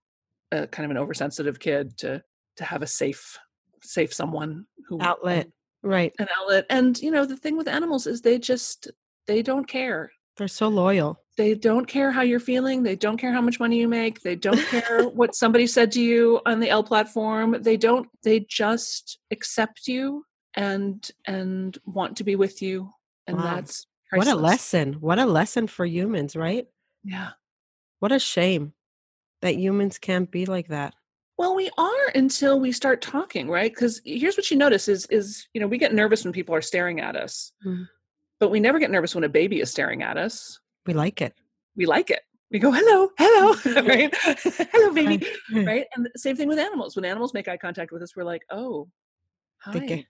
a 0.53 0.67
kind 0.67 0.85
of 0.85 0.91
an 0.91 0.99
oversensitive 0.99 1.61
kid 1.61 1.97
to 1.99 2.23
to 2.57 2.65
have 2.65 2.83
a 2.83 2.87
safe 2.87 3.39
safe 3.83 4.13
someone 4.13 4.67
who 4.89 5.01
outlet. 5.01 5.49
right. 5.83 6.13
an 6.19 6.29
outlet. 6.41 6.67
And 6.71 7.01
you 7.01 7.11
know 7.11 7.25
the 7.25 7.37
thing 7.37 7.57
with 7.57 7.69
animals 7.69 8.07
is 8.07 8.21
they 8.21 8.39
just 8.39 8.91
they 9.27 9.43
don't 9.43 9.67
care. 9.67 10.11
They're 10.37 10.49
so 10.49 10.69
loyal. 10.69 11.21
They 11.37 11.55
don't 11.55 11.87
care 11.87 12.11
how 12.11 12.23
you're 12.23 12.41
feeling. 12.41 12.83
They 12.83 12.97
don't 12.97 13.17
care 13.17 13.33
how 13.33 13.41
much 13.41 13.61
money 13.61 13.79
you 13.79 13.89
make. 13.89 14.21
They 14.21 14.37
don't 14.37 14.61
care 14.67 15.05
what 15.05 15.35
somebody 15.35 15.67
said 15.67 15.93
to 15.93 16.03
you 16.03 16.41
on 16.47 16.61
the 16.61 16.71
l 16.71 16.83
platform. 16.83 17.57
They 17.61 17.77
don't 17.77 18.09
they 18.23 18.41
just 18.41 19.19
accept 19.31 19.87
you 19.87 20.25
and 20.55 21.09
and 21.27 21.77
want 21.87 22.17
to 22.17 22.25
be 22.25 22.37
with 22.37 22.63
you. 22.63 22.91
And 23.27 23.37
wow. 23.37 23.43
that's 23.43 23.87
priceless. 24.11 24.35
what 24.35 24.37
a 24.37 24.41
lesson 24.41 24.93
what 24.95 25.19
a 25.19 25.27
lesson 25.27 25.67
for 25.67 25.85
humans 25.85 26.37
right? 26.37 26.67
Yeah. 27.03 27.31
What 28.01 28.13
a 28.13 28.19
shame 28.19 28.73
that 29.43 29.57
humans 29.57 29.99
can't 29.99 30.31
be 30.31 30.47
like 30.47 30.69
that. 30.69 30.95
Well 31.37 31.55
we 31.55 31.71
are 31.77 32.09
until 32.15 32.61
we 32.61 32.73
start 32.73 33.03
talking 33.03 33.49
right? 33.49 33.73
Because 33.73 34.01
here's 34.05 34.37
what 34.37 34.51
you 34.51 34.57
notice 34.57 34.89
is 34.89 35.07
is 35.07 35.49
you 35.55 35.61
know 35.61 35.67
we 35.67 35.79
get 35.79 35.95
nervous 35.95 36.25
when 36.25 36.33
people 36.33 36.55
are 36.55 36.63
staring 36.63 37.01
at 37.01 37.17
us 37.17 37.53
mm. 37.67 37.87
but 38.41 38.51
we 38.51 38.61
never 38.61 38.79
get 38.79 38.91
nervous 38.91 39.15
when 39.15 39.25
a 39.25 39.29
baby 39.29 39.61
is 39.61 39.71
staring 39.71 40.03
at 40.03 40.17
us. 40.17 40.61
We 40.87 40.95
like 40.95 41.21
it. 41.21 41.35
We 41.77 41.87
like 41.87 42.11
it. 42.11 42.21
We 42.51 42.59
go 42.59 42.71
hello 42.71 43.11
hello 43.19 43.55
right? 43.83 44.15
Hello 44.73 44.93
baby 44.93 45.27
right? 45.53 45.87
And 45.97 46.09
same 46.17 46.37
thing 46.37 46.49
with 46.49 46.59
animals. 46.59 46.95
When 46.95 47.05
animals 47.05 47.35
make 47.35 47.49
eye 47.49 47.57
contact 47.57 47.91
with 47.91 48.03
us 48.03 48.15
we're 48.15 48.25
like 48.25 48.43
oh 48.51 48.89
hi 49.59 50.07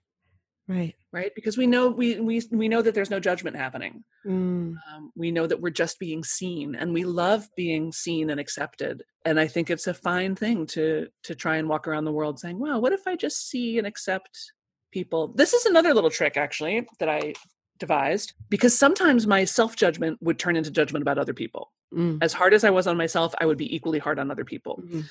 right. 0.67 0.95
right? 1.11 1.31
Because 1.35 1.57
we 1.57 1.67
know 1.67 1.89
we 1.89 2.19
we 2.19 2.41
we 2.51 2.67
know 2.67 2.81
that 2.81 2.93
there's 2.93 3.09
no 3.09 3.19
judgment 3.19 3.55
happening. 3.55 4.03
Mm. 4.25 4.75
um, 4.91 5.11
we 5.15 5.29
know 5.29 5.45
that 5.45 5.61
we're 5.61 5.69
just 5.69 5.99
being 5.99 6.23
seen 6.23 6.75
and 6.75 6.93
we 6.93 7.03
love 7.03 7.47
being 7.55 7.91
seen 7.91 8.29
and 8.29 8.39
accepted. 8.39 9.03
And 9.23 9.39
i 9.39 9.47
think 9.47 9.69
it's 9.69 9.87
a 9.87 9.93
fine 9.93 10.35
thing 10.35 10.65
to 10.67 11.07
to 11.23 11.35
try 11.35 11.57
and 11.57 11.69
walk 11.69 11.87
around 11.87 12.05
the 12.05 12.11
world 12.11 12.39
saying 12.39 12.59
wow 12.59 12.79
what 12.79 12.93
if 12.93 13.05
i 13.07 13.15
just 13.15 13.49
see 13.49 13.77
and 13.77 13.87
accept 13.87 14.51
people? 14.91 15.33
This 15.35 15.53
is 15.53 15.65
another 15.65 15.93
little 15.93 16.09
trick 16.09 16.37
actually 16.37 16.87
that 16.99 17.09
i 17.09 17.33
devised 17.77 18.33
because 18.49 18.77
sometimes 18.77 19.27
my 19.27 19.43
self 19.43 19.75
judgment 19.75 20.17
would 20.21 20.39
turn 20.39 20.55
into 20.55 20.71
judgment 20.71 21.03
about 21.03 21.17
other 21.17 21.33
people. 21.33 21.71
Mm. 21.93 22.17
as 22.21 22.33
hard 22.33 22.53
as 22.55 22.63
i 22.63 22.71
was 22.71 22.87
on 22.87 22.97
myself 22.97 23.35
i 23.39 23.45
would 23.45 23.59
be 23.59 23.73
equally 23.75 23.99
hard 23.99 24.17
on 24.17 24.31
other 24.31 24.43
people. 24.43 24.81
Mm-hmm. 24.83 25.01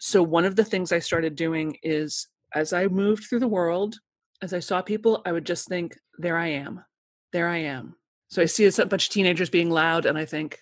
so 0.00 0.22
one 0.22 0.44
of 0.44 0.56
the 0.56 0.64
things 0.64 0.90
i 0.90 0.98
started 0.98 1.36
doing 1.36 1.76
is 1.84 2.26
as 2.52 2.72
i 2.72 2.88
moved 2.88 3.24
through 3.24 3.38
the 3.38 3.54
world 3.58 3.94
as 4.42 4.52
I 4.52 4.60
saw 4.60 4.82
people, 4.82 5.22
I 5.24 5.32
would 5.32 5.44
just 5.44 5.68
think, 5.68 5.98
there 6.18 6.36
I 6.36 6.48
am. 6.48 6.84
There 7.32 7.48
I 7.48 7.58
am. 7.58 7.94
So 8.28 8.42
I 8.42 8.46
see 8.46 8.66
a 8.66 8.86
bunch 8.86 9.08
of 9.08 9.12
teenagers 9.12 9.50
being 9.50 9.70
loud 9.70 10.06
and 10.06 10.16
I 10.16 10.24
think, 10.24 10.58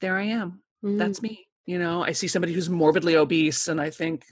there 0.00 0.16
I 0.16 0.24
am. 0.24 0.62
Mm. 0.84 0.98
That's 0.98 1.22
me. 1.22 1.46
You 1.66 1.78
know, 1.78 2.04
I 2.04 2.12
see 2.12 2.28
somebody 2.28 2.52
who's 2.52 2.68
morbidly 2.68 3.16
obese 3.16 3.68
and 3.68 3.80
I 3.80 3.90
think, 3.90 4.24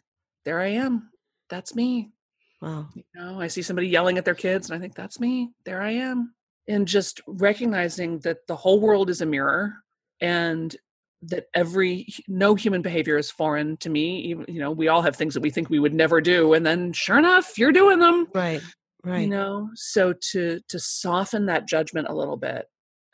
there 0.44 0.60
I 0.60 0.68
am. 0.68 1.10
That's 1.48 1.74
me. 1.74 2.12
Wow. 2.60 2.88
You 2.94 3.04
know, 3.14 3.40
I 3.40 3.48
see 3.48 3.62
somebody 3.62 3.88
yelling 3.88 4.18
at 4.18 4.24
their 4.24 4.34
kids 4.34 4.70
and 4.70 4.76
I 4.76 4.80
think, 4.80 4.94
that's 4.94 5.18
me. 5.18 5.50
There 5.64 5.82
I 5.82 5.92
am. 5.92 6.34
And 6.68 6.86
just 6.86 7.20
recognizing 7.26 8.20
that 8.20 8.46
the 8.46 8.56
whole 8.56 8.80
world 8.80 9.10
is 9.10 9.20
a 9.20 9.26
mirror 9.26 9.74
and 10.20 10.74
that 11.22 11.46
every 11.54 12.06
no 12.26 12.54
human 12.54 12.82
behavior 12.82 13.16
is 13.16 13.30
foreign 13.30 13.76
to 13.76 13.88
me 13.88 14.34
you 14.48 14.58
know 14.58 14.70
we 14.70 14.88
all 14.88 15.02
have 15.02 15.14
things 15.14 15.34
that 15.34 15.40
we 15.40 15.50
think 15.50 15.70
we 15.70 15.78
would 15.78 15.94
never 15.94 16.20
do 16.20 16.52
and 16.52 16.66
then 16.66 16.92
sure 16.92 17.18
enough 17.18 17.56
you're 17.56 17.72
doing 17.72 18.00
them. 18.00 18.26
Right 18.34 18.60
right. 19.04 19.22
you 19.22 19.28
know 19.28 19.70
so 19.74 20.12
to 20.32 20.60
to 20.68 20.78
soften 20.78 21.46
that 21.46 21.66
judgment 21.66 22.08
a 22.08 22.14
little 22.14 22.36
bit 22.36 22.66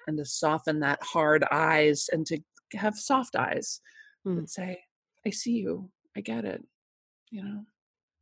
and 0.07 0.17
to 0.19 0.25
soften 0.25 0.81
that 0.81 1.01
hard 1.03 1.45
eyes 1.51 2.09
and 2.13 2.27
to 2.27 2.39
have 2.75 2.97
soft 2.97 3.37
eyes 3.37 3.81
hmm. 4.25 4.39
and 4.39 4.51
say 4.51 4.81
i 5.27 5.31
see 5.31 5.53
you. 5.53 5.91
I 6.17 6.21
get 6.21 6.45
it 6.45 6.65
you 7.31 7.43
know? 7.43 7.65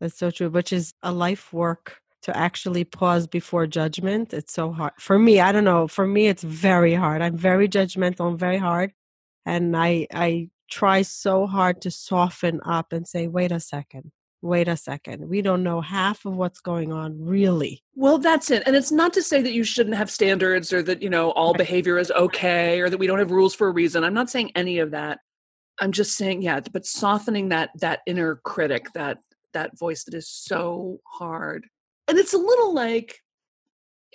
That's 0.00 0.18
so 0.18 0.30
true 0.30 0.50
which 0.50 0.72
is 0.72 0.92
a 1.02 1.12
life 1.12 1.52
work 1.52 2.00
to 2.22 2.36
actually 2.36 2.84
pause 2.84 3.26
before 3.26 3.66
judgment 3.66 4.34
it's 4.34 4.52
so 4.52 4.72
hard 4.72 4.92
for 4.98 5.18
me 5.18 5.38
i 5.40 5.52
don't 5.52 5.64
know 5.64 5.86
for 5.86 6.06
me 6.06 6.26
it's 6.26 6.42
very 6.42 6.92
hard 6.92 7.22
i'm 7.22 7.36
very 7.36 7.68
judgmental 7.68 8.28
and 8.28 8.38
very 8.38 8.58
hard 8.58 8.92
and 9.46 9.76
i 9.76 10.06
i 10.12 10.48
try 10.68 11.00
so 11.00 11.46
hard 11.46 11.80
to 11.80 11.90
soften 11.90 12.60
up 12.66 12.92
and 12.92 13.06
say 13.06 13.28
wait 13.28 13.52
a 13.52 13.60
second 13.60 14.10
wait 14.42 14.68
a 14.68 14.76
second 14.76 15.28
we 15.28 15.40
don't 15.40 15.62
know 15.62 15.80
half 15.80 16.24
of 16.26 16.36
what's 16.36 16.60
going 16.60 16.92
on 16.92 17.16
really. 17.18 17.82
Well 17.94 18.18
that's 18.18 18.50
it 18.50 18.62
and 18.66 18.76
it's 18.76 18.92
not 18.92 19.12
to 19.14 19.22
say 19.22 19.40
that 19.40 19.52
you 19.52 19.64
shouldn't 19.64 19.96
have 19.96 20.10
standards 20.10 20.72
or 20.72 20.82
that 20.82 21.02
you 21.02 21.08
know 21.08 21.30
all 21.30 21.52
right. 21.52 21.58
behavior 21.58 21.98
is 21.98 22.10
okay 22.10 22.80
or 22.80 22.90
that 22.90 22.98
we 22.98 23.06
don't 23.06 23.18
have 23.18 23.30
rules 23.30 23.54
for 23.54 23.68
a 23.68 23.72
reason 23.72 24.04
i'm 24.04 24.14
not 24.14 24.30
saying 24.30 24.52
any 24.54 24.78
of 24.78 24.90
that. 24.90 25.20
I'm 25.80 25.92
just 25.92 26.16
saying 26.16 26.42
yeah 26.42 26.60
but 26.72 26.84
softening 26.86 27.48
that 27.48 27.70
that 27.80 28.00
inner 28.06 28.36
critic 28.36 28.92
that 28.92 29.18
that 29.56 29.78
voice 29.78 30.04
that 30.04 30.14
is 30.14 30.28
so 30.28 31.00
hard. 31.06 31.66
And 32.08 32.18
it's 32.18 32.34
a 32.34 32.38
little 32.38 32.74
like 32.74 33.20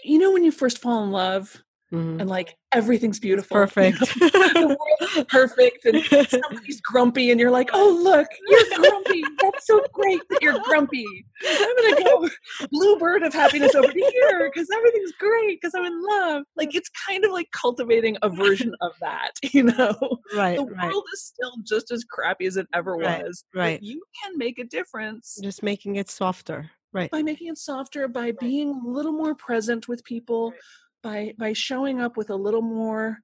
you 0.04 0.20
know 0.20 0.32
when 0.32 0.44
you 0.44 0.52
first 0.52 0.78
fall 0.78 1.04
in 1.04 1.12
love 1.12 1.62
Mm-hmm. 1.94 2.22
and 2.22 2.30
like 2.30 2.56
everything's 2.72 3.20
beautiful. 3.20 3.56
Perfect. 3.58 4.00
the 4.00 4.78
world 4.80 5.18
is 5.18 5.24
perfect. 5.30 5.86
And 5.86 6.30
somebody's 6.30 6.80
grumpy, 6.86 7.32
and 7.32 7.40
you're 7.40 7.52
like, 7.52 7.70
oh, 7.74 8.00
look, 8.02 8.28
you're 8.48 8.80
grumpy. 8.80 9.22
That's 9.42 9.68
so 9.68 9.84
great 9.92 10.22
that 10.30 10.42
you're 10.42 10.60
grumpy. 10.64 11.06
I'm 11.46 11.76
going 11.76 11.96
to 11.96 12.04
go 12.04 12.30
bluebird 12.72 13.24
of 13.24 13.34
happiness 13.34 13.76
over 13.76 13.92
here 13.92 14.50
because 14.54 14.70
everything's 14.74 15.12
great 15.20 15.60
because 15.60 15.74
I'm 15.76 15.86
in 15.86 16.02
love. 16.02 16.44
Like, 16.56 16.76
it's 16.76 16.90
kind 17.08 17.26
of 17.26 17.32
like 17.32 17.50
cultivating 17.52 18.18
a 18.22 18.30
version 18.30 18.74
of 18.82 18.92
that, 19.02 19.32
you 19.52 19.64
know? 19.64 19.98
Right. 20.34 20.58
The 20.58 20.66
right. 20.66 20.92
world 20.92 21.04
is 21.14 21.24
still 21.26 21.54
just 21.68 21.92
as 21.92 22.04
crappy 22.04 22.46
as 22.46 22.58
it 22.58 22.68
ever 22.74 22.96
right, 22.96 23.24
was. 23.24 23.44
Right. 23.54 23.82
you 23.82 24.02
can 24.24 24.38
make 24.38 24.60
a 24.60 24.64
difference. 24.64 25.38
Just 25.42 25.62
making 25.64 25.98
it 25.98 26.10
softer. 26.10 26.72
Right. 26.94 27.10
By 27.10 27.22
making 27.22 27.48
it 27.48 27.58
softer, 27.58 28.08
by 28.10 28.34
being 28.34 28.82
a 28.86 28.88
little 28.88 29.14
more 29.14 29.34
present 29.34 29.88
with 29.88 30.04
people 30.04 30.54
by 31.02 31.34
by 31.38 31.54
showing 31.54 32.02
up 32.02 32.18
with 32.18 32.30
a 32.30 32.36
little 32.36 32.62
more 32.62 33.20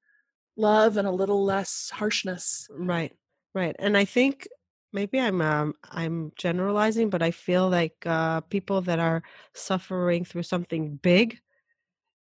love 0.55 0.97
and 0.97 1.07
a 1.07 1.11
little 1.11 1.43
less 1.43 1.91
harshness. 1.93 2.67
Right 2.71 3.13
right 3.57 3.75
and 3.79 3.97
i 3.97 4.05
think 4.05 4.47
maybe 4.93 5.19
i'm 5.19 5.41
um, 5.41 5.73
i'm 5.91 6.31
generalizing 6.35 7.09
but 7.09 7.21
i 7.21 7.31
feel 7.31 7.69
like 7.69 7.95
uh, 8.05 8.39
people 8.41 8.81
that 8.81 8.99
are 8.99 9.23
suffering 9.53 10.23
through 10.23 10.43
something 10.43 10.99
big 11.01 11.39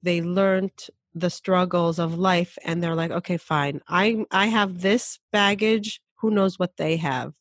they 0.04 0.22
learned 0.22 0.88
the 1.16 1.30
struggles 1.30 2.00
of 2.00 2.18
life 2.18 2.58
and 2.63 2.82
they're 2.82 2.96
like 2.96 3.12
okay 3.12 3.38
fine 3.38 3.82
i 3.88 4.26
i 4.32 4.46
have 4.46 4.82
this 4.82 5.20
baggage 5.32 6.02
who 6.20 6.30
knows 6.32 6.58
what 6.60 6.78
they 6.78 6.98
have 6.98 7.34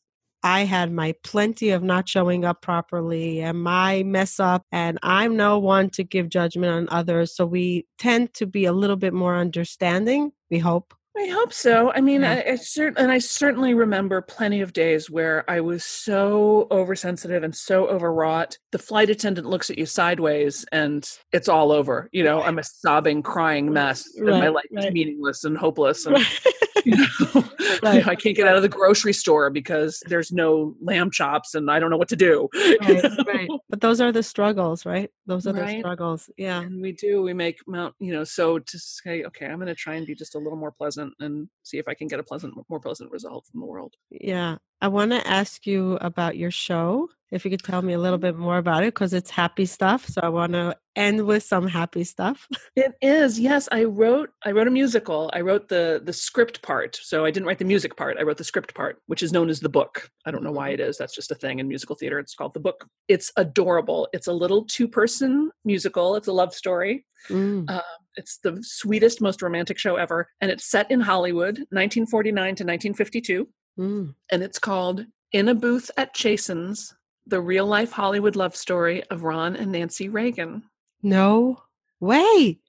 I 0.43 0.65
had 0.65 0.91
my 0.91 1.15
plenty 1.23 1.71
of 1.71 1.83
not 1.83 2.07
showing 2.07 2.45
up 2.45 2.61
properly 2.61 3.41
and 3.41 3.61
my 3.61 4.03
mess 4.03 4.39
up, 4.39 4.65
and 4.71 4.99
I'm 5.01 5.37
no 5.37 5.57
one 5.59 5.89
to 5.91 6.03
give 6.03 6.29
judgment 6.29 6.73
on 6.73 6.87
others. 6.97 7.35
So 7.35 7.45
we 7.45 7.87
tend 7.97 8.33
to 8.35 8.45
be 8.45 8.65
a 8.65 8.73
little 8.73 8.97
bit 8.97 9.13
more 9.13 9.35
understanding, 9.35 10.31
we 10.49 10.59
hope. 10.59 10.93
I 11.15 11.27
hope 11.27 11.53
so. 11.53 11.91
I 11.91 12.01
mean, 12.01 12.21
yeah. 12.21 12.31
I, 12.31 12.51
I 12.53 12.53
cert- 12.53 12.95
and 12.97 13.11
I 13.11 13.19
certainly 13.19 13.75
remember 13.75 14.19
plenty 14.21 14.61
of 14.61 14.73
days 14.73 15.11
where 15.11 15.49
I 15.49 15.61
was 15.61 15.85
so 15.85 16.67
oversensitive 16.71 17.43
and 17.43 17.55
so 17.55 17.87
overwrought. 17.87 18.57
The 18.71 18.79
flight 18.79 19.11
attendant 19.11 19.47
looks 19.47 19.69
at 19.69 19.77
you 19.77 19.85
sideways, 19.85 20.65
and 20.71 21.07
it's 21.31 21.47
all 21.47 21.71
over. 21.71 22.09
You 22.11 22.23
know, 22.23 22.41
I'm 22.41 22.57
a 22.57 22.63
sobbing, 22.63 23.21
crying 23.21 23.71
mess, 23.71 24.09
right, 24.17 24.31
and 24.31 24.41
my 24.41 24.47
life 24.47 24.65
right. 24.71 24.85
is 24.85 24.93
meaningless 24.93 25.43
and 25.43 25.55
hopeless. 25.55 26.07
And, 26.07 26.17
right. 26.85 27.09
you 27.33 27.41
know, 27.41 27.49
right. 27.83 28.07
I 28.07 28.15
can't 28.15 28.35
get 28.35 28.47
out 28.47 28.55
of 28.55 28.61
the 28.61 28.69
grocery 28.69 29.13
store 29.13 29.49
because 29.49 30.01
there's 30.07 30.31
no 30.31 30.75
lamb 30.81 31.11
chops 31.11 31.55
and 31.55 31.69
I 31.69 31.79
don't 31.79 31.89
know 31.89 31.97
what 31.97 32.09
to 32.09 32.15
do. 32.15 32.49
Right, 32.83 33.03
right. 33.27 33.49
But 33.69 33.81
those 33.81 34.01
are 34.01 34.11
the 34.11 34.23
struggles, 34.23 34.85
right? 34.85 35.09
Those 35.25 35.47
are 35.47 35.53
right. 35.53 35.75
the 35.75 35.79
struggles. 35.79 36.29
Yeah. 36.37 36.61
And 36.61 36.81
we 36.81 36.91
do. 36.91 37.21
We 37.21 37.33
make 37.33 37.59
mount, 37.67 37.95
you 37.99 38.11
know, 38.11 38.23
so 38.23 38.59
to 38.59 38.79
say, 38.79 39.23
okay, 39.23 39.45
I'm 39.45 39.55
going 39.55 39.67
to 39.67 39.75
try 39.75 39.95
and 39.95 40.05
be 40.05 40.15
just 40.15 40.35
a 40.35 40.39
little 40.39 40.57
more 40.57 40.71
pleasant 40.71 41.13
and 41.19 41.47
see 41.63 41.77
if 41.77 41.87
I 41.87 41.93
can 41.93 42.07
get 42.07 42.19
a 42.19 42.23
pleasant, 42.23 42.53
more 42.69 42.79
pleasant 42.79 43.11
result 43.11 43.45
from 43.45 43.61
the 43.61 43.65
world. 43.65 43.93
Yeah. 44.09 44.57
I 44.83 44.87
want 44.87 45.11
to 45.11 45.25
ask 45.25 45.65
you 45.65 45.97
about 46.01 46.35
your 46.35 46.51
show. 46.51 47.09
If 47.31 47.45
you 47.45 47.51
could 47.51 47.63
tell 47.63 47.81
me 47.81 47.93
a 47.93 47.99
little 47.99 48.17
bit 48.17 48.35
more 48.35 48.57
about 48.57 48.83
it, 48.83 48.93
because 48.93 49.13
it's 49.13 49.29
happy 49.29 49.65
stuff. 49.65 50.05
So 50.07 50.19
I 50.21 50.27
want 50.27 50.51
to 50.51 50.75
end 50.97 51.25
with 51.25 51.43
some 51.43 51.67
happy 51.67 52.03
stuff. 52.03 52.47
It 52.75 52.93
is. 53.01 53.39
Yes, 53.39 53.69
I 53.71 53.85
wrote 53.85 54.31
I 54.43 54.51
wrote 54.51 54.67
a 54.67 54.71
musical. 54.71 55.29
I 55.31 55.39
wrote 55.39 55.69
the 55.69 56.01
the 56.03 56.11
script 56.11 56.61
part. 56.63 56.99
So 57.01 57.23
I 57.23 57.31
didn't 57.31 57.47
write 57.47 57.59
the 57.59 57.65
music 57.65 57.95
part. 57.95 58.17
I 58.19 58.23
wrote 58.23 58.37
the 58.37 58.43
script 58.43 58.73
part, 58.75 58.97
which 59.05 59.23
is 59.23 59.31
known 59.31 59.49
as 59.49 59.61
the 59.61 59.69
book. 59.69 60.09
I 60.25 60.31
don't 60.31 60.43
know 60.43 60.51
why 60.51 60.69
it 60.71 60.81
is. 60.81 60.97
That's 60.97 61.15
just 61.15 61.31
a 61.31 61.35
thing 61.35 61.59
in 61.59 61.67
musical 61.69 61.95
theater. 61.95 62.19
It's 62.19 62.35
called 62.35 62.53
the 62.53 62.59
book. 62.59 62.85
It's 63.07 63.31
adorable. 63.37 64.09
It's 64.11 64.27
a 64.27 64.33
little 64.33 64.65
two-person 64.65 65.51
musical. 65.63 66.15
It's 66.17 66.27
a 66.27 66.33
love 66.33 66.53
story. 66.53 67.05
Mm. 67.29 67.69
Uh, 67.69 67.81
it's 68.17 68.39
the 68.39 68.57
sweetest, 68.61 69.21
most 69.21 69.41
romantic 69.41 69.77
show 69.77 69.95
ever, 69.95 70.27
and 70.41 70.51
it's 70.51 70.69
set 70.69 70.91
in 70.91 70.99
Hollywood, 70.99 71.55
1949 71.71 72.33
to 72.33 72.49
1952, 72.49 73.47
Mm. 73.79 74.13
and 74.31 74.43
it's 74.43 74.59
called 74.59 75.05
"In 75.31 75.47
a 75.49 75.55
Booth 75.55 75.89
at 75.97 76.13
Chasen's: 76.13 76.93
The 77.27 77.41
Real 77.41 77.65
Life 77.65 77.91
Hollywood 77.91 78.35
Love 78.35 78.55
Story 78.55 79.03
of 79.05 79.23
Ron 79.23 79.55
and 79.55 79.71
Nancy 79.71 80.09
Reagan." 80.09 80.63
No 81.01 81.61
way. 81.99 82.59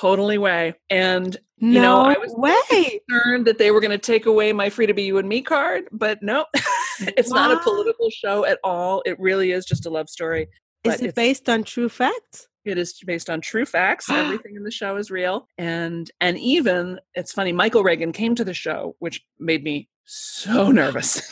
Totally 0.00 0.38
way. 0.38 0.74
And 0.90 1.36
No 1.60 1.68
You 1.74 1.80
know, 1.80 2.00
I 2.02 2.18
was- 2.18 2.34
way. 2.36 3.00
concerned 3.08 3.46
that 3.46 3.58
they 3.58 3.70
were 3.70 3.80
going 3.80 3.92
to 3.92 3.98
take 3.98 4.26
away 4.26 4.52
my 4.52 4.70
free 4.70 4.86
to 4.86 4.94
be 4.94 5.02
you 5.04 5.18
and 5.18 5.28
me 5.28 5.40
card, 5.42 5.84
but 5.92 6.22
no, 6.22 6.46
it's 7.00 7.30
not 7.30 7.52
a 7.52 7.58
political 7.60 8.10
show 8.10 8.44
at 8.44 8.58
all. 8.64 9.02
It 9.06 9.18
really 9.20 9.52
is 9.52 9.64
just 9.64 9.86
a 9.86 9.90
love 9.90 10.08
story. 10.08 10.48
Is 10.84 11.00
it 11.00 11.14
based 11.14 11.48
on 11.48 11.62
true 11.64 11.88
facts? 11.88 12.48
It 12.64 12.76
is 12.78 12.98
based 13.06 13.30
on 13.30 13.40
true 13.40 13.64
facts. 13.64 14.08
Everything 14.10 14.56
in 14.56 14.62
the 14.64 14.70
show 14.70 14.96
is 14.96 15.10
real, 15.10 15.46
and 15.58 16.10
and 16.20 16.38
even 16.38 16.98
it's 17.14 17.32
funny. 17.32 17.52
Michael 17.52 17.82
Reagan 17.84 18.12
came 18.12 18.34
to 18.34 18.44
the 18.44 18.54
show, 18.54 18.94
which 18.98 19.22
made 19.38 19.62
me 19.64 19.88
so 20.08 20.70
nervous. 20.70 21.22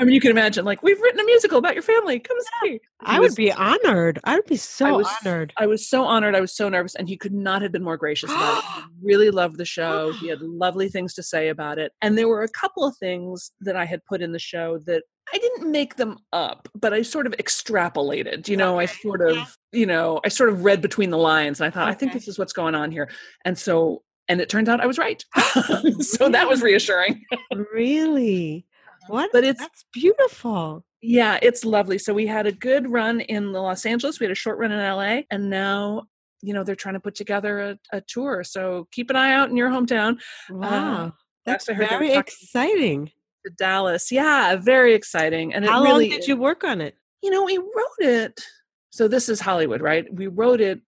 I 0.00 0.04
mean, 0.04 0.14
you 0.14 0.20
can 0.20 0.30
imagine, 0.30 0.64
like 0.64 0.80
we've 0.84 1.00
written 1.00 1.18
a 1.18 1.24
musical 1.24 1.58
about 1.58 1.74
your 1.74 1.82
family. 1.82 2.20
Come 2.20 2.36
see. 2.62 2.70
He 2.70 2.80
I 3.02 3.18
was- 3.18 3.32
would 3.32 3.36
be 3.36 3.52
honored. 3.52 4.20
I 4.22 4.36
would 4.36 4.46
be 4.46 4.56
so 4.56 4.98
was- 4.98 5.08
honored. 5.24 5.52
I 5.56 5.66
was 5.66 5.88
so 5.88 6.04
honored. 6.04 6.36
I 6.36 6.40
was 6.40 6.54
so 6.54 6.68
nervous, 6.68 6.94
and 6.94 7.08
he 7.08 7.16
could 7.16 7.34
not 7.34 7.62
have 7.62 7.72
been 7.72 7.82
more 7.82 7.96
gracious 7.96 8.30
about 8.30 8.58
it. 8.58 8.64
He 8.64 8.82
really 9.02 9.30
loved 9.30 9.58
the 9.58 9.64
show. 9.64 10.12
He 10.12 10.28
had 10.28 10.40
lovely 10.42 10.88
things 10.88 11.14
to 11.14 11.22
say 11.24 11.48
about 11.48 11.78
it. 11.80 11.92
And 12.00 12.16
there 12.16 12.28
were 12.28 12.44
a 12.44 12.48
couple 12.48 12.84
of 12.84 12.96
things 12.98 13.50
that 13.62 13.74
I 13.74 13.84
had 13.86 14.04
put 14.04 14.22
in 14.22 14.30
the 14.30 14.38
show 14.38 14.78
that 14.86 15.02
I 15.34 15.38
didn't 15.38 15.70
make 15.70 15.96
them 15.96 16.18
up, 16.32 16.68
but 16.76 16.94
I 16.94 17.02
sort 17.02 17.26
of 17.26 17.32
extrapolated. 17.32 18.48
You 18.48 18.56
know, 18.56 18.78
I 18.78 18.86
sort 18.86 19.20
of, 19.20 19.58
you 19.72 19.84
know, 19.84 20.20
I 20.24 20.28
sort 20.28 20.48
of 20.48 20.64
read 20.64 20.80
between 20.80 21.10
the 21.10 21.18
lines, 21.18 21.60
and 21.60 21.66
I 21.66 21.70
thought, 21.70 21.88
I 21.88 21.92
think 21.94 22.12
this 22.12 22.28
is 22.28 22.38
what's 22.38 22.52
going 22.52 22.74
on 22.76 22.90
here. 22.92 23.10
And 23.44 23.58
so, 23.58 24.02
and 24.28 24.40
it 24.40 24.48
turned 24.48 24.68
out 24.68 24.80
I 24.80 24.86
was 24.86 24.98
right. 24.98 25.24
so 26.00 26.28
that 26.28 26.48
was 26.48 26.62
reassuring. 26.62 27.24
really? 27.72 28.66
Uh-huh. 28.86 29.12
What? 29.12 29.30
But 29.32 29.44
it's 29.44 29.60
That's 29.60 29.84
beautiful. 29.92 30.84
Yeah, 31.00 31.38
it's 31.42 31.64
lovely. 31.64 31.98
So 31.98 32.12
we 32.12 32.26
had 32.26 32.46
a 32.46 32.52
good 32.52 32.90
run 32.90 33.20
in 33.20 33.52
Los 33.52 33.86
Angeles. 33.86 34.18
We 34.18 34.24
had 34.24 34.32
a 34.32 34.36
short 34.36 34.58
run 34.58 34.72
in 34.72 34.78
LA, 34.78 35.22
and 35.30 35.48
now 35.48 36.04
you 36.42 36.54
know 36.54 36.64
they're 36.64 36.76
trying 36.76 36.94
to 36.94 37.00
put 37.00 37.14
together 37.14 37.60
a, 37.60 37.78
a 37.92 38.00
tour. 38.00 38.44
So 38.44 38.88
keep 38.90 39.10
an 39.10 39.16
eye 39.16 39.32
out 39.32 39.48
in 39.48 39.56
your 39.56 39.70
hometown. 39.70 40.18
Uh, 40.50 40.54
wow. 40.54 41.12
That's 41.46 41.68
last 41.68 41.70
I 41.70 41.74
heard 41.74 41.88
very 41.88 42.12
exciting. 42.12 43.10
to 43.46 43.52
Dallas. 43.56 44.12
Yeah, 44.12 44.56
very 44.56 44.94
exciting. 44.94 45.54
And 45.54 45.64
it 45.64 45.70
How 45.70 45.82
really, 45.82 46.10
long 46.10 46.18
did 46.18 46.28
you 46.28 46.36
work 46.36 46.64
on 46.64 46.80
it? 46.80 46.96
You 47.22 47.30
know, 47.30 47.44
we 47.44 47.56
wrote 47.58 48.00
it. 48.00 48.40
So 48.90 49.08
this 49.08 49.28
is 49.28 49.40
Hollywood, 49.40 49.80
right? 49.80 50.12
We 50.12 50.26
wrote 50.26 50.60
it 50.60 50.80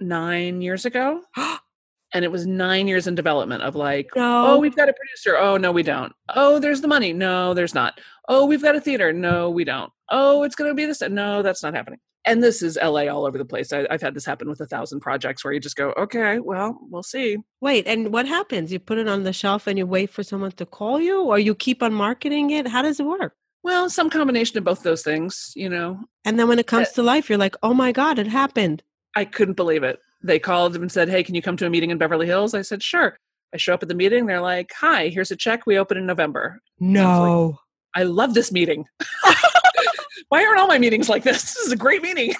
nine 0.00 0.62
years 0.62 0.84
ago, 0.86 1.22
and 2.14 2.24
it 2.24 2.32
was 2.32 2.46
nine 2.46 2.88
years 2.88 3.06
in 3.06 3.14
development 3.14 3.62
of 3.62 3.76
like, 3.76 4.10
oh, 4.16 4.20
No. 4.20 4.46
oh, 4.46 4.58
we've 4.58 4.76
got 4.76 4.88
a 4.88 4.92
producer. 4.94 5.36
Oh, 5.36 5.56
no, 5.56 5.72
we 5.72 5.82
don't. 5.82 6.12
Oh, 6.34 6.58
there's 6.58 6.80
the 6.80 6.88
money. 6.88 7.12
No, 7.12 7.54
there's 7.54 7.74
not. 7.74 8.00
Oh, 8.28 8.46
we've 8.46 8.62
got 8.62 8.76
a 8.76 8.80
theater. 8.80 9.12
No, 9.12 9.50
we 9.50 9.64
don't. 9.64 9.92
Oh, 10.10 10.42
it's 10.42 10.54
going 10.54 10.70
to 10.70 10.74
be 10.74 10.86
this. 10.86 11.00
No, 11.02 11.42
that's 11.42 11.62
not 11.62 11.74
happening. 11.74 11.98
And 12.24 12.42
this 12.42 12.62
is 12.62 12.76
LA 12.82 13.06
all 13.06 13.26
over 13.26 13.38
the 13.38 13.44
place. 13.44 13.72
I, 13.72 13.86
I've 13.90 14.02
had 14.02 14.14
this 14.14 14.24
happen 14.24 14.48
with 14.48 14.60
a 14.60 14.66
thousand 14.66 15.00
projects 15.00 15.44
where 15.44 15.52
you 15.54 15.60
just 15.60 15.76
go, 15.76 15.92
okay, 15.96 16.38
well, 16.40 16.78
we'll 16.90 17.02
see. 17.02 17.38
Wait, 17.60 17.86
and 17.86 18.12
what 18.12 18.26
happens? 18.26 18.70
You 18.72 18.78
put 18.78 18.98
it 18.98 19.08
on 19.08 19.22
the 19.22 19.32
shelf 19.32 19.66
and 19.66 19.78
you 19.78 19.86
wait 19.86 20.10
for 20.10 20.22
someone 20.22 20.52
to 20.52 20.66
call 20.66 21.00
you, 21.00 21.22
or 21.22 21.38
you 21.38 21.54
keep 21.54 21.82
on 21.82 21.94
marketing 21.94 22.50
it? 22.50 22.66
How 22.68 22.82
does 22.82 23.00
it 23.00 23.06
work? 23.06 23.34
Well, 23.62 23.88
some 23.88 24.10
combination 24.10 24.58
of 24.58 24.64
both 24.64 24.82
those 24.82 25.02
things, 25.02 25.52
you 25.56 25.68
know. 25.68 26.00
And 26.24 26.38
then 26.38 26.48
when 26.48 26.58
it 26.58 26.66
comes 26.66 26.90
to 26.92 27.02
life, 27.02 27.28
you're 27.28 27.38
like, 27.38 27.56
oh 27.62 27.74
my 27.74 27.92
God, 27.92 28.18
it 28.18 28.26
happened. 28.26 28.82
I 29.16 29.24
couldn't 29.24 29.54
believe 29.56 29.82
it. 29.82 29.98
They 30.22 30.38
called 30.38 30.76
and 30.76 30.90
said, 30.90 31.08
Hey, 31.08 31.22
can 31.22 31.34
you 31.34 31.42
come 31.42 31.56
to 31.58 31.66
a 31.66 31.70
meeting 31.70 31.90
in 31.90 31.98
Beverly 31.98 32.26
Hills? 32.26 32.54
I 32.54 32.62
said, 32.62 32.82
Sure. 32.82 33.18
I 33.54 33.56
show 33.56 33.72
up 33.72 33.82
at 33.82 33.88
the 33.88 33.94
meeting. 33.94 34.26
They're 34.26 34.40
like, 34.40 34.72
Hi, 34.78 35.08
here's 35.08 35.30
a 35.30 35.36
check. 35.36 35.66
We 35.66 35.78
open 35.78 35.96
in 35.96 36.06
November. 36.06 36.60
No. 36.80 37.60
I 37.94 38.04
love 38.04 38.34
this 38.34 38.52
meeting. 38.52 38.86
Why 40.28 40.44
aren't 40.44 40.60
all 40.60 40.68
my 40.68 40.78
meetings 40.78 41.08
like 41.08 41.24
this? 41.24 41.42
This 41.42 41.56
is 41.56 41.72
a 41.72 41.76
great 41.76 42.02
meeting. 42.02 42.34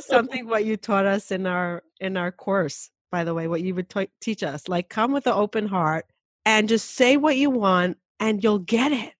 Something 0.00 0.46
what 0.46 0.64
you 0.64 0.76
taught 0.76 1.06
us 1.06 1.30
in 1.30 1.46
our 1.46 1.82
in 2.00 2.16
our 2.16 2.30
course, 2.30 2.90
by 3.10 3.24
the 3.24 3.34
way, 3.34 3.48
what 3.48 3.62
you 3.62 3.74
would 3.74 3.88
t- 3.88 4.10
teach 4.20 4.42
us. 4.42 4.68
Like 4.68 4.88
come 4.88 5.12
with 5.12 5.26
an 5.26 5.32
open 5.32 5.66
heart 5.66 6.06
and 6.44 6.68
just 6.68 6.94
say 6.94 7.16
what 7.16 7.36
you 7.36 7.50
want 7.50 7.98
and 8.20 8.42
you'll 8.42 8.58
get 8.58 8.92
it. 8.92 9.12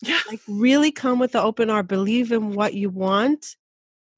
Yeah. 0.00 0.20
Like 0.28 0.40
really 0.46 0.92
come 0.92 1.18
with 1.18 1.32
the 1.32 1.42
open 1.42 1.68
heart, 1.68 1.88
believe 1.88 2.32
in 2.32 2.52
what 2.52 2.74
you 2.74 2.88
want, 2.88 3.56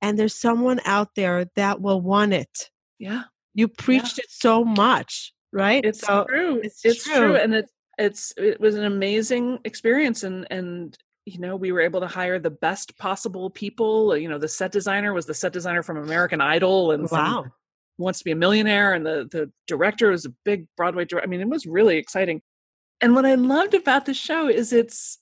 and 0.03 0.19
there's 0.19 0.35
someone 0.35 0.81
out 0.85 1.15
there 1.15 1.47
that 1.57 1.81
will 1.81 2.01
want 2.01 2.33
it. 2.33 2.71
Yeah. 2.99 3.25
You 3.55 3.69
preached 3.69 4.19
it 4.19 4.27
so 4.29 4.65
much, 4.65 5.33
right? 5.53 5.85
It's 5.85 6.01
so 6.01 6.25
true. 6.29 6.61
it's 6.63 6.85
It's, 6.85 7.05
true. 7.05 7.15
true. 7.15 7.37
And 7.37 7.55
it's 7.55 7.73
it's 7.99 8.33
it 8.37 8.61
was 8.61 8.77
an 8.77 8.85
amazing 8.85 9.59
experience 9.65 10.23
and 10.23 10.47
and 10.51 10.97
you 11.27 11.39
know, 11.39 11.55
we 11.55 11.71
were 11.71 11.81
able 11.81 12.01
to 12.01 12.07
hire 12.07 12.39
the 12.39 12.51
best 12.51 12.97
possible 12.99 13.51
people. 13.51 14.17
You 14.17 14.29
know, 14.29 14.39
the 14.39 14.49
set 14.49 14.73
designer 14.73 15.13
was 15.13 15.27
the 15.27 15.35
set 15.35 15.53
designer 15.53 15.83
from 15.83 15.99
American 15.99 16.41
Idol 16.41 16.93
and 16.93 17.09
wow. 17.11 17.45
Who 17.45 18.05
wants 18.05 18.19
to 18.21 18.25
be 18.25 18.31
a 18.31 18.37
millionaire 18.37 18.95
and 18.95 19.05
the 19.05 19.29
the 19.31 19.53
director 19.67 20.11
was 20.11 20.25
a 20.25 20.31
big 20.45 20.67
broadway 20.75 21.05
director 21.05 21.23
i 21.23 21.27
mean 21.27 21.43
it 21.43 21.49
was 21.49 21.67
really 21.67 21.99
exciting 21.99 22.41
and 23.03 23.15
what 23.15 23.27
i 23.27 23.35
loved 23.35 23.75
about 23.75 24.07
the 24.07 24.15
show 24.15 24.49
is 24.49 24.73
it's 24.73 25.19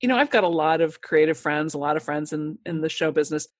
you 0.00 0.08
know 0.08 0.16
i've 0.16 0.30
got 0.30 0.42
a 0.42 0.48
lot 0.48 0.80
of 0.80 1.02
creative 1.02 1.36
friends 1.36 1.74
a 1.74 1.78
lot 1.78 1.94
of 1.94 2.02
friends 2.02 2.32
in 2.32 2.58
in 2.64 2.80
the 2.80 2.88
show 2.88 3.12
business 3.12 3.44
in 3.44 3.50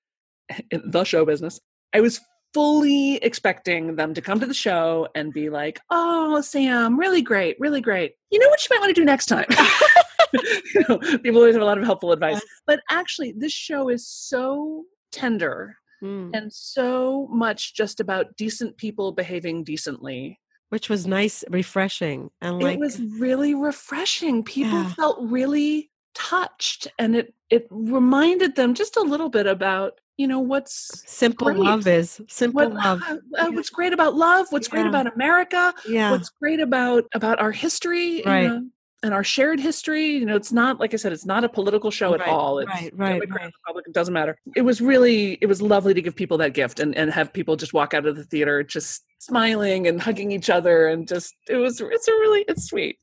the 0.71 1.03
show 1.03 1.25
business 1.25 1.59
i 1.93 2.01
was 2.01 2.19
fully 2.53 3.15
expecting 3.17 3.95
them 3.95 4.13
to 4.13 4.21
come 4.21 4.39
to 4.39 4.45
the 4.45 4.53
show 4.53 5.07
and 5.15 5.33
be 5.33 5.49
like 5.49 5.79
oh 5.89 6.39
sam 6.41 6.99
really 6.99 7.21
great 7.21 7.55
really 7.59 7.81
great 7.81 8.13
you 8.29 8.37
know 8.39 8.47
what 8.49 8.61
you 8.63 8.75
might 8.75 8.81
want 8.81 8.93
to 8.95 9.01
do 9.01 9.05
next 9.05 9.25
time 9.25 9.45
you 10.33 10.83
know, 10.87 10.97
people 11.19 11.37
always 11.39 11.55
have 11.55 11.61
a 11.61 11.65
lot 11.65 11.77
of 11.77 11.83
helpful 11.83 12.11
advice 12.11 12.33
Yes. 12.35 12.43
but 12.67 12.79
actually 12.89 13.33
this 13.35 13.53
show 13.53 13.89
is 13.89 14.07
so 14.07 14.83
tender 15.11 15.77
Mm. 16.03 16.31
and 16.33 16.51
so 16.51 17.29
much 17.31 17.73
just 17.75 18.01
about 18.01 18.35
decent 18.35 18.75
people 18.75 19.13
behaving 19.13 19.63
decently. 19.63 20.37
Which 20.67 20.89
was 20.89 21.07
nice, 21.07 21.45
refreshing, 21.49 22.29
and 22.41 22.61
like 22.61 22.73
it 22.75 22.79
was 22.81 22.99
really 23.17 23.55
refreshing. 23.55 24.43
People 24.43 24.79
Yeah. 24.79 24.93
felt 24.95 25.17
really 25.21 25.91
touched 26.13 26.89
and 26.99 27.15
it 27.15 27.33
it 27.49 27.67
reminded 27.69 28.57
them 28.57 28.73
just 28.73 28.97
a 28.97 29.01
little 29.01 29.29
bit 29.29 29.47
about, 29.47 30.01
you 30.17 30.27
know, 30.27 30.39
what's 30.39 31.03
simple 31.09 31.47
great. 31.47 31.57
love 31.59 31.87
is 31.87 32.21
simple 32.29 32.69
what, 32.69 32.73
love. 32.83 33.01
uh, 33.07 33.17
uh, 33.37 33.51
what's 33.51 33.69
great 33.69 33.93
about 33.93 34.15
love, 34.15 34.47
what's 34.51 34.67
great 34.67 34.85
about 34.85 35.11
America, 35.13 35.73
Yeah. 35.87 36.11
what's 36.11 36.29
great 36.29 36.59
about 36.59 37.05
about 37.13 37.39
our 37.39 37.51
history 37.51 38.17
you 38.17 38.23
Right. 38.25 38.47
know, 38.47 38.63
and 39.01 39.13
our 39.13 39.23
shared 39.23 39.59
history. 39.59 40.05
You 40.11 40.25
know, 40.25 40.35
it's 40.35 40.51
not 40.51 40.79
like 40.79 40.93
I 40.93 40.97
said, 40.97 41.13
it's 41.13 41.25
not 41.25 41.43
a 41.43 41.49
political 41.49 41.91
show 41.91 42.13
at 42.13 42.19
Right, 42.21 42.29
all. 42.29 42.59
It's 42.59 42.69
right, 42.69 42.93
right, 42.95 43.19
Democrat, 43.21 43.41
right. 43.45 43.53
Republican, 43.65 43.91
doesn't 43.91 44.13
matter. 44.13 44.37
It 44.55 44.61
was 44.61 44.81
really, 44.81 45.37
it 45.41 45.47
was 45.47 45.61
lovely 45.61 45.93
to 45.93 46.01
give 46.01 46.15
people 46.15 46.37
that 46.37 46.53
gift 46.53 46.79
and 46.79 46.95
and 46.95 47.11
have 47.11 47.33
people 47.33 47.55
just 47.55 47.73
walk 47.73 47.93
out 47.93 48.05
of 48.05 48.15
the 48.15 48.23
theater 48.23 48.63
just 48.63 49.03
smiling 49.19 49.87
and 49.87 50.01
hugging 50.01 50.31
each 50.31 50.49
other 50.49 50.87
and 50.87 51.07
just 51.07 51.33
it 51.49 51.55
was 51.55 51.81
it's 51.81 52.07
a 52.07 52.11
really 52.11 52.45
it's 52.47 52.65
sweet. 52.65 52.97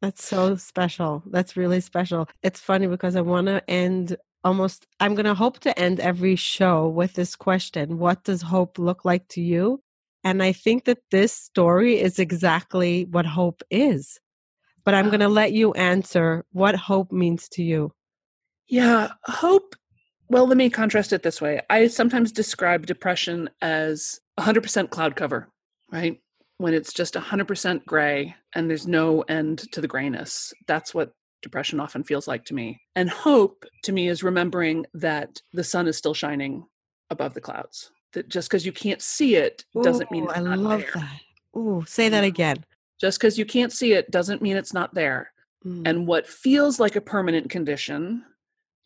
That's 0.00 0.24
so 0.32 0.56
special. 0.56 1.22
That's 1.30 1.56
really 1.56 1.80
special. 1.80 2.28
It's 2.42 2.60
funny 2.60 2.86
because 2.86 3.16
I 3.16 3.20
want 3.22 3.48
to 3.48 3.68
end 3.68 4.16
almost, 4.46 4.86
I'm 5.00 5.14
going 5.16 5.26
to 5.26 5.34
hope 5.34 5.58
to 5.60 5.78
end 5.78 5.98
every 5.98 6.36
show 6.36 6.88
with 6.88 7.14
this 7.14 7.34
question 7.34 7.98
What 7.98 8.24
does 8.24 8.42
hope 8.42 8.78
look 8.78 9.04
like 9.04 9.26
to 9.30 9.42
you? 9.42 9.82
And 10.24 10.42
I 10.42 10.52
think 10.52 10.84
that 10.84 10.98
this 11.10 11.32
story 11.32 12.00
is 12.00 12.18
exactly 12.18 13.04
what 13.04 13.26
hope 13.26 13.62
is. 13.70 14.18
But 14.84 14.94
I'm 14.94 15.06
going 15.08 15.20
to 15.20 15.28
let 15.28 15.52
you 15.52 15.72
answer 15.74 16.44
what 16.52 16.76
hope 16.76 17.10
means 17.10 17.48
to 17.50 17.62
you. 17.62 17.92
Yeah, 18.68 19.10
hope. 19.24 19.74
Well, 20.28 20.46
let 20.46 20.56
me 20.56 20.70
contrast 20.70 21.12
it 21.12 21.22
this 21.22 21.40
way. 21.40 21.60
I 21.68 21.88
sometimes 21.88 22.32
describe 22.32 22.86
depression 22.86 23.50
as 23.60 24.20
100% 24.38 24.90
cloud 24.90 25.16
cover, 25.16 25.48
right? 25.92 26.20
When 26.58 26.72
it's 26.72 26.92
just 26.92 27.14
100% 27.14 27.84
gray 27.84 28.34
and 28.54 28.70
there's 28.70 28.86
no 28.86 29.22
end 29.22 29.70
to 29.72 29.80
the 29.80 29.88
grayness. 29.88 30.52
That's 30.66 30.94
what 30.94 31.12
depression 31.42 31.80
often 31.80 32.02
feels 32.02 32.26
like 32.26 32.44
to 32.46 32.54
me. 32.54 32.80
And 32.94 33.08
hope 33.08 33.64
to 33.84 33.92
me 33.92 34.08
is 34.08 34.22
remembering 34.22 34.86
that 34.94 35.40
the 35.52 35.64
sun 35.64 35.86
is 35.86 35.96
still 35.96 36.14
shining 36.14 36.66
above 37.10 37.34
the 37.34 37.40
clouds. 37.40 37.90
That 38.12 38.28
just 38.28 38.48
because 38.48 38.64
you 38.64 38.72
can't 38.72 39.02
see 39.02 39.36
it 39.36 39.64
doesn't 39.82 40.10
mean 40.10 40.24
Ooh, 40.24 40.28
it's 40.28 40.38
I 40.38 40.42
not 40.42 40.58
love 40.58 40.80
there. 40.80 40.90
that. 40.94 41.20
Ooh, 41.58 41.84
say 41.86 42.08
that 42.08 42.24
again. 42.24 42.64
Just 43.00 43.18
because 43.18 43.38
you 43.38 43.44
can't 43.44 43.72
see 43.72 43.92
it 43.92 44.10
doesn't 44.10 44.42
mean 44.42 44.56
it's 44.56 44.72
not 44.72 44.94
there. 44.94 45.32
Mm. 45.64 45.82
And 45.86 46.06
what 46.06 46.26
feels 46.26 46.80
like 46.80 46.96
a 46.96 47.00
permanent 47.00 47.50
condition, 47.50 48.24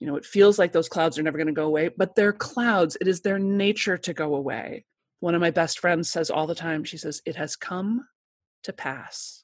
you 0.01 0.07
know, 0.07 0.17
it 0.17 0.25
feels 0.25 0.59
like 0.59 0.73
those 0.73 0.89
clouds 0.89 1.19
are 1.19 1.23
never 1.23 1.39
going 1.39 1.47
to 1.47 1.53
go 1.53 1.67
away, 1.67 1.91
but 1.97 2.15
they're 2.15 2.33
clouds. 2.33 2.97
It 3.01 3.09
is 3.09 3.21
their 3.21 3.39
nature 3.39 3.99
to 3.99 4.15
go 4.15 4.35
away. 4.35 4.85
One 5.21 5.35
of 5.35 5.41
my 5.41 5.51
best 5.51 5.79
friends 5.79 6.11
says 6.11 6.31
all 6.31 6.47
the 6.47 6.55
time, 6.55 6.85
she 6.85 6.97
says, 6.97 7.23
It 7.27 7.37
has 7.37 7.55
come 7.55 8.07
to 8.65 8.73
pass. 8.73 9.40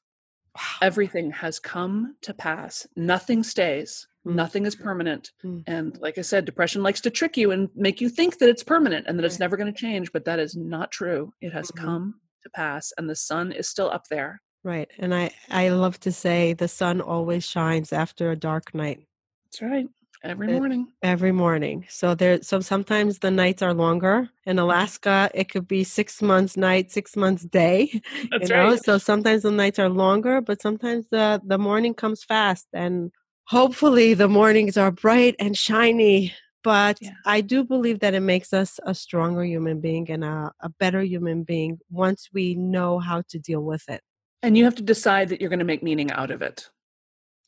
Wow. 0.57 0.79
Everything 0.81 1.31
has 1.33 1.59
come 1.59 2.17
to 2.23 2.33
pass. 2.33 2.87
Nothing 2.97 3.43
stays. 3.43 4.07
Mm. 4.27 4.35
Nothing 4.35 4.67
is 4.67 4.75
permanent. 4.75 5.33
Mm. 5.45 5.65
And 5.67 5.99
like 6.01 6.17
I 6.17 6.23
said, 6.23 6.47
depression 6.47 6.83
likes 6.83 7.03
to 7.03 7.11
trick 7.11 7.37
you 7.37 7.51
and 7.51 7.69
make 7.75 8.01
you 8.01 8.09
think 8.09 8.39
that 8.39 8.49
it's 8.49 8.63
permanent 8.63 9.07
and 9.07 9.19
that 9.19 9.23
right. 9.23 9.31
it's 9.31 9.39
never 9.39 9.57
going 9.57 9.73
to 9.73 9.79
change, 9.79 10.13
but 10.13 10.25
that 10.25 10.39
is 10.39 10.57
not 10.57 10.91
true. 10.91 11.33
It 11.41 11.53
has 11.53 11.71
mm-hmm. 11.71 11.85
come 11.85 12.15
to 12.43 12.51
pass 12.51 12.93
and 12.97 13.09
the 13.09 13.17
sun 13.17 13.53
is 13.53 13.69
still 13.69 13.91
up 13.91 14.05
there. 14.09 14.41
Right. 14.65 14.91
And 14.99 15.15
I 15.15 15.31
I 15.51 15.69
love 15.69 16.01
to 16.01 16.13
say 16.13 16.55
the 16.55 16.69
sun 16.69 17.01
always 17.01 17.45
shines 17.45 17.93
after 17.93 18.31
a 18.31 18.37
dark 18.37 18.75
night. 18.75 19.07
That's 19.45 19.63
right. 19.63 19.87
Every 20.27 20.49
morning. 20.49 20.89
Every 21.03 21.31
morning. 21.31 21.87
So 21.89 22.17
there 22.17 22.43
so 22.43 22.59
sometimes 22.59 23.21
the 23.21 23.31
nights 23.31 23.63
are 23.63 23.73
longer. 23.73 24.29
In 24.45 24.57
mm-hmm. 24.57 24.59
Alaska, 24.59 25.31
it 25.33 25.49
could 25.49 25.69
be 25.69 25.85
six 25.85 26.21
months 26.21 26.57
night, 26.57 26.91
six 26.91 27.15
months 27.15 27.45
day. 27.45 28.03
That's 28.31 28.49
you 28.49 28.57
know? 28.57 28.71
right. 28.71 28.85
So 28.85 28.99
sometimes 28.99 29.43
the 29.43 29.53
nights 29.53 29.79
are 29.79 29.89
longer, 29.89 30.41
but 30.41 30.61
sometimes 30.61 31.07
the 31.13 31.41
the 31.45 31.59
morning 31.59 31.95
comes 31.95 32.25
fast 32.25 32.67
and 32.73 33.13
hopefully 33.45 34.15
the 34.15 34.29
mornings 34.29 34.77
are 34.77 34.91
bright 34.91 35.37
and 35.39 35.57
shiny. 35.57 36.35
But 36.65 36.99
yeah. 37.01 37.13
I 37.25 37.41
do 37.41 37.63
believe 37.63 38.01
that 38.01 38.15
it 38.15 38.21
makes 38.21 38.53
us 38.53 38.81
a 38.83 38.97
stronger 38.97 39.45
human 39.45 39.81
being 39.81 40.11
and 40.11 40.25
a, 40.25 40.51
a 40.61 40.69
better 40.69 41.03
human 41.03 41.45
being 41.45 41.79
once 41.89 42.29
we 42.33 42.57
know 42.57 42.99
how 42.99 43.23
to 43.29 43.39
deal 43.39 43.61
with 43.61 43.89
it. 43.89 44.01
And 44.43 44.59
you 44.59 44.65
have 44.65 44.75
to 44.75 44.83
decide 44.83 45.29
that 45.29 45.41
you're 45.41 45.51
going 45.51 45.61
to 45.61 45.65
make 45.65 45.85
meaning 45.85 46.11
out 46.11 46.33
of 46.33 46.43
it. 46.43 46.69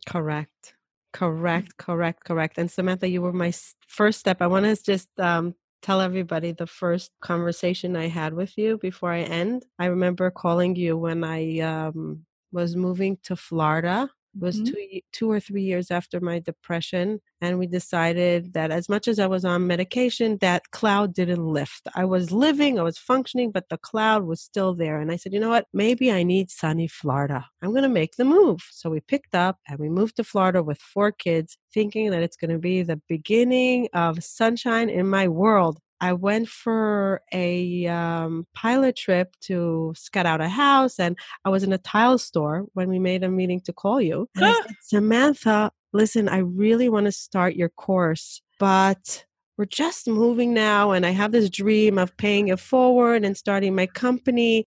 Correct. 0.06 0.74
Correct, 1.12 1.76
correct, 1.78 2.24
correct. 2.24 2.58
And 2.58 2.70
Samantha, 2.70 3.08
you 3.08 3.22
were 3.22 3.32
my 3.32 3.52
first 3.88 4.20
step. 4.20 4.42
I 4.42 4.46
want 4.46 4.66
to 4.66 4.82
just 4.82 5.08
um, 5.18 5.54
tell 5.82 6.00
everybody 6.00 6.52
the 6.52 6.66
first 6.66 7.12
conversation 7.20 7.96
I 7.96 8.08
had 8.08 8.34
with 8.34 8.56
you 8.58 8.78
before 8.78 9.12
I 9.12 9.20
end. 9.22 9.64
I 9.78 9.86
remember 9.86 10.30
calling 10.30 10.76
you 10.76 10.96
when 10.98 11.24
I 11.24 11.60
um, 11.60 12.26
was 12.52 12.76
moving 12.76 13.18
to 13.24 13.36
Florida 13.36 14.10
was 14.38 14.56
mm-hmm. 14.56 14.72
two 14.72 15.00
two 15.12 15.30
or 15.30 15.40
three 15.40 15.62
years 15.62 15.90
after 15.90 16.20
my 16.20 16.38
depression 16.38 17.20
and 17.40 17.58
we 17.58 17.66
decided 17.66 18.52
that 18.52 18.70
as 18.70 18.88
much 18.88 19.08
as 19.08 19.18
i 19.18 19.26
was 19.26 19.44
on 19.44 19.66
medication 19.66 20.36
that 20.40 20.70
cloud 20.70 21.14
didn't 21.14 21.44
lift. 21.44 21.86
I 21.94 22.04
was 22.04 22.32
living 22.32 22.78
i 22.78 22.82
was 22.82 22.98
functioning 22.98 23.50
but 23.50 23.68
the 23.68 23.78
cloud 23.78 24.24
was 24.24 24.40
still 24.40 24.74
there 24.74 25.00
and 25.00 25.10
i 25.10 25.16
said 25.16 25.32
you 25.32 25.40
know 25.40 25.50
what? 25.50 25.66
Maybe 25.72 26.12
i 26.12 26.22
need 26.22 26.50
sunny 26.50 26.88
florida. 26.88 27.46
I'm 27.62 27.70
going 27.70 27.82
to 27.82 27.88
make 27.88 28.16
the 28.16 28.24
move. 28.24 28.60
So 28.70 28.90
we 28.90 29.00
picked 29.00 29.34
up 29.34 29.58
and 29.68 29.78
we 29.78 29.88
moved 29.88 30.16
to 30.16 30.24
florida 30.24 30.62
with 30.62 30.78
four 30.78 31.12
kids 31.12 31.58
thinking 31.72 32.10
that 32.10 32.22
it's 32.22 32.36
going 32.36 32.50
to 32.50 32.58
be 32.58 32.82
the 32.82 33.00
beginning 33.08 33.88
of 33.92 34.22
sunshine 34.22 34.88
in 34.88 35.08
my 35.08 35.28
world 35.28 35.78
I 36.00 36.12
went 36.12 36.48
for 36.48 37.22
a 37.32 37.86
um, 37.86 38.46
pilot 38.54 38.96
trip 38.96 39.34
to 39.42 39.92
scout 39.96 40.26
out 40.26 40.40
a 40.40 40.48
house, 40.48 40.98
and 40.98 41.18
I 41.44 41.48
was 41.48 41.62
in 41.62 41.72
a 41.72 41.78
tile 41.78 42.18
store 42.18 42.66
when 42.74 42.88
we 42.88 42.98
made 42.98 43.24
a 43.24 43.28
meeting 43.28 43.60
to 43.62 43.72
call 43.72 44.00
you. 44.00 44.28
And 44.36 44.44
I 44.44 44.52
said, 44.52 44.76
Samantha, 44.82 45.72
listen, 45.92 46.28
I 46.28 46.38
really 46.38 46.88
want 46.88 47.06
to 47.06 47.12
start 47.12 47.56
your 47.56 47.68
course, 47.70 48.42
but 48.58 49.24
we're 49.56 49.64
just 49.64 50.06
moving 50.06 50.54
now, 50.54 50.92
and 50.92 51.04
I 51.04 51.10
have 51.10 51.32
this 51.32 51.50
dream 51.50 51.98
of 51.98 52.16
paying 52.16 52.48
it 52.48 52.60
forward 52.60 53.24
and 53.24 53.36
starting 53.36 53.74
my 53.74 53.86
company. 53.86 54.64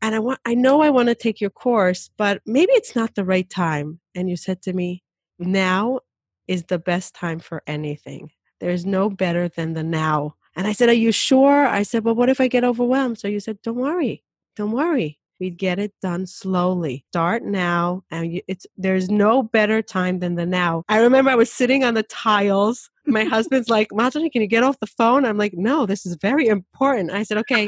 And 0.00 0.14
I 0.14 0.18
want, 0.18 0.40
I 0.44 0.54
know 0.54 0.82
I 0.82 0.90
want 0.90 1.08
to 1.08 1.14
take 1.14 1.40
your 1.40 1.50
course, 1.50 2.10
but 2.16 2.40
maybe 2.46 2.72
it's 2.72 2.96
not 2.96 3.14
the 3.14 3.24
right 3.24 3.48
time. 3.48 4.00
And 4.14 4.28
you 4.28 4.36
said 4.36 4.62
to 4.62 4.72
me, 4.72 5.02
now 5.38 6.00
is 6.46 6.64
the 6.64 6.78
best 6.78 7.14
time 7.14 7.38
for 7.38 7.62
anything. 7.66 8.30
There's 8.60 8.86
no 8.86 9.10
better 9.10 9.48
than 9.48 9.72
the 9.72 9.82
now. 9.82 10.36
And 10.56 10.66
I 10.66 10.72
said, 10.72 10.88
Are 10.88 10.92
you 10.92 11.12
sure? 11.12 11.66
I 11.66 11.82
said, 11.82 12.04
Well, 12.04 12.14
what 12.14 12.28
if 12.28 12.40
I 12.40 12.48
get 12.48 12.64
overwhelmed? 12.64 13.18
So 13.18 13.28
you 13.28 13.40
said, 13.40 13.58
Don't 13.62 13.76
worry. 13.76 14.22
Don't 14.56 14.72
worry. 14.72 15.18
We 15.40 15.50
get 15.50 15.78
it 15.78 15.92
done 16.00 16.26
slowly. 16.26 17.04
Start 17.10 17.42
now, 17.42 18.04
and 18.10 18.40
it's 18.46 18.66
there's 18.76 19.10
no 19.10 19.42
better 19.42 19.82
time 19.82 20.20
than 20.20 20.36
the 20.36 20.46
now. 20.46 20.84
I 20.88 21.00
remember 21.00 21.30
I 21.30 21.34
was 21.34 21.52
sitting 21.52 21.82
on 21.82 21.94
the 21.94 22.04
tiles. 22.04 22.88
My 23.06 23.24
husband's 23.24 23.68
like, 23.68 23.88
Marjorie, 23.92 24.30
can 24.30 24.42
you 24.42 24.48
get 24.48 24.62
off 24.62 24.78
the 24.78 24.86
phone? 24.86 25.26
I'm 25.26 25.36
like, 25.36 25.54
No, 25.54 25.86
this 25.86 26.06
is 26.06 26.14
very 26.16 26.46
important. 26.46 27.10
I 27.10 27.24
said, 27.24 27.38
Okay, 27.38 27.66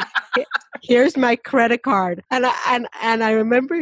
here's 0.83 1.17
my 1.17 1.35
credit 1.37 1.83
card, 1.83 2.23
and 2.31 2.47
I, 2.47 2.55
and 2.69 2.89
and 3.03 3.25
I 3.25 3.33
remember 3.33 3.81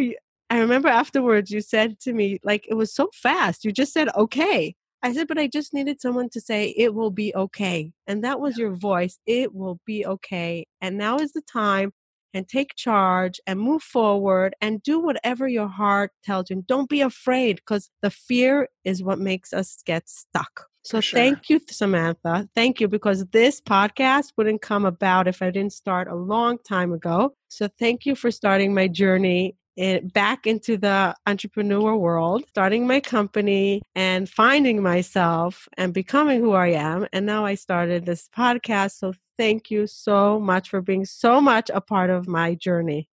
I 0.50 0.58
remember 0.58 0.88
afterwards 0.88 1.50
you 1.50 1.60
said 1.60 2.00
to 2.00 2.12
me 2.12 2.38
like 2.42 2.66
it 2.68 2.74
was 2.74 2.92
so 2.92 3.10
fast. 3.12 3.64
You 3.64 3.72
just 3.72 3.92
said 3.92 4.08
okay, 4.16 4.74
I 5.04 5.12
said, 5.12 5.28
but 5.28 5.38
I 5.38 5.48
just 5.48 5.74
needed 5.74 6.00
someone 6.00 6.30
to 6.30 6.40
say, 6.40 6.72
it 6.78 6.94
will 6.94 7.10
be 7.10 7.34
okay. 7.34 7.92
And 8.06 8.24
that 8.24 8.40
was 8.40 8.56
your 8.56 8.74
voice. 8.74 9.18
It 9.26 9.54
will 9.54 9.78
be 9.84 10.06
okay. 10.06 10.66
And 10.80 10.96
now 10.96 11.18
is 11.18 11.32
the 11.32 11.42
time 11.42 11.92
and 12.32 12.48
take 12.48 12.74
charge 12.74 13.38
and 13.46 13.60
move 13.60 13.82
forward 13.82 14.56
and 14.62 14.82
do 14.82 14.98
whatever 14.98 15.46
your 15.46 15.68
heart 15.68 16.12
tells 16.24 16.48
you. 16.48 16.56
And 16.56 16.66
don't 16.66 16.88
be 16.88 17.02
afraid 17.02 17.56
because 17.56 17.90
the 18.00 18.08
fear 18.08 18.68
is 18.82 19.02
what 19.02 19.18
makes 19.18 19.52
us 19.52 19.76
get 19.84 20.08
stuck. 20.08 20.68
So 20.84 21.02
sure. 21.02 21.18
thank 21.18 21.50
you, 21.50 21.60
Samantha. 21.68 22.48
Thank 22.54 22.80
you 22.80 22.88
because 22.88 23.26
this 23.26 23.60
podcast 23.60 24.32
wouldn't 24.38 24.62
come 24.62 24.86
about 24.86 25.28
if 25.28 25.42
I 25.42 25.50
didn't 25.50 25.74
start 25.74 26.08
a 26.08 26.14
long 26.14 26.56
time 26.66 26.94
ago. 26.94 27.34
So 27.48 27.68
thank 27.78 28.06
you 28.06 28.14
for 28.14 28.30
starting 28.30 28.72
my 28.72 28.88
journey 28.88 29.54
it, 29.76 30.12
back 30.12 30.46
into 30.46 30.76
the 30.76 31.14
entrepreneur 31.26 31.96
world, 31.96 32.44
starting 32.48 32.86
my 32.86 33.00
company 33.00 33.82
and 33.94 34.28
finding 34.28 34.82
myself 34.82 35.68
and 35.76 35.92
becoming 35.92 36.40
who 36.40 36.52
I 36.52 36.68
am. 36.68 37.06
And 37.12 37.26
now 37.26 37.44
I 37.44 37.54
started 37.54 38.06
this 38.06 38.28
podcast. 38.36 38.98
So 38.98 39.12
thank 39.38 39.70
you 39.70 39.86
so 39.86 40.38
much 40.38 40.68
for 40.68 40.80
being 40.80 41.04
so 41.04 41.40
much 41.40 41.70
a 41.72 41.80
part 41.80 42.10
of 42.10 42.28
my 42.28 42.54
journey. 42.54 43.08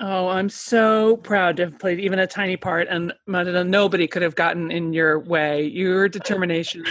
Oh, 0.00 0.28
I'm 0.28 0.48
so 0.48 1.16
proud 1.18 1.56
to 1.58 1.66
have 1.66 1.78
played 1.78 2.00
even 2.00 2.18
a 2.18 2.26
tiny 2.26 2.56
part, 2.56 2.88
and 2.90 3.12
nobody 3.28 4.08
could 4.08 4.22
have 4.22 4.34
gotten 4.34 4.72
in 4.72 4.92
your 4.92 5.20
way. 5.20 5.66
Your 5.66 6.08
determination 6.18 6.84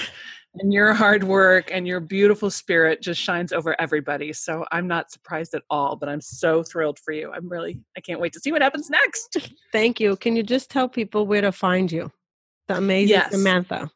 and 0.55 0.71
your 0.71 0.93
hard 0.93 1.23
work 1.23 1.69
and 1.71 1.87
your 1.87 1.99
beautiful 1.99 2.51
spirit 2.51 3.01
just 3.01 3.19
shines 3.19 3.51
over 3.51 3.79
everybody. 3.81 4.31
So 4.33 4.65
I'm 4.71 4.87
not 4.87 5.11
surprised 5.11 5.53
at 5.55 5.63
all, 5.69 5.95
but 5.95 6.09
I'm 6.09 6.21
so 6.21 6.63
thrilled 6.63 6.99
for 6.99 7.11
you. 7.11 7.31
I'm 7.31 7.49
really, 7.49 7.79
I 7.97 8.01
can't 8.01 8.19
wait 8.19 8.33
to 8.33 8.39
see 8.39 8.51
what 8.51 8.61
happens 8.61 8.89
next. 8.89 9.37
Thank 9.71 9.99
you. 9.99 10.15
Can 10.15 10.35
you 10.35 10.43
just 10.43 10.69
tell 10.69 10.87
people 10.87 11.25
where 11.25 11.41
to 11.41 11.51
find 11.51 11.91
you? 11.91 12.11
The 12.67 12.77
amazing 12.77 13.09
yes. 13.09 13.31
Samantha. 13.31 13.89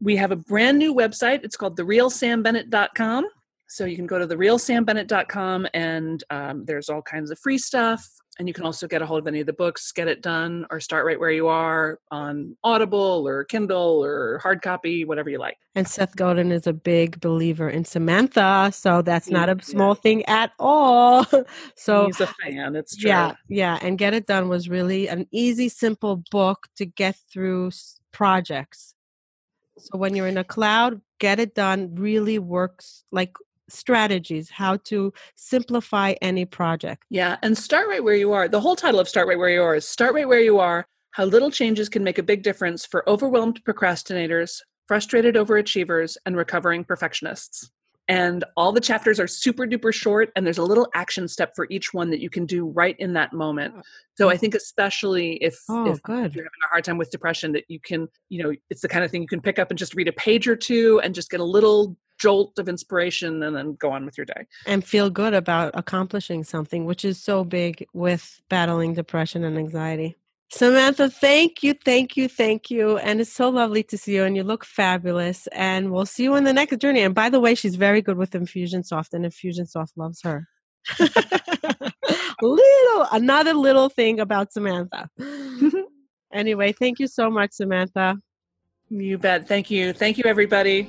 We 0.00 0.16
have 0.16 0.32
a 0.32 0.36
brand 0.36 0.78
new 0.78 0.94
website. 0.94 1.44
It's 1.44 1.56
called 1.56 1.78
therealsambennett.com. 1.78 3.26
So 3.68 3.86
you 3.86 3.96
can 3.96 4.06
go 4.06 4.18
to 4.18 4.26
therealsambennett.com 4.26 5.68
and 5.72 6.22
um, 6.28 6.64
there's 6.66 6.90
all 6.90 7.00
kinds 7.00 7.30
of 7.30 7.38
free 7.38 7.56
stuff 7.56 8.06
and 8.38 8.48
you 8.48 8.54
can 8.54 8.64
also 8.64 8.88
get 8.88 9.02
a 9.02 9.06
hold 9.06 9.20
of 9.20 9.26
any 9.26 9.40
of 9.40 9.46
the 9.46 9.52
books 9.52 9.92
get 9.92 10.08
it 10.08 10.22
done 10.22 10.66
or 10.70 10.80
start 10.80 11.04
right 11.04 11.20
where 11.20 11.30
you 11.30 11.48
are 11.48 11.98
on 12.10 12.56
audible 12.64 13.26
or 13.26 13.44
kindle 13.44 14.02
or 14.02 14.38
hard 14.38 14.62
copy 14.62 15.04
whatever 15.04 15.28
you 15.28 15.38
like. 15.38 15.58
And 15.74 15.86
seth 15.86 16.16
godin 16.16 16.50
is 16.52 16.66
a 16.66 16.72
big 16.72 17.20
believer 17.20 17.68
in 17.68 17.84
samantha 17.84 18.70
so 18.74 19.02
that's 19.02 19.30
not 19.30 19.48
a 19.48 19.62
small 19.62 19.94
thing 19.94 20.24
at 20.26 20.52
all. 20.58 21.26
So 21.76 22.06
he's 22.06 22.20
a 22.20 22.26
fan 22.26 22.76
it's 22.76 22.96
true. 22.96 23.08
yeah 23.08 23.34
yeah 23.48 23.78
and 23.82 23.98
get 23.98 24.14
it 24.14 24.26
done 24.26 24.48
was 24.48 24.68
really 24.68 25.08
an 25.08 25.26
easy 25.30 25.68
simple 25.68 26.22
book 26.30 26.68
to 26.76 26.86
get 26.86 27.16
through 27.32 27.70
projects. 28.12 28.94
So 29.78 29.98
when 29.98 30.14
you're 30.14 30.26
in 30.26 30.38
a 30.38 30.44
cloud 30.44 31.00
get 31.18 31.38
it 31.38 31.54
done 31.54 31.94
really 31.94 32.38
works 32.38 33.04
like 33.12 33.32
strategies 33.72 34.50
how 34.50 34.76
to 34.84 35.12
simplify 35.34 36.14
any 36.22 36.44
project. 36.44 37.04
Yeah, 37.10 37.36
and 37.42 37.56
start 37.56 37.88
right 37.88 38.02
where 38.02 38.14
you 38.14 38.32
are. 38.32 38.48
The 38.48 38.60
whole 38.60 38.76
title 38.76 39.00
of 39.00 39.08
Start 39.08 39.28
Right 39.28 39.38
Where 39.38 39.50
You 39.50 39.62
Are 39.62 39.74
is 39.74 39.88
Start 39.88 40.14
Right 40.14 40.28
Where 40.28 40.40
You 40.40 40.58
Are 40.58 40.86
How 41.12 41.24
Little 41.24 41.50
Changes 41.50 41.88
Can 41.88 42.04
Make 42.04 42.18
a 42.18 42.22
Big 42.22 42.42
Difference 42.42 42.84
for 42.86 43.08
Overwhelmed 43.08 43.62
Procrastinators, 43.64 44.58
Frustrated 44.88 45.34
Overachievers, 45.34 46.16
and 46.26 46.36
Recovering 46.36 46.84
Perfectionists. 46.84 47.70
And 48.08 48.44
all 48.56 48.72
the 48.72 48.80
chapters 48.80 49.20
are 49.20 49.28
super 49.28 49.64
duper 49.64 49.94
short, 49.94 50.32
and 50.34 50.44
there's 50.44 50.58
a 50.58 50.64
little 50.64 50.88
action 50.92 51.28
step 51.28 51.52
for 51.54 51.68
each 51.70 51.94
one 51.94 52.10
that 52.10 52.20
you 52.20 52.28
can 52.28 52.46
do 52.46 52.66
right 52.66 52.96
in 52.98 53.12
that 53.12 53.32
moment. 53.32 53.74
Oh, 53.76 53.82
so 54.16 54.28
I 54.28 54.36
think, 54.36 54.56
especially 54.56 55.34
if, 55.34 55.56
oh, 55.68 55.86
if 55.86 56.00
you're 56.08 56.16
having 56.16 56.64
a 56.64 56.68
hard 56.68 56.84
time 56.84 56.98
with 56.98 57.10
depression, 57.10 57.52
that 57.52 57.64
you 57.68 57.78
can, 57.78 58.08
you 58.28 58.42
know, 58.42 58.52
it's 58.70 58.82
the 58.82 58.88
kind 58.88 59.04
of 59.04 59.10
thing 59.10 59.22
you 59.22 59.28
can 59.28 59.40
pick 59.40 59.60
up 59.60 59.70
and 59.70 59.78
just 59.78 59.94
read 59.94 60.08
a 60.08 60.12
page 60.12 60.48
or 60.48 60.56
two 60.56 61.00
and 61.04 61.14
just 61.14 61.30
get 61.30 61.38
a 61.38 61.44
little 61.44 61.96
jolt 62.22 62.58
of 62.58 62.68
inspiration 62.68 63.42
and 63.42 63.56
then 63.56 63.74
go 63.74 63.90
on 63.90 64.04
with 64.04 64.16
your 64.16 64.24
day. 64.24 64.46
And 64.66 64.84
feel 64.84 65.10
good 65.10 65.34
about 65.34 65.72
accomplishing 65.74 66.44
something, 66.44 66.84
which 66.84 67.04
is 67.04 67.22
so 67.22 67.42
big 67.42 67.84
with 67.92 68.40
battling 68.48 68.94
depression 68.94 69.42
and 69.42 69.58
anxiety. 69.58 70.16
Samantha, 70.50 71.08
thank 71.08 71.62
you, 71.62 71.74
thank 71.74 72.16
you, 72.16 72.28
thank 72.28 72.70
you. 72.70 72.98
And 72.98 73.20
it's 73.20 73.32
so 73.32 73.48
lovely 73.48 73.82
to 73.84 73.98
see 73.98 74.14
you, 74.14 74.24
and 74.24 74.36
you 74.36 74.44
look 74.44 74.64
fabulous. 74.64 75.46
And 75.48 75.90
we'll 75.90 76.06
see 76.06 76.24
you 76.24 76.34
on 76.34 76.44
the 76.44 76.52
next 76.52 76.76
journey. 76.78 77.00
And 77.00 77.14
by 77.14 77.30
the 77.30 77.40
way, 77.40 77.54
she's 77.54 77.76
very 77.76 78.02
good 78.02 78.18
with 78.18 78.30
Infusionsoft, 78.30 79.14
and 79.14 79.24
Infusionsoft 79.24 79.92
loves 79.96 80.20
her. 80.22 80.46
little, 82.42 83.06
another 83.12 83.54
little 83.54 83.88
thing 83.88 84.20
about 84.20 84.52
Samantha. 84.52 85.08
Anyway, 86.32 86.72
thank 86.72 86.98
you 86.98 87.06
so 87.06 87.30
much, 87.30 87.52
Samantha. 87.52 88.16
You 88.88 89.18
bet. 89.18 89.46
Thank 89.46 89.70
you. 89.70 89.92
Thank 89.92 90.18
you, 90.18 90.24
everybody. 90.24 90.88